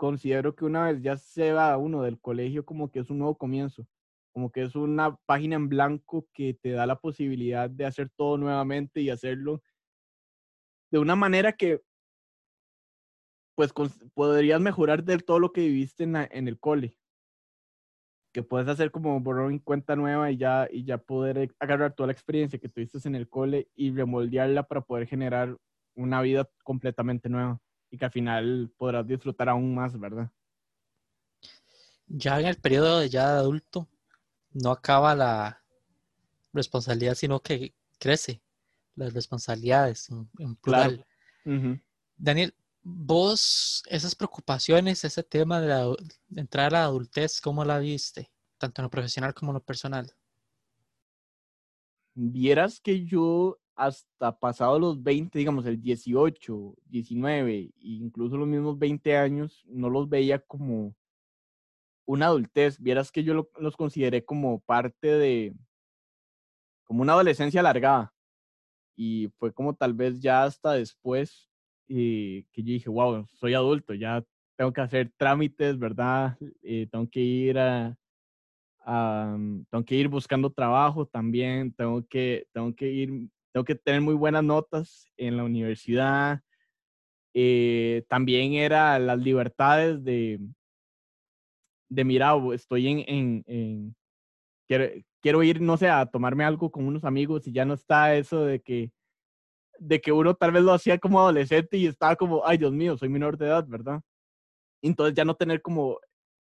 considero 0.00 0.56
que 0.56 0.64
una 0.64 0.86
vez 0.86 1.02
ya 1.02 1.18
se 1.18 1.52
va 1.52 1.76
uno 1.76 2.00
del 2.00 2.18
colegio 2.18 2.64
como 2.64 2.90
que 2.90 3.00
es 3.00 3.10
un 3.10 3.18
nuevo 3.18 3.36
comienzo, 3.36 3.86
como 4.32 4.50
que 4.50 4.62
es 4.62 4.74
una 4.74 5.14
página 5.26 5.56
en 5.56 5.68
blanco 5.68 6.26
que 6.32 6.54
te 6.54 6.70
da 6.70 6.86
la 6.86 6.98
posibilidad 6.98 7.68
de 7.68 7.84
hacer 7.84 8.08
todo 8.16 8.38
nuevamente 8.38 9.02
y 9.02 9.10
hacerlo 9.10 9.62
de 10.90 11.00
una 11.00 11.16
manera 11.16 11.52
que 11.52 11.82
pues 13.54 13.74
podrías 14.14 14.58
mejorar 14.58 15.04
de 15.04 15.18
todo 15.18 15.38
lo 15.38 15.52
que 15.52 15.60
viviste 15.60 16.04
en, 16.04 16.48
el 16.48 16.58
cole. 16.58 16.96
Que 18.32 18.42
puedes 18.42 18.68
hacer 18.68 18.90
como 18.90 19.20
borrón 19.20 19.52
en 19.52 19.58
cuenta 19.58 19.96
nueva 19.96 20.30
y 20.30 20.38
ya, 20.38 20.66
y 20.70 20.82
ya 20.84 20.96
poder 20.96 21.54
agarrar 21.58 21.92
toda 21.92 22.06
la 22.06 22.14
experiencia 22.14 22.58
que 22.58 22.70
tuviste 22.70 23.06
en 23.06 23.16
el 23.16 23.28
cole 23.28 23.68
y 23.74 23.90
remoldearla 23.90 24.62
para 24.62 24.80
poder 24.80 25.06
generar 25.06 25.58
una 25.94 26.22
vida 26.22 26.48
completamente 26.64 27.28
nueva 27.28 27.60
y 27.90 27.98
que 27.98 28.04
al 28.04 28.10
final 28.10 28.70
podrás 28.76 29.06
disfrutar 29.06 29.48
aún 29.48 29.74
más, 29.74 29.98
¿verdad? 29.98 30.30
Ya 32.06 32.40
en 32.40 32.46
el 32.46 32.56
periodo 32.56 33.00
de 33.00 33.08
ya 33.08 33.32
de 33.32 33.38
adulto, 33.38 33.88
no 34.52 34.70
acaba 34.70 35.14
la 35.14 35.62
responsabilidad, 36.52 37.14
sino 37.14 37.40
que 37.40 37.74
crece 37.98 38.42
las 38.96 39.12
responsabilidades 39.12 40.08
en, 40.38 40.56
plural. 40.56 41.06
Daniel, 42.16 42.54
vos, 42.82 43.82
esas 43.86 44.14
preocupaciones, 44.14 45.04
ese 45.04 45.22
tema 45.22 45.60
de, 45.60 45.96
entrar 46.36 46.74
a 46.74 46.80
la 46.80 46.84
adultez, 46.84 47.40
¿cómo 47.40 47.64
la 47.64 47.78
viste? 47.78 48.30
Tanto 48.58 48.82
en 48.82 48.84
lo 48.84 48.90
profesional 48.90 49.34
como 49.34 49.52
en 49.52 49.54
lo 49.54 49.62
personal. 49.62 50.12
Vieras 52.14 52.80
que 52.80 53.04
yo 53.04 53.58
hasta 53.74 54.38
pasado 54.38 54.78
los 54.78 55.02
20, 55.02 55.38
digamos 55.38 55.64
el 55.66 55.80
18, 55.80 56.74
19, 56.86 57.70
incluso 57.80 58.36
los 58.36 58.48
mismos 58.48 58.78
20 58.78 59.16
años, 59.16 59.64
no 59.66 59.88
los 59.88 60.08
veía 60.08 60.38
como 60.38 60.94
una 62.06 62.26
adultez. 62.26 62.78
Vieras 62.80 63.10
que 63.10 63.24
yo 63.24 63.48
los 63.58 63.76
consideré 63.76 64.24
como 64.24 64.60
parte 64.60 65.08
de, 65.08 65.54
como 66.84 67.02
una 67.02 67.12
adolescencia 67.12 67.60
alargada. 67.60 68.12
Y 68.96 69.28
fue 69.38 69.52
como 69.52 69.74
tal 69.74 69.94
vez 69.94 70.20
ya 70.20 70.44
hasta 70.44 70.72
después 70.72 71.48
eh, 71.88 72.44
que 72.52 72.62
yo 72.62 72.72
dije, 72.72 72.90
wow, 72.90 73.26
soy 73.34 73.54
adulto, 73.54 73.94
ya 73.94 74.24
tengo 74.56 74.72
que 74.72 74.80
hacer 74.80 75.10
trámites, 75.16 75.78
¿verdad? 75.78 76.36
Eh, 76.62 76.86
tengo 76.90 77.08
que 77.08 77.20
ir 77.20 77.58
a, 77.58 77.96
tengo 79.70 79.84
que 79.84 79.94
ir 79.94 80.08
buscando 80.08 80.50
trabajo 80.50 81.06
también, 81.06 81.72
tengo 81.72 82.04
que, 82.06 82.46
tengo 82.52 82.74
que 82.74 82.90
ir 82.90 83.28
tengo 83.52 83.64
que 83.64 83.74
tener 83.74 84.00
muy 84.00 84.14
buenas 84.14 84.44
notas 84.44 85.10
en 85.16 85.36
la 85.36 85.44
universidad. 85.44 86.40
Eh, 87.34 88.04
también 88.08 88.54
era 88.54 88.98
las 88.98 89.18
libertades 89.18 90.02
de, 90.04 90.40
de 91.88 92.04
mira, 92.04 92.32
estoy 92.54 92.88
en, 92.88 93.44
en, 93.46 93.96
quiero, 95.20 95.42
ir, 95.42 95.60
no 95.60 95.76
sé, 95.76 95.88
a 95.88 96.06
tomarme 96.06 96.44
algo 96.44 96.70
con 96.70 96.86
unos 96.86 97.04
amigos 97.04 97.46
y 97.46 97.52
ya 97.52 97.64
no 97.64 97.74
está 97.74 98.14
eso 98.14 98.44
de 98.44 98.60
que, 98.60 98.90
de 99.78 100.00
que 100.00 100.12
uno 100.12 100.34
tal 100.34 100.52
vez 100.52 100.62
lo 100.62 100.72
hacía 100.72 100.98
como 100.98 101.20
adolescente 101.20 101.76
y 101.76 101.86
estaba 101.86 102.16
como, 102.16 102.46
ay 102.46 102.58
Dios 102.58 102.72
mío, 102.72 102.96
soy 102.96 103.08
menor 103.08 103.36
de 103.36 103.46
edad, 103.46 103.66
¿verdad? 103.66 104.00
Entonces 104.82 105.14
ya 105.14 105.24
no 105.24 105.34
tener 105.34 105.62
como 105.62 105.98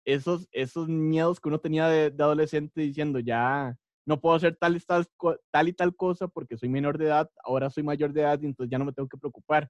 esos, 0.05 0.47
esos 0.51 0.87
miedos 0.87 1.39
que 1.39 1.49
uno 1.49 1.59
tenía 1.59 1.87
de, 1.87 2.11
de 2.11 2.23
adolescente 2.23 2.81
diciendo, 2.81 3.19
ya, 3.19 3.75
no 4.05 4.19
puedo 4.19 4.35
hacer 4.35 4.55
tal 4.57 4.75
y 4.75 5.73
tal, 5.73 5.95
cosa 5.95 6.27
porque 6.27 6.57
soy 6.57 6.69
menor 6.69 6.97
de 6.97 7.05
edad, 7.05 7.29
ahora 7.43 7.69
soy 7.69 7.83
mayor 7.83 8.13
de 8.13 8.21
edad 8.21 8.39
y 8.41 8.45
entonces 8.45 8.71
ya 8.71 8.77
no 8.77 8.85
me 8.85 8.93
tengo 8.93 9.09
que 9.09 9.17
preocupar. 9.17 9.69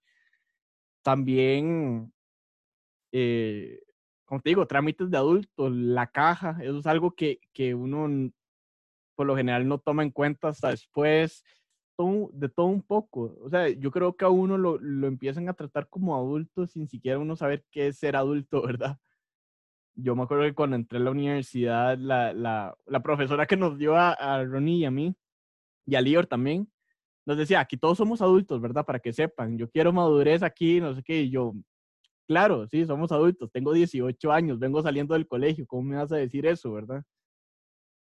También, 1.04 2.12
eh, 3.12 3.80
como 4.26 4.42
te 4.42 4.50
digo, 4.50 4.68
trámites 4.68 5.10
de 5.10 5.18
adultos, 5.18 5.72
la 5.72 6.08
caja, 6.08 6.58
eso 6.62 6.80
es 6.80 6.88
algo 6.88 7.12
que, 7.12 7.40
que 7.54 7.76
uno 7.76 8.32
por 9.16 9.28
lo 9.28 9.36
general 9.38 9.68
no 9.68 9.80
toma 9.80 10.04
en 10.04 10.12
cuenta 10.12 10.50
hasta 10.50 10.70
después, 10.70 11.44
de 11.98 12.50
todo 12.50 12.68
un 12.68 12.82
poco. 12.82 13.38
O 13.42 13.50
sea, 13.50 13.70
yo 13.70 13.92
creo 13.92 14.16
que 14.16 14.26
a 14.26 14.30
uno 14.30 14.58
lo, 14.58 14.78
lo 14.80 15.08
empiezan 15.08 15.48
a 15.50 15.54
tratar 15.54 15.88
como 15.90 16.16
adulto 16.16 16.68
sin 16.68 16.88
siquiera 16.88 17.20
uno 17.20 17.36
saber 17.36 17.64
qué 17.72 17.88
es 17.88 17.98
ser 17.98 18.16
adulto, 18.16 18.62
¿verdad? 18.66 18.98
Yo 19.96 20.16
me 20.16 20.24
acuerdo 20.24 20.44
que 20.44 20.54
cuando 20.54 20.76
entré 20.76 21.00
a 21.00 21.02
la 21.02 21.12
universidad, 21.12 21.98
la, 21.98 22.34
la, 22.34 22.78
la 22.86 23.00
profesora 23.02 23.46
que 23.46 23.58
nos 23.58 23.78
dio 23.78 23.96
a, 23.96 24.12
a, 24.12 24.44
Ronnie 24.44 24.80
y 24.80 24.86
a 24.86 24.92
mí, 24.92 25.16
y 25.86 25.96
a 25.96 26.02
Lior 26.02 26.28
también, 26.28 26.70
nos 27.26 27.38
decía, 27.38 27.60
aquí 27.60 27.78
todos 27.78 27.98
somos 27.98 28.22
adultos, 28.22 28.62
¿verdad? 28.62 28.86
Para 28.86 29.00
que 29.00 29.14
sepan, 29.14 29.58
yo 29.58 29.70
quiero 29.70 29.94
madurez 29.94 30.44
aquí, 30.44 30.80
no 30.80 30.94
sé 30.94 31.02
qué, 31.02 31.22
y 31.22 31.30
yo, 31.32 31.54
claro, 32.28 32.68
sí, 32.68 32.86
somos 32.86 33.12
adultos, 33.12 33.52
tengo 33.52 33.74
18 33.74 34.32
años, 34.32 34.60
vengo 34.60 34.82
saliendo 34.82 35.14
del 35.14 35.28
colegio, 35.28 35.66
¿cómo 35.66 35.84
me 35.84 35.96
vas 35.96 36.12
a 36.12 36.18
decir 36.18 36.46
eso, 36.46 36.72
verdad? 36.74 37.04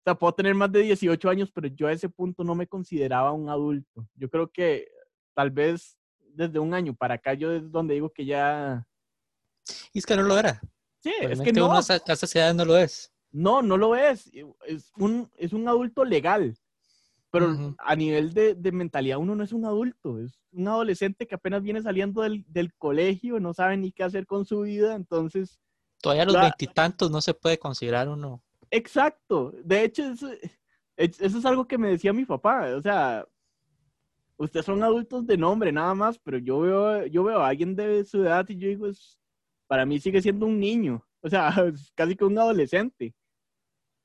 O 0.02 0.04
sea, 0.04 0.16
puedo 0.16 0.34
tener 0.34 0.56
más 0.56 0.72
de 0.72 0.82
18 0.82 1.30
años, 1.30 1.52
pero 1.52 1.68
yo 1.68 1.88
a 1.88 1.92
ese 1.92 2.10
punto 2.10 2.44
no 2.44 2.56
me 2.56 2.66
consideraba 2.66 3.34
un 3.34 3.50
adulto. 3.50 4.08
Yo 4.16 4.32
creo 4.32 4.50
que 4.50 4.88
tal 5.36 5.52
vez 5.52 5.96
desde 6.34 6.58
un 6.58 6.74
año 6.74 6.96
para 6.96 7.16
acá 7.16 7.36
yo 7.36 7.52
es 7.52 7.72
donde 7.72 7.94
digo 7.94 8.12
que 8.12 8.26
ya... 8.26 8.84
Y 9.94 10.00
es 10.00 10.06
que 10.08 10.16
no 10.16 10.24
lo 10.24 10.40
era. 10.40 10.60
Sí, 11.02 11.14
es 11.20 11.42
que 11.42 11.52
no. 11.52 11.72
A 11.74 11.80
esa 11.80 12.40
edad 12.40 12.54
no 12.54 12.66
lo 12.66 12.78
es. 12.78 13.12
No, 13.32 13.62
no 13.62 13.78
lo 13.78 13.96
es. 13.96 14.30
Es 14.66 14.92
un, 14.98 15.30
es 15.38 15.54
un 15.54 15.68
adulto 15.68 16.06
legal. 16.06 16.56
Pero 17.32 17.76
a 17.78 17.96
nivel 17.96 18.34
de, 18.34 18.56
de, 18.56 18.72
mentalidad, 18.74 19.18
uno 19.18 19.36
no 19.36 19.44
es 19.44 19.54
un 19.54 19.64
adulto. 19.64 20.20
Es 20.20 20.38
un 20.52 20.68
adolescente 20.68 21.26
que 21.26 21.36
apenas 21.36 21.64
viene 21.64 21.82
saliendo 21.82 22.22
del, 22.22 22.44
del 22.50 22.74
colegio, 22.76 23.40
no 23.40 23.54
sabe 23.54 23.78
ni 23.78 23.94
qué 23.94 24.04
hacer 24.04 24.26
con 24.26 24.46
su 24.46 24.62
vida. 24.62 24.96
Entonces. 24.96 25.60
Todavía 26.02 26.24
a 26.24 26.26
los 26.26 26.36
veintitantos 26.36 27.10
no 27.10 27.22
se 27.22 27.34
puede 27.34 27.58
considerar 27.58 28.10
uno. 28.10 28.44
Exacto. 28.70 29.54
De 29.64 29.84
hecho, 29.84 30.04
eso, 30.04 30.30
eso 30.98 31.38
es 31.38 31.46
algo 31.46 31.68
que 31.68 31.78
me 31.78 31.90
decía 31.90 32.12
mi 32.12 32.26
papá. 32.26 32.76
O 32.76 32.82
sea, 32.82 33.26
ustedes 34.36 34.66
son 34.66 34.84
adultos 34.84 35.26
de 35.26 35.38
nombre 35.38 35.72
nada 35.72 35.96
más, 35.96 36.20
pero 36.20 36.38
yo 36.38 36.60
veo, 36.60 37.06
yo 37.06 37.24
veo 37.24 37.40
a 37.40 37.48
alguien 37.48 37.76
de 37.76 38.04
su 38.04 38.24
edad 38.24 38.46
y 38.50 38.58
yo 38.58 38.68
digo, 38.68 38.88
es, 38.88 39.21
para 39.72 39.86
mí 39.86 40.02
sigue 40.02 40.22
siendo 40.22 40.48
un 40.48 40.60
niño, 40.60 41.02
o 41.22 41.30
sea, 41.30 41.50
casi 41.96 42.18
que 42.18 42.26
un 42.26 42.38
adolescente. 42.38 43.16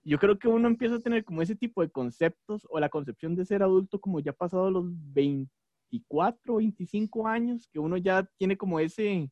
Yo 0.05 0.17
creo 0.17 0.39
que 0.39 0.47
uno 0.47 0.69
empieza 0.69 0.95
a 0.95 1.01
tener 1.01 1.25
como 1.25 1.43
ese 1.43 1.57
tipo 1.57 1.83
de 1.83 1.91
conceptos 1.91 2.65
o 2.71 2.79
la 2.79 2.89
concepción 2.89 3.35
de 3.35 3.45
ser 3.45 3.65
adulto 3.65 4.01
como 4.01 4.21
ya 4.21 4.33
pasado 4.33 4.71
los 4.71 4.85
24, 5.13 6.55
25 6.55 7.27
años, 7.27 7.69
que 7.73 7.81
uno 7.81 7.97
ya 7.97 8.23
tiene 8.39 8.57
como 8.57 8.79
ese, 8.79 9.29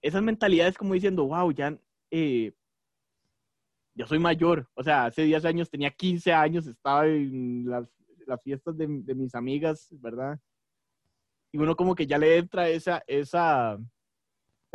esas 0.00 0.22
mentalidades 0.22 0.78
como 0.78 0.94
diciendo, 0.94 1.26
wow, 1.26 1.52
ya, 1.52 1.78
eh, 2.10 2.54
soy 4.06 4.18
mayor. 4.18 4.66
O 4.72 4.82
sea, 4.82 5.04
hace 5.04 5.24
10 5.24 5.44
años 5.44 5.68
tenía 5.68 5.90
15 5.90 6.32
años, 6.32 6.66
estaba 6.66 7.06
en 7.06 7.68
las, 7.68 7.86
las 8.26 8.42
fiestas 8.42 8.74
de, 8.78 8.86
de, 8.88 9.14
mis 9.14 9.34
amigas, 9.34 9.88
¿verdad? 10.00 10.40
Y 11.52 11.58
uno 11.58 11.76
como 11.76 11.94
que 11.94 12.06
ya 12.06 12.16
le 12.16 12.38
entra 12.38 12.70
esa, 12.70 13.04
esa, 13.06 13.78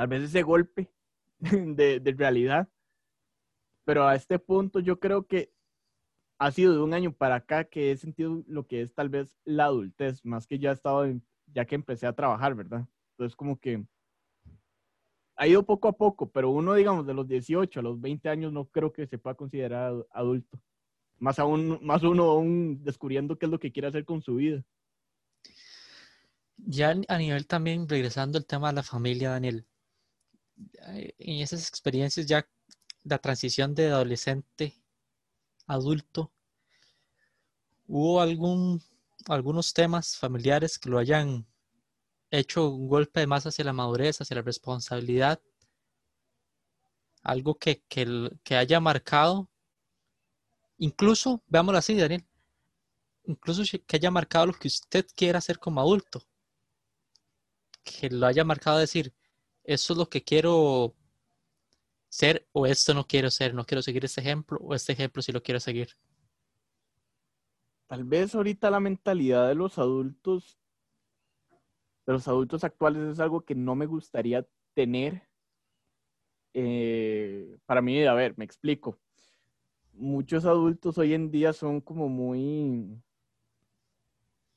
tal 0.02 0.08
vez 0.08 0.24
ese 0.24 0.42
golpe 0.42 0.92
de, 1.40 2.00
de 2.00 2.12
realidad. 2.14 2.68
Pero 3.86 4.08
a 4.08 4.16
este 4.16 4.40
punto 4.40 4.80
yo 4.80 5.00
creo 5.00 5.28
que 5.28 5.54
ha 6.40 6.50
sido 6.50 6.74
de 6.74 6.82
un 6.82 6.96
año 6.96 7.14
para 7.14 7.36
acá 7.36 7.66
que 7.66 7.92
he 7.92 7.98
sentido 7.98 8.44
lo 8.48 8.66
que 8.66 8.82
es 8.82 8.96
tal 8.96 9.10
vez 9.10 9.38
la 9.46 9.66
adultez, 9.66 10.26
más 10.26 10.48
que 10.48 10.58
ya 10.58 10.72
he 10.72 10.74
estado, 10.74 11.06
ya 11.54 11.66
que 11.66 11.76
empecé 11.76 12.08
a 12.08 12.16
trabajar, 12.16 12.56
¿verdad? 12.56 12.88
Entonces 13.12 13.36
como 13.36 13.60
que 13.60 13.86
ha 15.36 15.48
ido 15.48 15.64
poco 15.68 15.88
a 15.88 15.94
poco, 15.96 16.32
pero 16.32 16.50
uno, 16.50 16.74
digamos, 16.74 17.06
de 17.06 17.14
los 17.14 17.28
18 17.28 17.80
a 17.80 17.84
los 17.84 18.02
20 18.02 18.28
años 18.28 18.52
no 18.52 18.66
creo 18.70 18.92
que 18.92 19.06
se 19.06 19.20
pueda 19.20 19.36
considerar 19.36 19.94
adulto. 20.10 20.60
Más 21.20 21.38
aún, 21.38 21.78
más 21.84 22.02
uno 22.02 22.24
aún 22.24 22.84
descubriendo 22.84 23.38
qué 23.38 23.46
es 23.46 23.52
lo 23.52 23.60
que 23.60 23.72
quiere 23.72 23.90
hacer 23.90 24.04
con 24.04 24.24
su 24.24 24.38
vida. 24.38 24.66
Ya 26.58 26.96
a 27.08 27.18
nivel 27.20 27.46
también, 27.46 27.88
regresando 27.88 28.40
al 28.40 28.48
tema 28.48 28.70
de 28.70 28.78
la 28.78 28.84
familia, 28.84 29.30
Daniel, 29.30 29.68
en 30.86 31.42
esas 31.42 31.68
experiencias 31.68 32.26
ya 32.26 32.48
la 33.04 33.18
transición 33.18 33.74
de 33.76 33.88
adolescente 33.88 34.76
adulto, 35.66 36.32
¿hubo 37.88 38.22
algún, 38.22 38.82
algunos 39.28 39.74
temas 39.74 40.18
familiares 40.18 40.78
que 40.78 40.90
lo 40.90 41.00
hayan 41.00 41.46
hecho 42.30 42.70
un 42.70 42.88
golpe 42.88 43.26
más 43.28 43.46
hacia 43.46 43.66
la 43.66 43.74
madurez, 43.74 44.22
hacia 44.22 44.36
la 44.36 44.42
responsabilidad? 44.42 45.42
Algo 47.24 47.56
que, 47.56 47.84
que 47.88 48.56
haya 48.56 48.80
marcado, 48.80 49.48
incluso, 50.78 51.44
veámoslo 51.48 51.78
así, 51.78 51.96
Daniel, 51.96 52.26
incluso 53.26 53.64
que 53.86 53.96
haya 53.96 54.12
marcado 54.12 54.48
lo 54.48 54.54
que 54.54 54.68
usted 54.68 55.06
quiera 55.16 55.38
hacer 55.38 55.60
como 55.60 55.82
adulto, 55.82 56.24
que 57.84 58.10
lo 58.10 58.26
haya 58.26 58.44
marcado 58.44 58.80
decir, 58.80 59.14
eso 59.64 59.94
es 59.94 59.98
lo 59.98 60.10
que 60.10 60.24
quiero 60.24 60.96
ser 62.10 62.46
o 62.52 62.66
esto 62.66 62.94
no 62.94 63.06
quiero 63.06 63.32
ser, 63.32 63.54
no 63.54 63.66
quiero 63.66 63.82
seguir 63.82 64.04
este 64.04 64.22
ejemplo 64.22 64.58
o 64.62 64.76
este 64.76 64.92
ejemplo 64.94 65.22
sí 65.22 65.32
lo 65.32 65.42
quiero 65.42 65.60
seguir. 65.60 65.90
Tal 67.88 68.04
vez 68.04 68.36
ahorita 68.36 68.70
la 68.70 68.80
mentalidad 68.80 69.48
de 69.48 69.56
los 69.56 69.78
adultos, 69.78 70.60
de 72.06 72.14
los 72.14 72.28
adultos 72.28 72.64
actuales 72.64 73.04
es 73.04 73.20
algo 73.20 73.42
que 73.42 73.56
no 73.56 73.76
me 73.76 73.86
gustaría 73.86 74.48
tener, 74.74 75.28
eh, 76.54 77.58
para 77.66 77.82
mí, 77.82 78.04
a 78.06 78.14
ver, 78.14 78.38
me 78.38 78.46
explico. 78.46 79.00
Muchos 79.94 80.46
adultos 80.46 80.98
hoy 80.98 81.14
en 81.14 81.32
día 81.32 81.54
son 81.54 81.82
como 81.82 82.08
muy, 82.08 83.02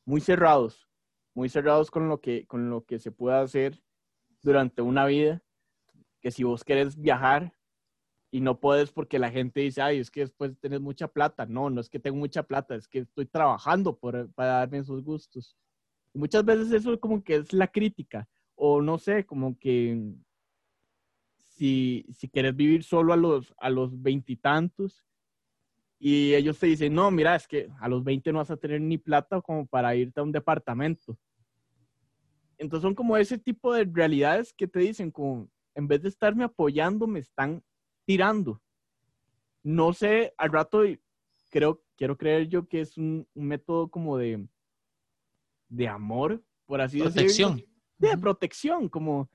muy 0.05 0.21
cerrados, 0.21 0.89
muy 1.35 1.49
cerrados 1.49 1.91
con 1.91 2.09
lo 2.09 2.21
que, 2.21 2.47
con 2.47 2.71
lo 2.71 2.85
que 2.85 2.99
se 3.01 3.11
puede 3.11 3.37
hacer 3.37 3.84
durante 4.45 4.83
una 4.83 5.07
vida. 5.07 5.43
Que 6.21 6.31
si 6.31 6.45
vos 6.45 6.63
querés 6.63 6.97
viajar 6.97 7.53
y 8.31 8.41
no 8.41 8.61
puedes 8.61 8.93
porque 8.93 9.19
la 9.19 9.31
gente 9.31 9.61
dice, 9.61 9.83
ay, 9.83 9.99
es 9.99 10.11
que 10.11 10.21
después 10.21 10.57
tenés 10.61 10.81
mucha 10.81 11.09
plata. 11.09 11.47
No, 11.47 11.71
no 11.71 11.81
es 11.81 11.89
que 11.89 11.99
tengo 11.99 12.17
mucha 12.17 12.45
plata, 12.45 12.77
es 12.77 12.87
que 12.87 13.01
estoy 13.01 13.27
trabajando 13.27 13.99
por, 13.99 14.33
para 14.35 14.59
darme 14.59 14.79
esos 14.79 15.03
gustos. 15.03 15.57
muchas 16.15 16.45
veces 16.45 16.73
eso 16.73 16.99
como 17.01 17.23
que 17.25 17.37
es 17.37 17.53
la 17.53 17.67
crítica, 17.67 18.29
o 18.55 18.81
no 18.81 18.99
sé, 18.99 19.27
como 19.27 19.59
que 19.59 20.15
si, 21.37 22.07
si 22.13 22.29
quieres 22.29 22.57
vivir 22.57 22.85
solo 22.85 23.13
a 23.13 23.17
los 23.17 23.55
a 23.59 23.71
los 23.71 24.01
veintitantos 24.01 25.05
y, 25.99 26.35
ellos 26.35 26.59
te 26.59 26.67
dicen, 26.67 26.95
no, 26.95 27.11
mira, 27.11 27.35
es 27.35 27.49
que 27.49 27.71
a 27.81 27.89
los 27.89 28.05
20 28.05 28.33
no 28.33 28.39
vas 28.39 28.51
a 28.51 28.57
tener 28.57 28.81
ni 28.81 28.99
plata 28.99 29.41
como 29.41 29.67
para 29.67 29.95
irte 29.97 30.21
a 30.21 30.23
un 30.23 30.33
departamento. 30.33 31.17
Entonces 32.65 32.83
son 32.83 32.95
como 32.95 33.17
ese 33.19 33.37
tipo 33.37 33.75
de 33.75 33.85
realidades 33.85 34.55
que 34.55 34.67
te 34.67 34.79
dicen, 34.79 35.11
como, 35.11 35.51
en 35.75 35.87
vez 35.87 36.01
de 36.01 36.09
estarme 36.09 36.45
apoyando, 36.45 37.07
me 37.07 37.19
están 37.19 37.63
tirando. 38.07 38.63
No 39.63 39.93
sé, 39.93 40.33
al 40.39 40.51
rato 40.51 40.83
creo, 41.51 41.85
quiero 41.95 42.17
creer 42.17 42.49
yo 42.49 42.67
que 42.67 42.81
es 42.81 42.97
un, 42.97 43.29
método 43.35 43.89
como 43.89 44.17
de, 44.17 44.49
de 45.69 45.89
amor, 45.89 46.43
por 46.65 46.81
así 46.81 47.01
protección. 47.01 47.57
decirlo. 47.57 47.75
De 47.99 48.17
protección, 48.17 48.89
como 48.89 49.29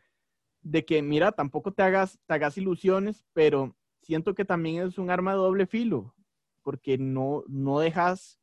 de 0.63 0.83
que, 0.83 1.03
mira, 1.03 1.31
tampoco 1.31 1.71
te 1.71 1.83
hagas, 1.83 2.19
te 2.25 2.33
hagas 2.33 2.57
ilusiones, 2.57 3.27
pero 3.33 3.75
siento 4.01 4.33
que 4.33 4.43
también 4.43 4.87
es 4.87 4.97
un 4.97 5.11
arma 5.11 5.33
de 5.33 5.37
doble 5.37 5.67
filo, 5.67 6.15
porque 6.63 6.97
no, 6.97 7.43
no 7.47 7.79
dejas 7.79 8.39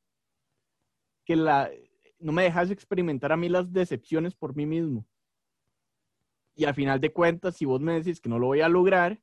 que 1.24 1.34
la, 1.34 1.70
no 2.18 2.32
me 2.32 2.44
dejas 2.44 2.70
experimentar 2.70 3.32
a 3.32 3.36
mí 3.36 3.48
las 3.48 3.72
decepciones 3.72 4.34
por 4.34 4.54
mí 4.56 4.66
mismo. 4.66 5.06
Y 6.54 6.64
al 6.64 6.74
final 6.74 7.00
de 7.00 7.12
cuentas, 7.12 7.56
si 7.56 7.64
vos 7.64 7.80
me 7.80 7.94
decís 7.94 8.20
que 8.20 8.28
no 8.28 8.38
lo 8.38 8.46
voy 8.46 8.62
a 8.62 8.68
lograr, 8.68 9.20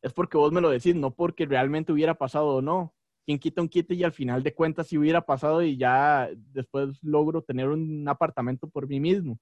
es 0.00 0.12
porque 0.12 0.38
vos 0.38 0.52
me 0.52 0.60
lo 0.60 0.70
decís, 0.70 0.94
no 0.94 1.14
porque 1.14 1.44
realmente 1.46 1.92
hubiera 1.92 2.14
pasado 2.14 2.56
o 2.56 2.62
no. 2.62 2.94
Quien 3.26 3.38
quita 3.38 3.60
un 3.60 3.68
quite 3.68 3.94
y 3.94 4.04
al 4.04 4.12
final 4.12 4.42
de 4.42 4.54
cuentas 4.54 4.86
si 4.86 4.96
hubiera 4.96 5.20
pasado 5.20 5.62
y 5.62 5.76
ya 5.76 6.30
después 6.34 7.02
logro 7.02 7.42
tener 7.42 7.68
un 7.68 8.08
apartamento 8.08 8.68
por 8.68 8.88
mí 8.88 9.00
mismo, 9.00 9.38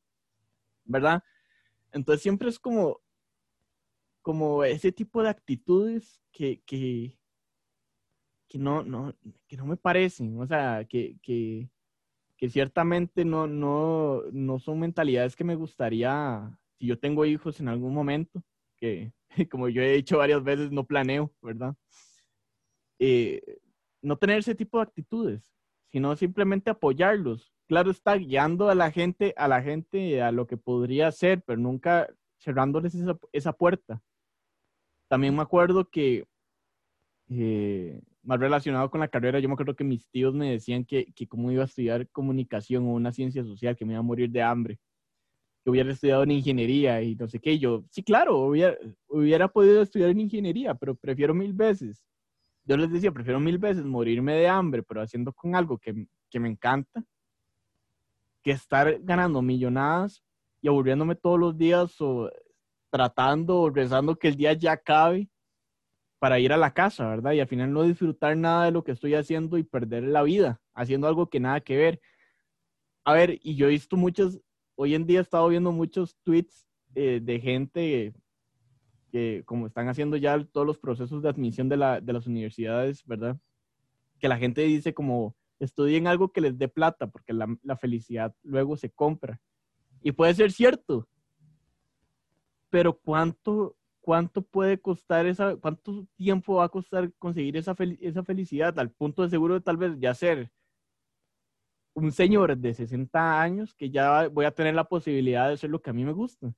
¿verdad? 0.85 1.23
Entonces 1.93 2.23
siempre 2.23 2.49
es 2.49 2.59
como, 2.59 3.01
como 4.23 4.65
ese 4.65 4.91
tipo 4.91 5.23
de 5.23 5.29
actitudes 5.29 6.21
que, 6.33 6.61
que, 6.67 7.17
que 8.49 8.59
no, 8.59 8.83
no, 8.83 9.15
que 9.47 9.57
no 9.57 9.67
me 9.67 9.77
parecen, 9.77 10.41
o 10.41 10.47
sea, 10.49 10.85
que, 10.85 11.17
que, 11.23 11.71
que 12.37 12.51
ciertamente 12.51 13.25
no, 13.25 13.47
no, 13.47 14.23
no 14.33 14.59
son 14.59 14.81
mentalidades 14.81 15.37
que 15.37 15.45
me 15.45 15.55
gustaría, 15.55 16.59
si 16.79 16.87
yo 16.87 16.99
tengo 16.99 17.25
hijos 17.25 17.61
en 17.61 17.69
algún 17.69 17.95
momento, 17.95 18.43
que 18.77 19.13
como 19.51 19.69
yo 19.69 19.83
he 19.83 19.93
dicho 19.93 20.19
varias 20.19 20.43
veces, 20.43 20.71
no 20.71 20.85
planeo, 20.85 21.33
¿verdad? 21.43 21.75
Eh, 22.99 23.43
no 24.03 24.17
tener 24.17 24.39
ese 24.39 24.55
tipo 24.55 24.79
de 24.79 24.85
actitudes, 24.85 25.55
sino 25.91 26.15
simplemente 26.17 26.71
apoyarlos, 26.71 27.53
claro 27.67 27.91
está 27.91 28.17
guiando 28.17 28.69
a 28.69 28.75
la 28.75 28.91
gente, 28.91 29.35
a 29.37 29.49
la 29.49 29.63
gente 29.63 30.23
a 30.23 30.33
lo 30.33 30.47
que 30.47 30.57
podría 30.57 31.11
ser, 31.13 31.43
pero 31.43 31.59
nunca 31.59 32.09
cerrándoles 32.39 32.95
esa, 33.33 33.53
puerta. 33.53 34.03
También 35.09 35.35
me 35.35 35.43
acuerdo 35.43 35.89
que, 35.89 36.27
eh, 37.29 38.01
más 38.23 38.39
relacionado 38.39 38.91
con 38.91 39.01
la 39.01 39.09
carrera, 39.09 39.39
yo 39.39 39.49
me 39.49 39.55
acuerdo 39.55 39.75
que 39.75 39.85
mis 39.85 40.09
tíos 40.09 40.35
me 40.35 40.51
decían 40.51 40.85
que, 40.85 41.13
que 41.13 41.27
cómo 41.27 41.51
iba 41.51 41.63
a 41.63 41.67
estudiar 41.67 42.09
comunicación 42.11 42.85
o 42.87 42.93
una 42.93 43.13
ciencia 43.13 43.45
social, 43.45 43.77
que 43.77 43.85
me 43.85 43.93
iba 43.93 44.01
a 44.01 44.03
morir 44.03 44.31
de 44.31 44.43
hambre, 44.43 44.79
que 45.63 45.71
hubiera 45.71 45.93
estudiado 45.93 46.23
en 46.23 46.33
ingeniería 46.33 47.03
y 47.03 47.17
no 47.17 47.29
sé 47.29 47.41
qué. 47.41 47.59
yo, 47.59 47.85
sí, 47.91 48.03
claro, 48.03 48.39
hubiera, 48.39 48.77
hubiera 49.09 49.49
podido 49.49 49.83
estudiar 49.83 50.11
en 50.11 50.21
ingeniería, 50.21 50.75
pero 50.75 50.95
prefiero 50.95 51.35
mil 51.35 51.53
veces. 51.53 52.05
Yo 52.65 52.77
les 52.77 52.91
decía, 52.91 53.13
prefiero 53.13 53.39
mil 53.41 53.59
veces 53.59 53.85
morirme 53.85 54.35
de 54.35 54.49
hambre, 54.49 54.83
pero 54.83 55.01
haciendo 55.01 55.33
con 55.33 55.55
algo 55.55 55.79
que, 55.79 56.07
que 56.31 56.41
me 56.41 56.49
encanta, 56.49 57.05
que 58.43 58.53
estar 58.53 58.99
ganando 59.03 59.43
millonadas 59.43 60.23
y 60.61 60.69
aburriéndome 60.69 61.15
todos 61.15 61.39
los 61.39 61.57
días 61.57 62.01
o 62.01 62.31
tratando 62.91 63.61
o 63.61 63.71
rezando 63.71 64.17
que 64.17 64.29
el 64.29 64.37
día 64.37 64.53
ya 64.53 64.73
acabe 64.73 65.29
para 66.19 66.41
ir 66.41 66.53
a 66.53 66.57
la 66.57 66.73
casa, 66.73 67.09
¿verdad? 67.09 67.33
Y 67.33 67.41
al 67.41 67.49
final 67.49 67.73
no 67.73 67.83
disfrutar 67.83 68.37
nada 68.37 68.67
de 68.67 68.71
lo 68.71 68.85
que 68.85 68.93
estoy 68.93 69.15
haciendo 69.15 69.59
y 69.59 69.65
perder 69.65 70.05
la 70.05 70.23
vida 70.23 70.61
haciendo 70.75 71.07
algo 71.07 71.29
que 71.29 71.41
nada 71.41 71.61
que 71.61 71.77
ver. 71.77 72.01
A 73.05 73.13
ver, 73.13 73.39
y 73.43 73.57
yo 73.57 73.67
he 73.67 73.71
visto 73.71 73.97
muchos, 73.97 74.41
hoy 74.75 74.95
en 74.95 75.07
día 75.07 75.21
he 75.21 75.23
estado 75.23 75.49
viendo 75.49 75.73
muchos 75.73 76.17
tweets 76.23 76.67
eh, 76.95 77.21
de 77.23 77.41
gente 77.41 78.15
que 79.13 79.43
como 79.45 79.67
están 79.67 79.89
haciendo 79.89 80.17
ya 80.17 80.43
todos 80.45 80.67
los 80.67 80.79
procesos 80.79 81.23
de 81.23 81.29
admisión 81.29 81.69
de, 81.69 81.77
la, 81.77 82.01
de 82.01 82.13
las 82.13 82.27
universidades, 82.27 83.05
¿verdad? 83.07 83.39
Que 84.19 84.29
la 84.29 84.39
gente 84.39 84.63
dice 84.63 84.95
como, 84.95 85.37
estudien 85.59 86.07
algo 86.07 86.33
que 86.33 86.41
les 86.41 86.59
dé 86.59 86.69
plata, 86.69 87.07
porque 87.07 87.33
la, 87.33 87.77
felicidad 87.77 88.35
luego 88.43 88.77
se 88.77 88.91
compra. 88.91 89.41
Y 90.03 90.13
puede 90.13 90.35
ser 90.35 90.53
cierto, 90.53 91.09
pero 92.71 92.99
¿cuánto, 92.99 93.76
cuánto 94.07 94.41
puede 94.41 94.79
costar 94.81 95.27
esa, 95.27 95.57
cuánto 95.57 96.07
tiempo 96.15 96.55
va 96.55 96.67
a 96.67 96.69
costar 96.69 97.13
conseguir 97.19 97.57
esa, 97.57 97.75
esa 98.01 98.23
felicidad 98.23 98.79
al 98.79 98.93
punto 98.93 99.25
de 99.25 99.31
seguro 99.31 99.55
de 99.55 99.61
tal 99.61 99.77
vez 99.77 99.99
ya 99.99 100.15
ser 100.15 100.49
un 101.93 102.13
señor 102.13 102.57
de 102.57 102.73
60 102.73 103.43
años 103.43 103.75
que 103.75 103.91
ya 103.91 104.29
voy 104.29 104.45
a 104.45 104.53
tener 104.53 104.77
la 104.77 104.85
posibilidad 104.85 105.49
de 105.49 105.55
hacer 105.55 105.71
lo 105.71 105.83
que 105.83 105.91
a 105.91 105.93
mí 105.93 106.05
me 106.05 106.13
gusta? 106.13 106.55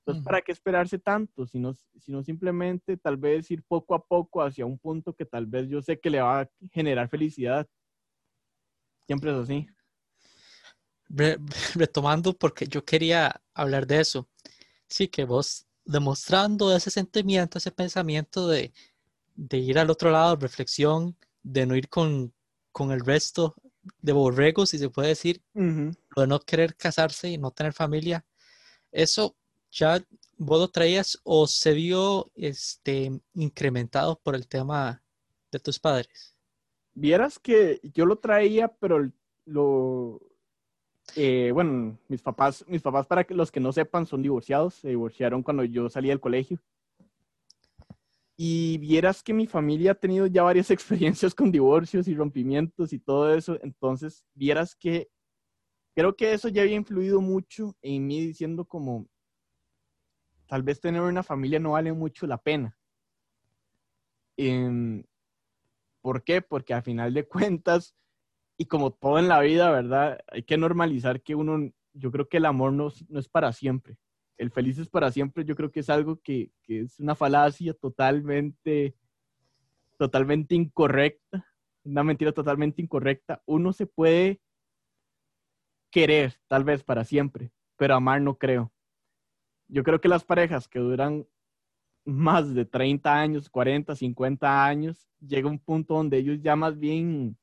Entonces, 0.00 0.24
¿para 0.24 0.42
qué 0.42 0.50
esperarse 0.50 0.98
tanto? 0.98 1.46
Sino, 1.46 1.72
sino 2.00 2.24
simplemente 2.24 2.96
tal 2.96 3.16
vez 3.16 3.48
ir 3.52 3.62
poco 3.62 3.94
a 3.94 4.04
poco 4.04 4.42
hacia 4.42 4.66
un 4.66 4.76
punto 4.76 5.14
que 5.14 5.24
tal 5.24 5.46
vez 5.46 5.68
yo 5.68 5.80
sé 5.80 6.00
que 6.00 6.10
le 6.10 6.20
va 6.20 6.40
a 6.40 6.50
generar 6.72 7.08
felicidad. 7.08 7.64
Siempre 9.06 9.30
es 9.30 9.36
así. 9.36 9.68
retomando, 11.76 12.32
porque 12.36 12.66
yo 12.66 12.84
quería 12.84 13.40
hablar 13.54 13.86
de 13.86 14.00
eso. 14.00 14.28
Sí, 14.88 15.06
que 15.06 15.24
vos 15.24 15.65
demostrando 15.86 16.74
ese 16.74 16.90
sentimiento, 16.90 17.58
ese 17.58 17.70
pensamiento 17.70 18.48
de, 18.48 18.72
ir 19.50 19.78
al 19.78 19.90
otro 19.90 20.10
lado, 20.10 20.36
reflexión, 20.36 21.16
de 21.42 21.64
no 21.64 21.76
ir 21.76 21.88
con, 21.88 22.32
el 22.90 23.00
resto 23.00 23.54
de 24.02 24.12
borregos, 24.12 24.70
si 24.70 24.78
se 24.78 24.90
puede 24.90 25.08
decir, 25.08 25.40
de 25.54 26.26
no 26.26 26.40
querer 26.40 26.76
casarse 26.76 27.30
y 27.30 27.38
no 27.38 27.52
tener 27.52 27.72
familia. 27.72 28.24
Eso 28.92 29.36
ya 29.70 30.04
vos 30.36 30.60
lo 30.60 30.68
traías 30.68 31.18
o 31.22 31.46
se 31.46 31.72
vio 31.72 32.30
este, 32.34 33.18
incrementado 33.34 34.18
por 34.22 34.34
el 34.34 34.46
tema 34.46 35.02
de 35.52 35.58
tus 35.60 35.78
padres. 35.78 36.34
Vieras 36.94 37.38
que 37.38 37.80
yo 37.94 38.06
lo 38.06 38.18
traía, 38.18 38.68
pero 38.68 39.10
lo, 39.44 40.20
eh, 41.14 41.50
bueno, 41.52 41.98
mis 42.08 42.22
papás, 42.22 42.64
mis 42.68 42.82
papás, 42.82 43.06
para 43.06 43.24
los 43.30 43.52
que 43.52 43.60
no 43.60 43.72
sepan, 43.72 44.06
son 44.06 44.22
divorciados. 44.22 44.74
Se 44.74 44.88
divorciaron 44.88 45.42
cuando 45.42 45.64
yo 45.64 45.88
salí 45.88 46.08
del 46.08 46.20
colegio. 46.20 46.58
Y 48.36 48.76
vieras 48.78 49.22
que 49.22 49.32
mi 49.32 49.46
familia 49.46 49.92
ha 49.92 49.94
tenido 49.94 50.26
ya 50.26 50.42
varias 50.42 50.70
experiencias 50.70 51.34
con 51.34 51.50
divorcios 51.50 52.08
y 52.08 52.14
rompimientos 52.14 52.92
y 52.92 52.98
todo 52.98 53.34
eso. 53.34 53.58
Entonces, 53.62 54.24
vieras 54.34 54.74
que 54.74 55.08
creo 55.94 56.14
que 56.14 56.32
eso 56.32 56.48
ya 56.48 56.62
había 56.62 56.76
influido 56.76 57.20
mucho 57.20 57.74
en 57.80 58.06
mí 58.06 58.20
diciendo 58.20 58.66
como, 58.66 59.06
tal 60.46 60.62
vez 60.62 60.80
tener 60.80 61.00
una 61.00 61.22
familia 61.22 61.58
no 61.58 61.72
vale 61.72 61.92
mucho 61.92 62.26
la 62.26 62.38
pena. 62.38 62.76
Em, 64.36 65.02
¿Por 66.02 66.22
qué? 66.22 66.42
Porque 66.42 66.74
al 66.74 66.82
final 66.82 67.14
de 67.14 67.26
cuentas, 67.26 67.96
y 68.58 68.66
como 68.66 68.90
todo 68.90 69.18
en 69.18 69.28
la 69.28 69.40
vida, 69.40 69.70
¿verdad? 69.70 70.18
Hay 70.28 70.42
que 70.42 70.56
normalizar 70.56 71.22
que 71.22 71.34
uno, 71.34 71.70
yo 71.92 72.10
creo 72.10 72.28
que 72.28 72.38
el 72.38 72.46
amor 72.46 72.72
no, 72.72 72.88
no 73.08 73.18
es 73.18 73.28
para 73.28 73.52
siempre. 73.52 73.98
El 74.38 74.50
feliz 74.50 74.78
es 74.78 74.88
para 74.88 75.10
siempre, 75.10 75.44
yo 75.44 75.56
creo 75.56 75.70
que 75.70 75.80
es 75.80 75.90
algo 75.90 76.20
que, 76.20 76.50
que 76.62 76.80
es 76.80 76.98
una 77.00 77.14
falacia 77.14 77.74
totalmente, 77.74 78.94
totalmente 79.98 80.54
incorrecta, 80.54 81.46
una 81.84 82.02
mentira 82.02 82.32
totalmente 82.32 82.82
incorrecta. 82.82 83.42
Uno 83.46 83.72
se 83.72 83.86
puede 83.86 84.40
querer, 85.90 86.34
tal 86.48 86.64
vez 86.64 86.82
para 86.82 87.04
siempre, 87.04 87.52
pero 87.76 87.94
amar 87.94 88.20
no 88.20 88.36
creo. 88.36 88.72
Yo 89.68 89.82
creo 89.82 90.00
que 90.00 90.08
las 90.08 90.24
parejas 90.24 90.68
que 90.68 90.78
duran 90.78 91.26
más 92.04 92.54
de 92.54 92.64
30 92.64 93.18
años, 93.18 93.50
40, 93.50 93.96
50 93.96 94.64
años, 94.64 95.08
llega 95.18 95.48
un 95.48 95.58
punto 95.58 95.94
donde 95.94 96.18
ellos 96.18 96.40
ya 96.40 96.54
más 96.54 96.78
bien 96.78 97.36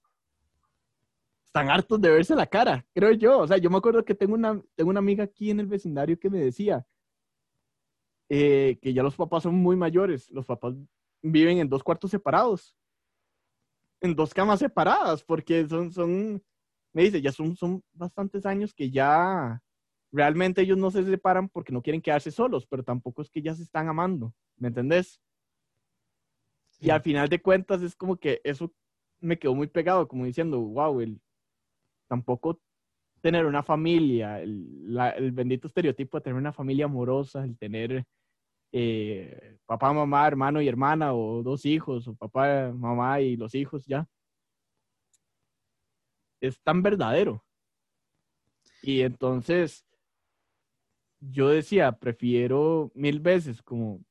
están 1.54 1.70
hartos 1.70 2.02
de 2.02 2.10
verse 2.10 2.36
la 2.36 2.48
cara, 2.48 2.84
creo 2.96 3.12
yo. 3.12 3.38
O 3.38 3.48
sea, 3.48 3.58
yo 3.58 3.70
me 3.70 3.78
acuerdo 3.78 4.04
que 4.04 4.16
tengo 4.16 4.34
una, 4.34 4.60
tengo 4.74 4.90
una 4.90 4.98
amiga 4.98 5.24
aquí 5.24 5.52
en 5.52 5.60
el 5.60 5.68
vecindario 5.68 6.20
que 6.20 6.28
me 6.28 6.40
decía, 6.40 6.84
eh, 8.28 8.80
que 8.82 8.92
ya 8.92 9.04
los 9.04 9.16
papás 9.16 9.44
son 9.44 9.54
muy 9.54 9.76
mayores. 9.76 10.32
Los 10.32 10.48
papás 10.48 10.74
viven 11.22 11.60
en 11.60 11.70
dos 11.70 11.84
cuartos 11.84 12.10
separados, 12.10 12.76
en 14.02 14.16
dos 14.16 14.34
camas 14.34 14.62
separadas, 14.62 15.24
porque 15.24 15.68
son, 15.68 15.92
son 15.92 16.44
me 16.92 17.04
dice, 17.04 17.22
ya 17.22 17.32
son, 17.32 17.56
son 17.56 17.84
bastantes 17.94 18.48
años 18.48 18.74
que 18.74 18.90
ya 18.90 19.62
realmente 20.12 20.64
ellos 20.64 20.80
no 20.80 20.90
se 20.90 21.04
separan 21.04 21.50
porque 21.50 21.72
no 21.72 21.84
quieren 21.84 22.02
quedarse 22.02 22.32
solos, 22.32 22.66
pero 22.66 22.84
tampoco 22.84 23.22
es 23.22 23.30
que 23.30 23.44
ya 23.44 23.54
se 23.54 23.62
están 23.62 23.88
amando, 23.88 24.34
¿me 24.58 24.70
entendés? 24.70 25.22
Y 26.80 26.90
al 26.90 27.02
final 27.04 27.30
de 27.30 27.40
cuentas 27.40 27.84
es 27.84 27.96
como 27.96 28.18
que 28.18 28.42
eso 28.44 28.74
me 29.20 29.38
quedó 29.38 29.54
muy 29.54 29.68
pegado, 29.68 30.08
como 30.08 30.26
diciendo, 30.26 30.60
wow, 30.60 31.00
el, 31.00 31.22
tampoco 32.14 32.60
tener 33.22 33.46
una 33.48 33.64
familia, 33.64 34.40
el, 34.40 34.96
el, 35.18 35.32
bendito 35.32 35.68
estereotipo 35.68 36.18
de 36.18 36.24
tener 36.26 36.38
una 36.38 36.54
familia 36.54 36.86
amorosa, 36.86 37.44
el 37.44 37.58
tener 37.58 38.06
eh, 38.72 39.58
papá, 39.66 39.92
mamá, 39.94 40.28
hermano 40.28 40.62
y 40.62 40.68
hermana, 40.68 41.14
o 41.14 41.42
dos 41.42 41.66
hijos, 41.66 42.08
o 42.08 42.16
papá, 42.16 42.72
mamá 42.72 43.20
y 43.22 43.36
los 43.36 43.56
hijos 43.56 43.86
ya, 43.88 44.08
es 46.40 46.62
tan 46.62 46.84
verdadero. 46.84 47.44
Y 48.84 49.02
entonces 49.02 49.84
yo 51.20 51.50
decía, 51.50 51.94
prefiero 51.94 52.92
mil 52.94 53.20
veces 53.22 53.64
como 53.64 54.02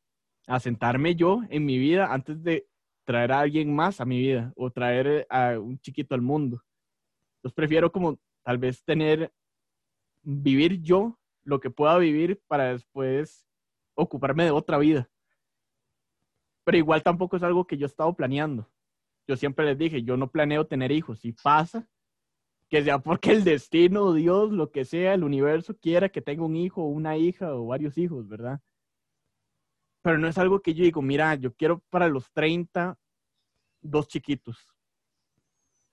asentarme 0.48 1.14
yo 1.14 1.42
en 1.50 1.64
mi 1.66 1.78
vida 1.78 2.12
antes 2.12 2.42
de 2.42 2.66
traer 3.04 3.30
a 3.32 3.40
alguien 3.40 3.72
más 3.74 4.00
a 4.00 4.04
mi 4.04 4.18
vida 4.18 4.52
o 4.56 4.70
traer 4.70 5.26
a 5.30 5.58
un 5.58 5.78
chiquito 5.78 6.14
al 6.14 6.22
mundo. 6.22 6.62
Entonces 7.42 7.56
prefiero 7.56 7.90
como 7.90 8.20
tal 8.44 8.58
vez 8.58 8.84
tener, 8.84 9.32
vivir 10.22 10.80
yo 10.80 11.18
lo 11.42 11.58
que 11.58 11.70
pueda 11.70 11.98
vivir 11.98 12.40
para 12.46 12.72
después 12.72 13.48
ocuparme 13.94 14.44
de 14.44 14.52
otra 14.52 14.78
vida. 14.78 15.10
Pero 16.64 16.78
igual 16.78 17.02
tampoco 17.02 17.36
es 17.36 17.42
algo 17.42 17.66
que 17.66 17.76
yo 17.76 17.86
he 17.86 17.88
estado 17.88 18.14
planeando. 18.14 18.70
Yo 19.26 19.36
siempre 19.36 19.64
les 19.64 19.76
dije, 19.76 20.04
yo 20.04 20.16
no 20.16 20.30
planeo 20.30 20.68
tener 20.68 20.92
hijos. 20.92 21.18
Si 21.18 21.32
pasa, 21.32 21.88
que 22.68 22.84
sea 22.84 23.00
porque 23.00 23.32
el 23.32 23.42
destino, 23.42 24.12
Dios, 24.12 24.52
lo 24.52 24.70
que 24.70 24.84
sea, 24.84 25.14
el 25.14 25.24
universo 25.24 25.76
quiera 25.76 26.08
que 26.08 26.22
tenga 26.22 26.44
un 26.44 26.54
hijo 26.54 26.84
una 26.84 27.16
hija 27.16 27.54
o 27.54 27.66
varios 27.66 27.98
hijos, 27.98 28.28
¿verdad? 28.28 28.60
Pero 30.02 30.18
no 30.18 30.28
es 30.28 30.38
algo 30.38 30.60
que 30.60 30.74
yo 30.74 30.84
digo, 30.84 31.02
mira, 31.02 31.34
yo 31.34 31.52
quiero 31.54 31.80
para 31.90 32.08
los 32.08 32.30
30 32.32 32.96
dos 33.80 34.06
chiquitos. 34.06 34.68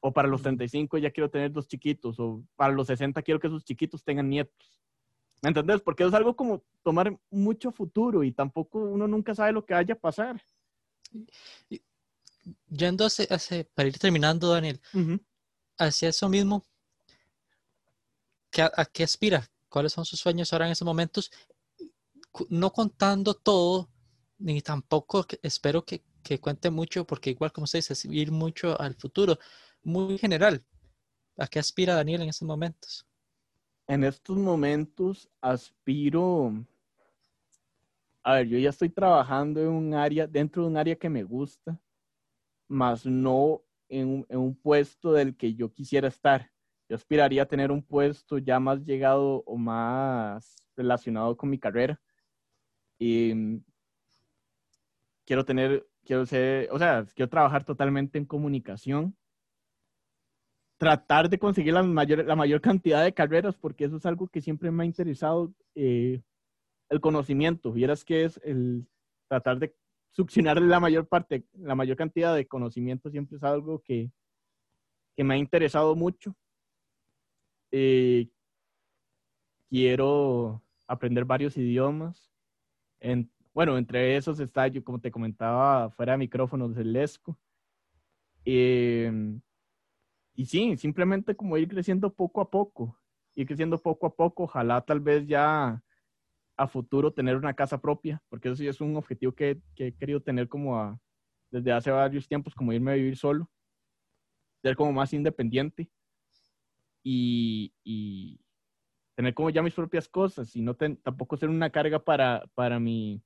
O 0.01 0.13
para 0.13 0.27
los 0.27 0.41
35 0.41 0.97
ya 0.97 1.11
quiero 1.11 1.29
tener 1.29 1.51
dos 1.51 1.67
chiquitos. 1.67 2.19
O 2.19 2.43
para 2.55 2.73
los 2.73 2.87
60 2.87 3.21
quiero 3.21 3.39
que 3.39 3.47
esos 3.47 3.63
chiquitos 3.63 4.03
tengan 4.03 4.29
nietos. 4.29 4.79
¿Me 5.41 5.49
entendés? 5.49 5.81
Porque 5.81 6.03
es 6.03 6.13
algo 6.13 6.35
como 6.35 6.63
tomar 6.83 7.17
mucho 7.29 7.71
futuro 7.71 8.23
y 8.23 8.31
tampoco 8.31 8.79
uno 8.79 9.07
nunca 9.07 9.33
sabe 9.33 9.53
lo 9.53 9.65
que 9.65 9.73
vaya 9.73 9.93
a 9.93 9.99
pasar. 9.99 10.43
Yendo 12.69 13.05
hace, 13.05 13.63
para 13.73 13.87
ir 13.87 13.97
terminando, 13.97 14.49
Daniel, 14.49 14.81
hacia 15.77 16.09
eso 16.09 16.27
mismo, 16.27 16.65
¿a, 18.57 18.85
qué 18.85 19.03
aspira? 19.03 19.49
¿Cuáles 19.69 19.93
son 19.93 20.05
sus 20.05 20.19
sueños 20.19 20.51
ahora 20.51 20.65
en 20.65 20.73
esos 20.73 20.85
momentos? 20.85 21.31
No 22.49 22.71
contando 22.71 23.33
todo, 23.33 23.89
ni 24.39 24.61
tampoco 24.61 25.25
espero 25.41 25.85
que, 25.85 26.03
que 26.23 26.39
cuente 26.39 26.69
mucho, 26.69 27.05
porque 27.05 27.29
igual 27.29 27.51
como 27.53 27.67
se 27.67 27.77
dice, 27.77 27.95
ir 28.09 28.31
mucho 28.31 28.79
al 28.79 28.95
futuro, 28.95 29.39
muy 29.83 30.17
general. 30.17 30.63
¿A 31.37 31.47
qué 31.47 31.59
aspira 31.59 31.95
Daniel 31.95 32.21
en 32.21 32.29
esos 32.29 32.47
momentos? 32.47 33.07
En 33.87 34.03
estos 34.03 34.37
momentos 34.37 35.29
aspiro, 35.41 36.53
a 38.23 38.35
ver, 38.35 38.47
yo 38.47 38.59
ya 38.59 38.69
estoy 38.69 38.89
trabajando 38.89 39.61
en 39.61 39.69
un 39.69 39.93
área, 39.93 40.27
dentro 40.27 40.63
de 40.63 40.69
un 40.69 40.77
área 40.77 40.95
que 40.95 41.09
me 41.09 41.23
gusta, 41.23 41.79
más 42.67 43.05
no 43.05 43.63
en 43.89 44.25
un, 44.29 44.55
puesto 44.55 45.13
del 45.13 45.35
que 45.35 45.55
yo 45.55 45.73
quisiera 45.73 46.07
estar. 46.07 46.51
Yo 46.87 46.95
aspiraría 46.95 47.43
a 47.43 47.47
tener 47.47 47.71
un 47.71 47.81
puesto 47.81 48.37
ya 48.37 48.59
más 48.59 48.83
llegado 48.85 49.43
o 49.45 49.57
más 49.57 50.55
relacionado 50.75 51.35
con 51.35 51.49
mi 51.49 51.57
carrera. 51.57 51.99
Y 52.99 53.61
quiero 55.25 55.45
tener, 55.45 55.87
quiero 56.05 56.25
ser, 56.25 56.69
o 56.71 56.77
sea, 56.77 57.05
quiero 57.15 57.29
trabajar 57.29 57.63
totalmente 57.63 58.17
en 58.17 58.25
comunicación. 58.25 59.15
Tratar 60.79 61.29
de 61.29 61.37
conseguir 61.37 61.73
la 61.73 61.83
mayor, 61.83 62.25
la 62.25 62.35
mayor 62.35 62.61
cantidad 62.61 63.03
de 63.03 63.13
carreras, 63.13 63.55
porque 63.55 63.85
eso 63.85 63.97
es 63.97 64.05
algo 64.05 64.27
que 64.27 64.41
siempre 64.41 64.71
me 64.71 64.83
ha 64.83 64.85
interesado, 64.85 65.53
eh, 65.75 66.21
el 66.89 67.01
conocimiento. 67.01 67.71
Vieras 67.71 68.03
que 68.03 68.23
es 68.23 68.39
el 68.43 68.87
tratar 69.27 69.59
de 69.59 69.75
succionar 70.09 70.59
la 70.61 70.79
mayor 70.79 71.07
parte, 71.07 71.45
la 71.53 71.75
mayor 71.75 71.97
cantidad 71.97 72.33
de 72.33 72.47
conocimiento 72.47 73.11
siempre 73.11 73.37
es 73.37 73.43
algo 73.43 73.83
que, 73.83 74.09
que 75.15 75.23
me 75.23 75.35
ha 75.35 75.37
interesado 75.37 75.95
mucho. 75.95 76.33
Eh, 77.71 78.29
quiero 79.69 80.63
aprender 80.87 81.25
varios 81.25 81.57
idiomas. 81.57 82.31
En, 83.01 83.29
bueno, 83.53 83.77
entre 83.77 84.15
esos 84.15 84.39
está, 84.39 84.71
como 84.81 84.99
te 84.99 85.11
comentaba, 85.11 85.89
fuera 85.91 86.13
de 86.13 86.19
micrófonos, 86.19 86.75
el 86.77 86.93
lesco. 86.93 87.37
Eh, 88.45 89.11
y 90.39 90.45
sí, 90.45 90.77
simplemente 90.77 91.35
como 91.35 91.57
ir 91.57 91.67
creciendo 91.67 92.13
poco 92.13 92.39
a 92.39 92.49
poco, 92.49 92.97
ir 93.35 93.45
creciendo 93.45 93.77
poco 93.77 94.07
a 94.07 94.15
poco, 94.15 94.43
ojalá 94.43 94.79
tal 94.79 95.01
vez 95.01 95.27
ya 95.27 95.83
a 96.55 96.67
futuro 96.69 97.11
tener 97.11 97.35
una 97.35 97.53
casa 97.53 97.81
propia, 97.81 98.23
porque 98.29 98.47
eso 98.47 98.55
sí 98.55 98.65
es 98.65 98.79
un 98.79 98.95
objetivo 98.95 99.33
que, 99.33 99.61
he 99.75 99.93
querido 99.95 100.21
tener 100.21 100.47
como 100.47 100.97
desde 101.51 101.73
hace 101.73 101.91
varios 101.91 102.25
tiempos, 102.25 102.55
como 102.55 102.71
irme 102.71 102.91
a 102.91 102.95
vivir 102.95 103.17
solo, 103.17 103.51
ser 104.61 104.77
como 104.77 104.93
más 104.93 105.11
independiente 105.11 105.91
y, 107.03 108.39
tener 109.15 109.33
como 109.33 109.49
ya 109.49 109.61
mis 109.61 109.73
propias 109.73 110.07
cosas 110.07 110.55
y 110.55 110.61
no 110.61 110.73
tampoco 110.73 111.35
ser 111.35 111.49
una 111.49 111.69
carga 111.69 111.99
para, 111.99 112.49
para, 112.55 112.79
mi, 112.79 113.21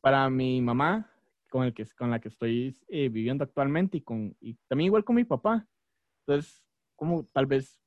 para 0.00 0.30
mi 0.30 0.62
mamá, 0.62 1.09
con, 1.50 1.64
el 1.64 1.74
que, 1.74 1.84
con 1.98 2.10
la 2.10 2.20
que 2.20 2.28
estoy 2.28 2.74
eh, 2.88 3.10
viviendo 3.10 3.44
actualmente 3.44 3.98
y, 3.98 4.00
con, 4.00 4.34
y 4.40 4.54
también 4.68 4.86
igual 4.86 5.04
con 5.04 5.16
mi 5.16 5.24
papá. 5.24 5.66
Entonces, 6.20 6.64
como 6.96 7.24
tal 7.26 7.46
vez 7.46 7.78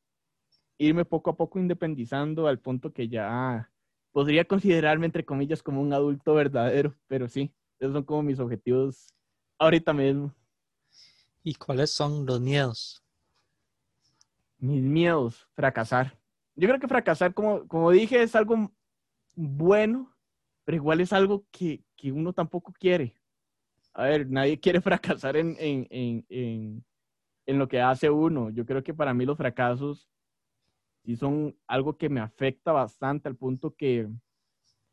irme 0.78 1.06
poco 1.06 1.32
a 1.32 1.38
poco 1.38 1.60
independizando 1.60 2.48
al 2.48 2.60
punto 2.60 2.94
que 2.94 3.08
ya 3.08 3.72
podría 4.12 4.46
considerarme, 4.46 5.08
entre 5.08 5.26
comillas, 5.26 5.64
como 5.64 5.82
un 5.82 5.94
adulto 5.94 6.36
verdadero, 6.36 6.96
pero 7.08 7.28
sí, 7.28 7.54
esos 7.80 7.94
son 7.94 8.04
como 8.04 8.24
mis 8.24 8.40
objetivos 8.40 9.14
ahorita 9.58 9.94
mismo. 9.94 10.34
¿Y 11.44 11.56
cuáles 11.56 11.92
son 11.92 12.26
los 12.26 12.40
miedos? 12.40 13.04
Mis 14.58 14.82
miedos, 14.82 15.48
fracasar. 15.54 16.18
Yo 16.56 16.68
creo 16.68 16.80
que 16.80 16.88
fracasar, 16.88 17.34
como, 17.34 17.68
como 17.68 17.92
dije, 17.92 18.22
es 18.22 18.36
algo 18.36 18.72
bueno, 19.36 20.16
pero 20.64 20.76
igual 20.76 21.02
es 21.02 21.12
algo 21.12 21.46
que, 21.52 21.84
que 21.96 22.12
uno 22.12 22.34
tampoco 22.34 22.72
quiere. 22.72 23.16
A 23.94 24.06
ver, 24.06 24.30
nadie 24.30 24.60
quiere 24.60 24.82
fracasar 24.82 25.38
en, 25.38 25.56
en, 25.60 25.88
en, 25.90 26.86
en, 27.46 27.60
lo 27.60 27.68
que 27.68 27.80
hace 27.82 28.10
uno. 28.10 28.50
Yo 28.50 28.66
creo 28.66 28.84
que 28.84 28.94
para 28.94 29.14
mí 29.14 29.26
los 29.26 29.38
fracasos 29.38 30.10
sí 31.06 31.16
son 31.16 31.56
algo 31.68 31.98
que 31.98 32.10
me 32.10 32.22
afecta 32.22 32.72
bastante 32.72 33.28
al 33.28 33.36
punto 33.36 33.76
que 33.76 34.08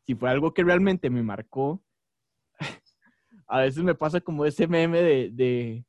si 0.05 0.15
fue 0.15 0.29
algo 0.29 0.53
que 0.53 0.63
realmente 0.63 1.09
me 1.09 1.23
marcó, 1.23 1.83
a 3.47 3.59
veces 3.61 3.83
me 3.83 3.95
pasa 3.95 4.19
como 4.21 4.45
ese 4.45 4.67
meme 4.67 5.01
de, 5.01 5.29
de, 5.31 5.85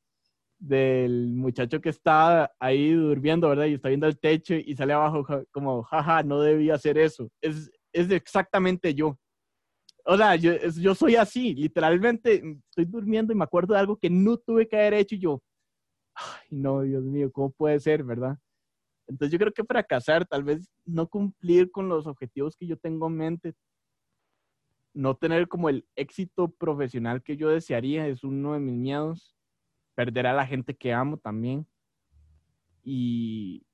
del 0.58 1.34
muchacho 1.34 1.80
que 1.80 1.88
está 1.88 2.52
ahí 2.60 2.92
durmiendo, 2.92 3.48
¿verdad? 3.48 3.66
Y 3.66 3.74
está 3.74 3.88
viendo 3.88 4.06
el 4.06 4.18
techo 4.18 4.54
y 4.54 4.74
sale 4.76 4.92
abajo 4.92 5.26
como, 5.50 5.82
jaja, 5.82 6.22
no 6.22 6.40
debía 6.40 6.74
hacer 6.74 6.98
eso. 6.98 7.28
Es, 7.40 7.70
es 7.92 8.10
exactamente 8.10 8.94
yo. 8.94 9.18
O 10.04 10.16
sea, 10.16 10.36
yo, 10.36 10.52
yo 10.56 10.94
soy 10.94 11.16
así, 11.16 11.54
literalmente 11.54 12.42
estoy 12.68 12.84
durmiendo 12.84 13.32
y 13.32 13.36
me 13.36 13.44
acuerdo 13.44 13.74
de 13.74 13.80
algo 13.80 13.96
que 13.96 14.10
no 14.10 14.36
tuve 14.36 14.66
que 14.66 14.76
haber 14.76 14.94
hecho 14.94 15.14
y 15.14 15.20
yo, 15.20 15.42
ay, 16.14 16.48
no, 16.50 16.82
Dios 16.82 17.04
mío, 17.04 17.30
¿cómo 17.30 17.52
puede 17.52 17.78
ser, 17.78 18.02
verdad? 18.02 18.36
Entonces 19.06 19.32
yo 19.32 19.38
creo 19.38 19.52
que 19.52 19.64
fracasar, 19.64 20.26
tal 20.26 20.42
vez 20.42 20.68
no 20.84 21.06
cumplir 21.06 21.70
con 21.70 21.88
los 21.88 22.06
objetivos 22.06 22.56
que 22.56 22.66
yo 22.66 22.76
tengo 22.76 23.06
en 23.06 23.16
mente, 23.16 23.54
no 24.94 25.16
tener 25.16 25.48
como 25.48 25.68
el 25.68 25.86
éxito 25.96 26.48
profesional 26.48 27.22
que 27.22 27.36
yo 27.36 27.48
desearía 27.48 28.06
es 28.08 28.24
uno 28.24 28.54
de 28.54 28.60
mis 28.60 28.74
miedos. 28.74 29.36
Perder 29.94 30.26
a 30.26 30.32
la 30.32 30.46
gente 30.46 30.74
que 30.74 30.92
amo 30.92 31.18
también. 31.18 31.66
Y, 32.82 33.64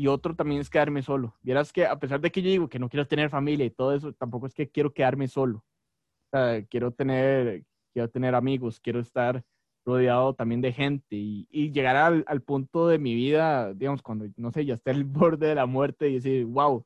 y 0.00 0.06
otro 0.06 0.34
también 0.34 0.62
es 0.62 0.70
quedarme 0.70 1.02
solo. 1.02 1.36
Vieras 1.42 1.74
que 1.74 1.84
a 1.84 1.98
pesar 2.00 2.22
de 2.22 2.30
que 2.30 2.40
yo 2.40 2.48
digo 2.48 2.68
que 2.70 2.78
no 2.78 2.88
quiero 2.88 3.06
tener 3.06 3.28
familia 3.28 3.66
y 3.66 3.70
todo 3.70 3.94
eso, 3.94 4.14
tampoco 4.14 4.46
es 4.46 4.54
que 4.54 4.66
quiero 4.66 4.94
quedarme 4.94 5.28
solo. 5.28 5.58
O 5.58 6.30
sea, 6.30 6.64
quiero 6.64 6.90
tener, 6.90 7.66
quiero 7.92 8.08
tener 8.08 8.34
amigos, 8.34 8.80
quiero 8.80 9.00
estar 9.00 9.44
rodeado 9.84 10.32
también 10.32 10.62
de 10.62 10.72
gente 10.72 11.16
y, 11.16 11.70
llegar 11.70 11.96
al, 11.96 12.24
al, 12.28 12.40
punto 12.40 12.88
de 12.88 12.98
mi 12.98 13.14
vida, 13.14 13.74
digamos, 13.74 14.00
cuando, 14.00 14.24
no 14.38 14.50
sé, 14.52 14.64
ya 14.64 14.72
esté 14.72 14.90
al 14.90 15.04
borde 15.04 15.48
de 15.48 15.54
la 15.54 15.66
muerte 15.66 16.08
y 16.08 16.14
decir, 16.14 16.46
wow, 16.46 16.82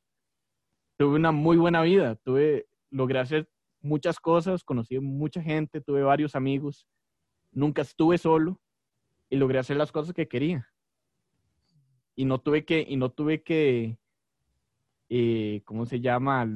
tuve 0.97 1.15
una 1.15 1.31
muy 1.31 1.57
buena 1.57 1.83
vida, 1.83 2.17
tuve 2.17 2.67
logré 2.91 3.21
hacer 3.21 3.49
muchas 3.81 4.19
cosas, 4.19 4.65
conocí 4.65 4.99
mucha 4.99 5.41
gente, 5.41 5.81
tuve 5.81 6.03
varios 6.03 6.35
amigos, 6.35 6.89
nunca 7.53 7.83
estuve 7.83 8.19
solo 8.19 8.61
y 9.31 9.37
logré 9.37 9.61
hacer 9.61 9.77
las 9.77 9.93
cosas 9.93 10.13
que 10.13 10.27
quería. 10.27 10.69
Y 12.17 12.25
no 12.25 12.41
tuve 12.41 12.65
que, 12.65 12.85
y 12.89 12.97
no 12.97 13.11
tuve 13.11 13.43
que, 13.43 13.99
eh, 15.09 15.63
¿cómo 15.65 15.87
se 15.87 16.01
llama? 16.01 16.49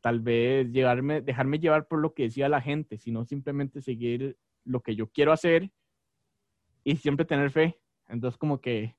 Tal 0.00 0.20
vez 0.20 0.70
llevarme, 0.70 1.20
dejarme 1.20 1.58
llevar 1.58 1.86
por 1.88 2.00
lo 2.00 2.14
que 2.14 2.24
decía 2.24 2.48
la 2.48 2.60
gente, 2.60 2.98
sino 2.98 3.24
simplemente 3.24 3.80
seguir 3.80 4.38
lo 4.64 4.80
que 4.80 4.94
yo 4.94 5.08
quiero 5.08 5.32
hacer 5.32 5.70
y 6.84 6.96
siempre 6.96 7.24
tener 7.24 7.50
fe. 7.50 7.78
Entonces, 8.08 8.38
como 8.38 8.60
que 8.60 8.96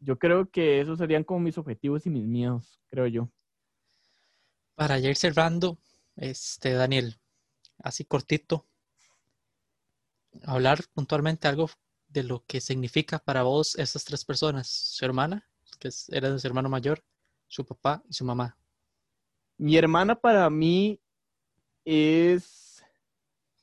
yo 0.00 0.18
creo 0.18 0.50
que 0.50 0.80
esos 0.80 0.98
serían 0.98 1.24
como 1.24 1.40
mis 1.40 1.58
objetivos 1.58 2.06
y 2.06 2.10
mis 2.10 2.26
miedos, 2.26 2.80
creo 2.90 3.06
yo. 3.06 3.30
Para 4.74 4.98
ir 4.98 5.16
cerrando, 5.16 5.78
este, 6.16 6.72
Daniel, 6.72 7.20
así 7.78 8.04
cortito, 8.04 8.66
hablar 10.44 10.80
puntualmente 10.92 11.46
algo 11.46 11.68
de 12.12 12.22
lo 12.22 12.44
que 12.46 12.60
significa 12.60 13.18
para 13.18 13.42
vos 13.42 13.76
esas 13.78 14.04
tres 14.04 14.24
personas, 14.24 14.68
su 14.68 15.04
hermana, 15.04 15.48
que 15.78 15.88
era 16.10 16.38
su 16.38 16.46
hermano 16.46 16.68
mayor, 16.68 17.02
su 17.48 17.64
papá 17.64 18.02
y 18.08 18.12
su 18.12 18.24
mamá. 18.24 18.56
Mi 19.58 19.76
hermana 19.76 20.14
para 20.14 20.48
mí 20.50 21.00
es 21.84 22.82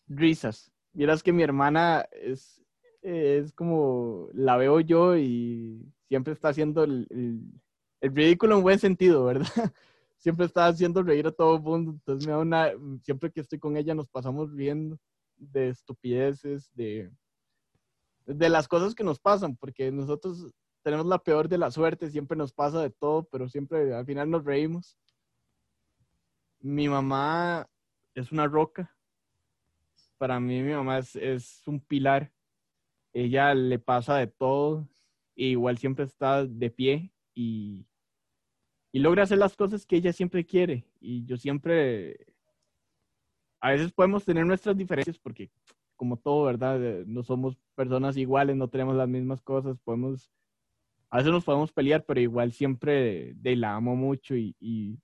risas. 0.07 0.71
Vieras 0.93 1.21
que 1.21 1.31
mi 1.31 1.43
hermana 1.43 2.07
es, 2.11 2.63
es 3.01 3.53
como 3.53 4.29
la 4.33 4.57
veo 4.57 4.79
yo 4.79 5.15
y 5.17 5.85
siempre 6.07 6.33
está 6.33 6.49
haciendo 6.49 6.83
el, 6.83 7.07
el, 8.01 8.15
ridículo 8.15 8.57
en 8.57 8.63
buen 8.63 8.79
sentido, 8.79 9.25
¿verdad? 9.25 9.45
siempre 10.17 10.45
está 10.45 10.67
haciendo 10.67 11.03
reír 11.03 11.27
a 11.27 11.31
todo 11.31 11.55
el 11.55 11.61
mundo. 11.61 11.91
Entonces 11.91 12.25
me 12.25 12.33
da 12.33 12.39
una, 12.39 12.71
siempre 13.03 13.31
que 13.31 13.41
estoy 13.41 13.59
con 13.59 13.77
ella 13.77 13.93
nos 13.93 14.09
pasamos 14.09 14.51
riendo 14.51 14.97
de 15.37 15.69
estupideces, 15.69 16.69
de, 16.73 17.11
de 18.29 18.49
las 18.49 18.67
cosas 18.67 18.93
que 18.93 19.03
nos 19.03 19.19
pasan, 19.19 19.55
porque 19.55 19.91
nosotros 19.91 20.53
tenemos 20.83 21.07
la 21.07 21.17
peor 21.17 21.49
de 21.49 21.57
la 21.57 21.71
suerte, 21.71 22.11
siempre 22.11 22.37
nos 22.37 22.53
pasa 22.53 22.81
de 22.81 22.91
todo, 22.91 23.23
pero 23.23 23.49
siempre 23.49 23.93
al 23.93 24.05
final 24.05 24.29
nos 24.29 24.45
reímos. 24.45 24.97
Mi 26.59 26.87
mamá 26.87 27.67
es 28.13 28.31
una 28.31 28.47
roca. 28.47 28.95
Para 30.17 30.39
mí 30.39 30.61
mi 30.61 30.73
mamá 30.73 30.99
es, 30.99 31.63
un 31.65 31.79
pilar. 31.79 32.31
Ella 33.13 33.53
le 33.55 33.79
pasa 33.79 34.17
de 34.17 34.27
todo, 34.27 34.87
e 35.35 35.45
igual 35.45 35.79
siempre 35.79 36.05
está 36.05 36.45
de 36.45 36.69
pie 36.69 37.11
y, 37.33 37.87
y 38.91 38.99
logra 38.99 39.23
hacer 39.23 39.39
las 39.39 39.55
cosas 39.55 39.87
que 39.87 39.95
ella 39.95 40.13
siempre 40.13 40.45
quiere. 40.45 40.85
Y 40.99 41.25
yo 41.25 41.35
siempre, 41.35 42.27
a 43.59 43.71
veces 43.71 43.91
podemos 43.91 44.23
tener 44.23 44.45
nuestras 44.45 44.77
diferencias 44.77 45.17
porque 45.17 45.49
como 45.99 46.15
todo, 46.15 46.45
¿verdad? 46.45 46.81
Eh, 46.81 47.03
no 47.07 47.23
somos 47.23 47.57
personas 47.75 48.15
iguales, 48.15 48.55
no 48.55 48.69
tenemos 48.69 48.95
las 48.95 49.09
mismas 49.09 49.41
cosas, 49.41 49.77
podemos, 49.83 50.31
a 51.09 51.17
veces 51.17 51.33
nos 51.33 51.43
podemos 51.43 51.73
pelear, 51.73 52.05
pero 52.05 52.21
igual 52.21 52.53
siempre 52.53 53.33
de, 53.35 53.55
la 53.57 53.75
amo 53.75 53.97
mucho 53.97 54.33
y, 54.37 54.55
y, 54.61 54.97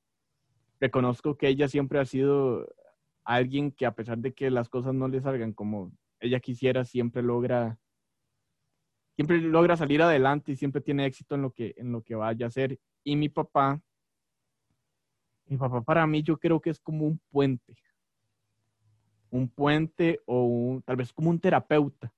reconozco 0.80 1.36
que 1.36 1.50
ella 1.50 1.68
siempre 1.68 2.00
ha 2.00 2.06
sido 2.06 2.66
alguien 3.26 3.72
que 3.72 3.86
a 3.86 3.93
pesar 3.93 4.20
de 4.20 4.34
que 4.34 4.50
las 4.50 4.70
cosas 4.70 4.93
no 4.93 5.10
le 5.10 5.20
salgan 5.20 5.52
como 5.52 5.91
ella 6.22 6.39
quisiera, 6.39 6.86
siempre 6.86 7.22
logra, 7.22 7.78
siempre 9.16 9.41
logra 9.41 9.76
salir 9.76 10.02
adelante 10.02 10.54
y 10.54 10.56
siempre 10.56 10.80
tiene 10.80 11.06
éxito 11.06 11.36
en 11.36 11.41
lo 11.41 11.52
que, 11.52 11.74
en 11.76 11.91
lo 11.91 12.04
que 12.04 12.16
vaya 12.16 12.46
a 12.46 12.48
hacer. 12.48 12.80
Y 13.04 13.18
mi 13.18 13.28
papá, 13.28 13.82
mi 15.48 15.58
papá 15.58 15.82
para 15.82 16.08
mí 16.08 16.24
yo 16.24 16.38
creo 16.38 16.62
que 16.62 16.70
es 16.70 16.80
como 16.80 17.06
un 17.06 17.20
puente 17.32 17.76
un 19.36 19.49
puente 19.49 20.21
o 20.25 20.43
un, 20.43 20.81
tal 20.81 20.95
vez 20.95 21.13
como 21.13 21.29
un 21.29 21.39
terapeuta. 21.39 22.13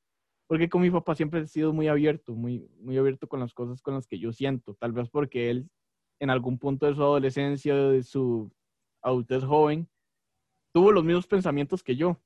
Porque 0.47 0.69
con 0.69 0.81
mi 0.81 0.89
papá 0.89 1.15
siempre 1.15 1.41
he 1.41 1.47
sido 1.47 1.73
muy 1.73 1.87
abierto, 1.87 2.33
muy, 2.33 2.69
muy 2.79 2.97
abierto 2.97 3.27
con 3.27 3.39
las 3.39 3.53
cosas 3.53 3.81
con 3.81 3.95
las 3.95 4.07
que 4.07 4.17
yo 4.17 4.31
siento. 4.31 4.75
Tal 4.75 4.93
vez 4.93 5.09
porque 5.09 5.49
él 5.49 5.69
en 6.19 6.29
algún 6.29 6.57
punto 6.57 6.85
de 6.85 6.95
su 6.95 7.03
adolescencia, 7.03 7.75
de 7.75 8.03
su 8.03 8.51
adultez 9.01 9.43
joven, 9.43 9.87
tuvo 10.71 10.91
los 10.91 11.03
mismos 11.03 11.27
pensamientos 11.27 11.83
que 11.83 11.95
yo. 11.95 12.19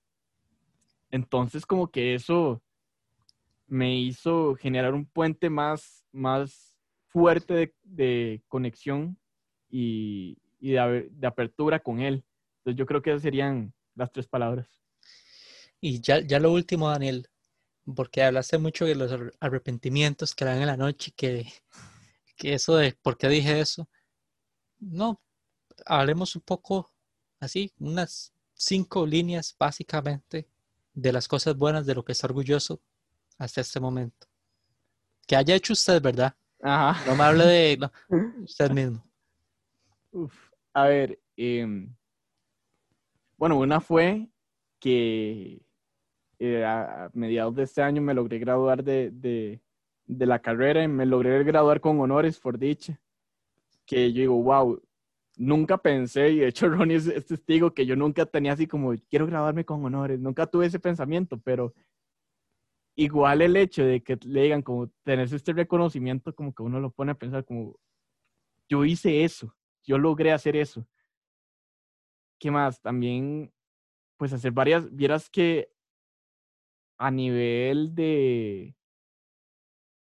Entonces 1.10 1.66
como 1.66 1.90
que 1.90 2.16
eso 2.16 2.62
me 3.68 3.98
hizo 3.98 4.56
generar 4.56 4.94
un 4.94 5.06
puente 5.06 5.50
más, 5.50 6.06
más 6.12 6.78
fuerte 7.08 7.74
de, 7.84 8.42
conexión 8.48 9.18
y, 9.70 10.38
de, 10.60 11.10
de, 11.12 11.28
apertura 11.28 11.80
con 11.80 12.00
él. 12.00 12.24
Entonces 12.58 12.78
yo 12.78 12.86
creo 12.86 13.02
que 13.02 13.12
esas 13.12 13.22
serían 13.22 13.74
las 13.96 14.12
tres 14.12 14.28
palabras. 14.28 14.81
Y 15.82 16.00
ya, 16.00 16.20
ya 16.20 16.40
lo 16.40 16.52
último, 16.52 16.90
Daniel, 16.90 17.28
porque 17.96 18.22
hablaste 18.24 18.60
mucho 18.60 18.86
de 18.86 18.96
los 18.96 19.12
arrepentimientos 19.40 20.36
que 20.36 20.46
dan 20.46 20.62
en 20.62 20.68
la 20.68 20.78
noche, 20.78 21.12
que, 21.16 21.52
que 22.38 22.54
eso 22.54 22.76
de 22.76 22.96
por 23.02 23.18
qué 23.18 23.28
dije 23.28 23.60
eso. 23.60 23.90
No, 24.80 25.20
hablemos 25.86 26.36
un 26.36 26.44
poco 26.44 26.92
así, 27.40 27.74
unas 27.80 28.32
cinco 28.54 29.08
líneas 29.08 29.56
básicamente 29.60 30.48
de 30.94 31.12
las 31.12 31.28
cosas 31.28 31.58
buenas 31.58 31.86
de 31.88 31.96
lo 31.96 32.06
que 32.06 32.12
está 32.12 32.28
orgulloso 32.28 32.80
hasta 33.40 33.62
este 33.62 33.80
momento. 33.80 34.28
Que 35.26 35.36
haya 35.36 35.56
hecho 35.56 35.74
usted, 35.74 36.00
¿verdad? 36.00 36.36
Ajá. 36.62 37.04
No 37.08 37.16
me 37.16 37.24
hable 37.24 37.46
de 37.46 37.90
usted 38.44 38.70
mismo. 38.70 39.04
Uf, 40.12 40.52
a 40.74 40.86
ver, 40.86 41.20
em, 41.38 41.96
bueno, 43.38 43.58
una 43.58 43.82
fue 43.82 44.30
que 44.80 45.62
eh, 46.44 46.66
a, 46.66 47.12
mediados 47.14 47.54
de 47.54 47.62
este 47.62 47.84
año 47.84 48.02
me 48.02 48.16
logré 48.16 48.40
graduar 48.40 48.84
de, 48.84 49.12
de, 49.12 49.62
de, 50.08 50.26
la 50.26 50.40
carrera 50.40 50.84
y 50.84 50.88
me 50.88 51.06
logré 51.06 51.44
graduar 51.44 51.80
con 51.80 52.00
honores, 52.00 52.40
por 52.40 52.58
dicha. 52.58 53.00
Que 53.86 54.12
yo 54.12 54.22
digo, 54.22 54.42
wow, 54.42 54.82
nunca 55.38 55.78
pensé, 55.78 56.30
y 56.32 56.40
de 56.40 56.48
hecho 56.48 56.68
Ronnie 56.70 56.96
es, 56.98 57.26
testigo, 57.28 57.76
que 57.76 57.86
yo 57.86 57.96
nunca 57.96 58.26
tenía 58.26 58.54
así 58.54 58.66
como, 58.66 58.96
quiero 59.08 59.28
graduarme 59.28 59.66
con 59.66 59.86
honores, 59.86 60.20
nunca 60.20 60.48
tuve 60.48 60.66
ese 60.66 60.80
pensamiento, 60.80 61.40
pero 61.40 61.76
igual 62.96 63.44
el 63.44 63.56
hecho 63.56 63.84
de 63.86 64.02
que 64.02 64.18
le 64.26 64.42
digan 64.42 64.64
como, 64.64 64.88
tenés 65.04 65.32
este 65.34 65.54
reconocimiento, 65.54 66.34
como 66.34 66.56
que 66.56 66.64
uno 66.64 66.80
lo 66.80 66.90
pone 66.90 67.12
a 67.12 67.20
pensar 67.20 67.46
como, 67.46 67.78
yo 68.68 68.84
hice 68.84 69.24
eso, 69.24 69.56
yo 69.84 70.00
logré 70.00 70.32
hacer 70.32 70.56
eso. 70.56 70.88
¿Qué 72.40 72.50
más? 72.50 72.82
También, 72.82 73.54
pues 74.18 74.34
hacer 74.34 74.52
varias, 74.52 74.92
vieras 74.92 75.30
que 75.30 75.70
a 77.02 77.10
nivel 77.10 77.96
de, 77.96 78.76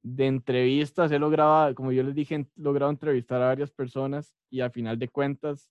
de 0.04 0.26
entrevistas, 0.26 1.12
he 1.12 1.20
logrado, 1.20 1.76
como 1.76 1.92
yo 1.92 2.02
les 2.02 2.16
dije, 2.16 2.36
he 2.36 2.48
logrado 2.56 2.90
entrevistar 2.90 3.42
a 3.42 3.48
varias 3.48 3.72
personas 3.72 4.34
y 4.50 4.62
al 4.62 4.72
final 4.72 4.98
de 4.98 5.10
cuentas, 5.10 5.70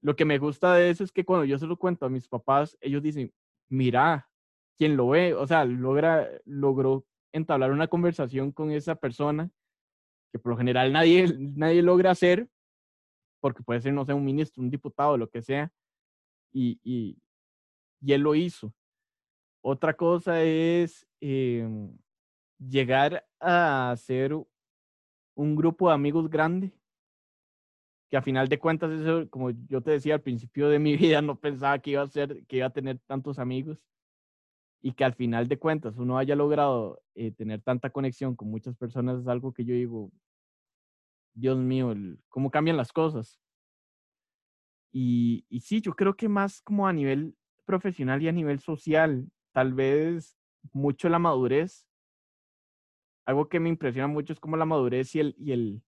lo 0.00 0.14
que 0.14 0.24
me 0.24 0.38
gusta 0.38 0.74
de 0.74 0.90
eso 0.90 1.02
es 1.02 1.10
que 1.10 1.24
cuando 1.24 1.44
yo 1.44 1.58
se 1.58 1.66
lo 1.66 1.76
cuento 1.76 2.06
a 2.06 2.10
mis 2.10 2.28
papás, 2.28 2.78
ellos 2.80 3.02
dicen, 3.02 3.34
mira, 3.68 4.30
quien 4.78 4.96
lo 4.96 5.08
ve, 5.08 5.34
o 5.34 5.48
sea, 5.48 5.64
logra, 5.64 6.28
logró 6.44 7.04
entablar 7.32 7.72
una 7.72 7.88
conversación 7.88 8.52
con 8.52 8.70
esa 8.70 8.94
persona 8.94 9.50
que 10.30 10.38
por 10.38 10.52
lo 10.52 10.58
general 10.58 10.92
nadie, 10.92 11.26
nadie 11.36 11.82
logra 11.82 12.12
hacer, 12.12 12.48
porque 13.40 13.64
puede 13.64 13.80
ser, 13.80 13.92
no 13.92 14.04
sé, 14.04 14.14
un 14.14 14.24
ministro, 14.24 14.62
un 14.62 14.70
diputado, 14.70 15.18
lo 15.18 15.28
que 15.28 15.42
sea, 15.42 15.72
y, 16.52 16.78
y, 16.84 17.18
y 18.00 18.12
él 18.12 18.20
lo 18.20 18.36
hizo. 18.36 18.72
Otra 19.66 19.94
cosa 19.94 20.42
es 20.42 21.08
em, 21.22 21.96
llegar 22.58 23.26
a 23.40 23.94
ser 23.96 24.34
un 25.34 25.56
grupo 25.56 25.88
de 25.88 25.94
amigos 25.94 26.28
grande, 26.28 26.70
que 28.10 28.18
a 28.18 28.20
final 28.20 28.46
de 28.46 28.58
cuentas, 28.58 28.92
eso, 28.92 29.26
como 29.30 29.52
yo 29.52 29.80
te 29.80 29.92
decía 29.92 30.16
al 30.16 30.20
principio 30.20 30.68
de 30.68 30.78
mi 30.78 30.96
vida, 30.98 31.22
no 31.22 31.40
pensaba 31.40 31.78
que 31.78 31.92
iba 31.92 32.02
a 32.02 32.06
ser, 32.06 32.44
que 32.46 32.58
iba 32.58 32.66
a 32.66 32.74
tener 32.74 32.98
tantos 33.06 33.38
amigos 33.38 33.78
y 34.82 34.92
que 34.92 35.02
al 35.02 35.14
final 35.14 35.48
de 35.48 35.58
cuentas 35.58 35.96
uno 35.96 36.18
haya 36.18 36.36
logrado 36.36 37.00
eh, 37.14 37.32
tener 37.32 37.62
tanta 37.62 37.88
conexión 37.88 38.36
con 38.36 38.50
muchas 38.50 38.76
personas 38.76 39.22
es 39.22 39.28
algo 39.28 39.54
que 39.54 39.64
yo 39.64 39.74
digo, 39.74 40.12
Dios 41.32 41.56
mío, 41.56 41.94
cómo 42.28 42.50
cambian 42.50 42.76
las 42.76 42.92
cosas. 42.92 43.40
Y, 44.92 45.46
y 45.48 45.60
sí, 45.60 45.80
yo 45.80 45.94
creo 45.94 46.14
que 46.14 46.28
más 46.28 46.60
como 46.60 46.86
a 46.86 46.92
nivel 46.92 47.34
profesional 47.64 48.22
y 48.22 48.28
a 48.28 48.32
nivel 48.32 48.60
social, 48.60 49.26
tal 49.54 49.72
vez 49.72 50.36
mucho 50.72 51.08
la 51.08 51.18
madurez. 51.18 51.86
Algo 53.24 53.48
que 53.48 53.60
me 53.60 53.70
impresiona 53.70 54.08
mucho 54.08 54.32
es 54.34 54.40
como 54.40 54.56
la 54.56 54.66
madurez 54.66 55.14
y 55.14 55.20
el, 55.20 55.34
y 55.38 55.52
el, 55.52 55.82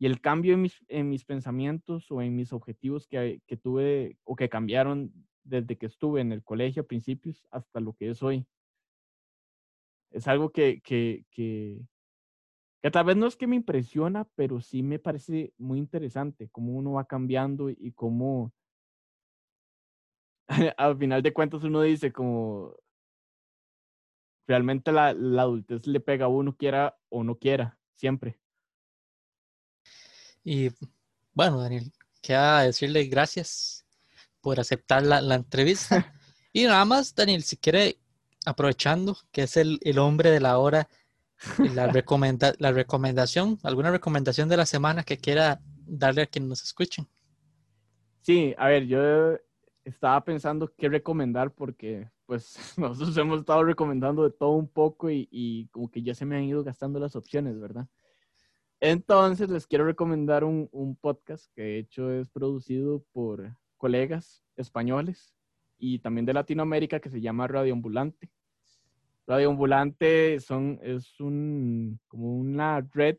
y 0.00 0.06
el 0.06 0.20
cambio 0.20 0.54
en 0.54 0.62
mis, 0.62 0.84
en 0.88 1.10
mis 1.10 1.24
pensamientos 1.24 2.10
o 2.10 2.22
en 2.22 2.34
mis 2.34 2.52
objetivos 2.52 3.06
que, 3.06 3.42
que 3.46 3.56
tuve 3.56 4.18
o 4.24 4.34
que 4.34 4.48
cambiaron 4.48 5.12
desde 5.44 5.76
que 5.76 5.86
estuve 5.86 6.22
en 6.22 6.32
el 6.32 6.42
colegio 6.42 6.82
a 6.82 6.86
principios 6.86 7.46
hasta 7.50 7.80
lo 7.80 7.92
que 7.92 8.10
es 8.10 8.22
hoy. 8.22 8.46
Es 10.10 10.26
algo 10.26 10.50
que, 10.50 10.80
que, 10.80 11.26
que, 11.30 11.86
que 12.82 12.90
tal 12.90 13.04
vez 13.04 13.16
no 13.16 13.26
es 13.26 13.36
que 13.36 13.46
me 13.46 13.56
impresiona, 13.56 14.26
pero 14.34 14.60
sí 14.60 14.82
me 14.82 14.98
parece 14.98 15.52
muy 15.58 15.78
interesante 15.78 16.48
cómo 16.48 16.72
uno 16.72 16.92
va 16.92 17.04
cambiando 17.04 17.68
y 17.68 17.92
cómo 17.92 18.52
al 20.76 20.98
final 20.98 21.22
de 21.22 21.32
cuentas 21.32 21.62
uno 21.62 21.82
dice 21.82 22.12
como 22.12 22.76
realmente 24.46 24.90
la, 24.90 25.14
la 25.14 25.42
adultez 25.42 25.86
le 25.86 26.00
pega 26.00 26.24
a 26.24 26.28
uno 26.28 26.56
quiera 26.56 26.98
o 27.08 27.22
no 27.22 27.36
quiera, 27.38 27.78
siempre. 27.94 28.40
Y 30.42 30.70
bueno, 31.32 31.60
Daniel, 31.60 31.92
queda 32.20 32.62
decirle 32.62 33.04
gracias 33.04 33.86
por 34.40 34.58
aceptar 34.58 35.06
la, 35.06 35.20
la 35.20 35.36
entrevista. 35.36 36.12
y 36.52 36.64
nada 36.64 36.84
más, 36.84 37.14
Daniel, 37.14 37.44
si 37.44 37.56
quiere, 37.56 38.00
aprovechando 38.44 39.16
que 39.30 39.42
es 39.42 39.56
el, 39.56 39.78
el 39.82 39.98
hombre 39.98 40.30
de 40.30 40.40
la 40.40 40.58
hora, 40.58 40.88
la, 41.58 41.86
recomenda, 41.86 42.54
la 42.58 42.72
recomendación, 42.72 43.60
alguna 43.62 43.92
recomendación 43.92 44.48
de 44.48 44.56
la 44.56 44.66
semana 44.66 45.04
que 45.04 45.18
quiera 45.18 45.60
darle 45.86 46.22
a 46.22 46.26
quienes 46.26 46.48
nos 46.48 46.62
escuchen. 46.64 47.06
Sí, 48.22 48.54
a 48.58 48.68
ver, 48.68 48.86
yo 48.86 49.38
estaba 49.84 50.22
pensando 50.24 50.72
qué 50.76 50.88
recomendar 50.88 51.52
porque 51.52 52.10
pues 52.26 52.54
nosotros 52.78 53.16
hemos 53.16 53.40
estado 53.40 53.64
recomendando 53.64 54.24
de 54.24 54.30
todo 54.30 54.52
un 54.52 54.68
poco 54.68 55.10
y, 55.10 55.28
y, 55.30 55.66
como 55.68 55.90
que 55.90 56.02
ya 56.02 56.14
se 56.14 56.24
me 56.24 56.36
han 56.36 56.44
ido 56.44 56.62
gastando 56.62 56.98
las 57.00 57.16
opciones, 57.16 57.58
¿verdad? 57.58 57.88
Entonces 58.80 59.50
les 59.50 59.66
quiero 59.66 59.84
recomendar 59.84 60.44
un, 60.44 60.68
un 60.72 60.96
podcast 60.96 61.52
que 61.54 61.62
de 61.62 61.78
hecho 61.78 62.10
es 62.12 62.30
producido 62.30 63.04
por 63.12 63.54
colegas 63.76 64.42
españoles 64.56 65.34
y 65.78 65.98
también 65.98 66.26
de 66.26 66.34
Latinoamérica 66.34 67.00
que 67.00 67.10
se 67.10 67.20
llama 67.20 67.48
Radio 67.48 67.72
Ambulante. 67.72 68.30
Radio 69.26 69.50
Ambulante 69.50 70.40
son, 70.40 70.78
es 70.82 71.20
un, 71.20 72.00
como 72.08 72.36
una 72.36 72.80
red 72.92 73.18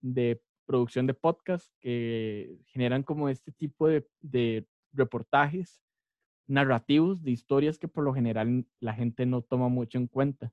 de 0.00 0.40
producción 0.66 1.06
de 1.06 1.14
podcast 1.14 1.72
que 1.80 2.58
generan 2.66 3.02
como 3.02 3.28
este 3.28 3.52
tipo 3.52 3.88
de, 3.88 4.06
de 4.20 4.66
reportajes 4.96 5.82
narrativos 6.46 7.22
de 7.22 7.32
historias 7.32 7.78
que 7.78 7.88
por 7.88 8.04
lo 8.04 8.14
general 8.14 8.66
la 8.80 8.94
gente 8.94 9.26
no 9.26 9.42
toma 9.42 9.68
mucho 9.68 9.98
en 9.98 10.06
cuenta. 10.06 10.52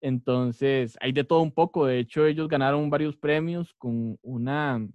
Entonces, 0.00 0.96
hay 1.00 1.12
de 1.12 1.24
todo 1.24 1.40
un 1.40 1.52
poco. 1.52 1.86
De 1.86 1.98
hecho, 1.98 2.26
ellos 2.26 2.48
ganaron 2.48 2.88
varios 2.90 3.16
premios 3.16 3.74
con 3.74 4.18
una, 4.22 4.86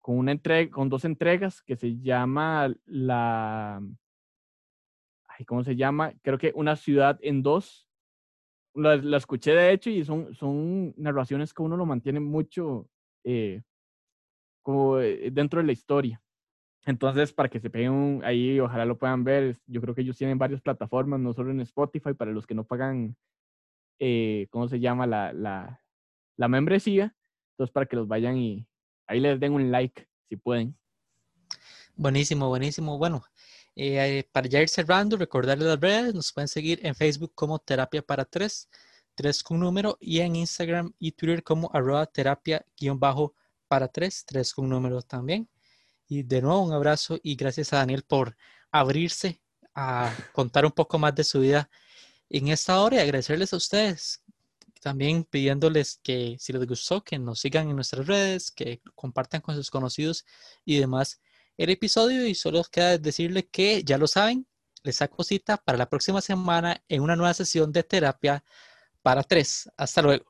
con 0.00 0.18
una 0.18 0.32
entrega, 0.32 0.70
con 0.70 0.88
dos 0.88 1.04
entregas 1.04 1.62
que 1.62 1.76
se 1.76 1.98
llama 2.00 2.74
la, 2.86 3.80
¿cómo 5.46 5.64
se 5.64 5.76
llama? 5.76 6.12
Creo 6.22 6.38
que 6.38 6.52
Una 6.54 6.76
ciudad 6.76 7.18
en 7.22 7.42
dos. 7.42 7.86
La, 8.72 8.96
la 8.96 9.16
escuché 9.16 9.52
de 9.52 9.72
hecho 9.72 9.90
y 9.90 10.04
son, 10.04 10.32
son 10.32 10.94
narraciones 10.96 11.52
que 11.52 11.62
uno 11.62 11.76
lo 11.76 11.86
mantiene 11.86 12.20
mucho 12.20 12.88
eh, 13.24 13.62
como 14.62 15.00
eh, 15.00 15.28
dentro 15.32 15.60
de 15.60 15.66
la 15.66 15.72
historia. 15.72 16.22
Entonces, 16.86 17.32
para 17.32 17.48
que 17.48 17.60
se 17.60 17.70
peguen 17.70 18.22
ahí, 18.24 18.58
ojalá 18.58 18.84
lo 18.84 18.98
puedan 18.98 19.22
ver. 19.22 19.58
Yo 19.66 19.80
creo 19.80 19.94
que 19.94 20.00
ellos 20.00 20.16
tienen 20.16 20.38
varias 20.38 20.60
plataformas, 20.60 21.20
no 21.20 21.32
solo 21.32 21.50
en 21.50 21.60
Spotify, 21.60 22.14
para 22.14 22.32
los 22.32 22.46
que 22.46 22.54
no 22.54 22.64
pagan, 22.64 23.16
eh, 23.98 24.46
¿cómo 24.50 24.68
se 24.68 24.80
llama? 24.80 25.06
La, 25.06 25.32
la, 25.32 26.48
membresía. 26.48 27.14
Entonces, 27.52 27.72
para 27.72 27.86
que 27.86 27.96
los 27.96 28.08
vayan 28.08 28.38
y 28.38 28.66
ahí 29.06 29.20
les 29.20 29.38
den 29.38 29.52
un 29.52 29.70
like, 29.70 30.08
si 30.28 30.36
pueden. 30.36 30.74
Buenísimo, 31.96 32.48
buenísimo. 32.48 32.96
Bueno, 32.96 33.22
eh, 33.76 34.24
para 34.32 34.48
ya 34.48 34.62
ir 34.62 34.70
cerrando, 34.70 35.18
recordarles 35.18 35.68
las 35.68 35.80
redes, 35.80 36.14
nos 36.14 36.32
pueden 36.32 36.48
seguir 36.48 36.80
en 36.82 36.94
Facebook 36.94 37.32
como 37.34 37.58
Terapia 37.58 38.00
para 38.00 38.24
Tres, 38.24 38.70
tres 39.14 39.42
con 39.42 39.60
número, 39.60 39.98
y 40.00 40.20
en 40.20 40.34
Instagram 40.34 40.94
y 40.98 41.12
Twitter 41.12 41.42
como 41.42 41.70
arroba 41.74 42.06
terapia 42.06 42.64
guion 42.78 42.98
bajo 42.98 43.34
para 43.68 43.86
tres, 43.86 44.24
tres 44.26 44.54
con 44.54 44.68
número 44.68 45.02
también. 45.02 45.46
Y 46.10 46.24
de 46.24 46.42
nuevo 46.42 46.60
un 46.62 46.72
abrazo 46.72 47.20
y 47.22 47.36
gracias 47.36 47.72
a 47.72 47.76
Daniel 47.76 48.02
por 48.02 48.36
abrirse 48.72 49.40
a 49.76 50.12
contar 50.32 50.66
un 50.66 50.72
poco 50.72 50.98
más 50.98 51.14
de 51.14 51.22
su 51.22 51.38
vida 51.38 51.70
en 52.28 52.48
esta 52.48 52.80
hora 52.80 52.96
y 52.96 52.98
agradecerles 52.98 53.52
a 53.52 53.56
ustedes. 53.56 54.20
También 54.80 55.22
pidiéndoles 55.22 56.00
que 56.02 56.36
si 56.40 56.52
les 56.52 56.66
gustó, 56.66 57.04
que 57.04 57.16
nos 57.16 57.38
sigan 57.38 57.68
en 57.70 57.76
nuestras 57.76 58.08
redes, 58.08 58.50
que 58.50 58.82
compartan 58.96 59.40
con 59.40 59.54
sus 59.54 59.70
conocidos 59.70 60.26
y 60.64 60.80
demás 60.80 61.20
el 61.56 61.70
episodio. 61.70 62.26
Y 62.26 62.34
solo 62.34 62.64
queda 62.64 62.98
decirle 62.98 63.46
que 63.46 63.84
ya 63.84 63.96
lo 63.96 64.08
saben, 64.08 64.48
les 64.82 64.96
saco 64.96 65.22
cita 65.22 65.58
para 65.58 65.78
la 65.78 65.88
próxima 65.88 66.20
semana 66.20 66.82
en 66.88 67.02
una 67.02 67.14
nueva 67.14 67.34
sesión 67.34 67.70
de 67.70 67.84
terapia 67.84 68.42
para 69.00 69.22
tres. 69.22 69.70
Hasta 69.76 70.02
luego. 70.02 70.29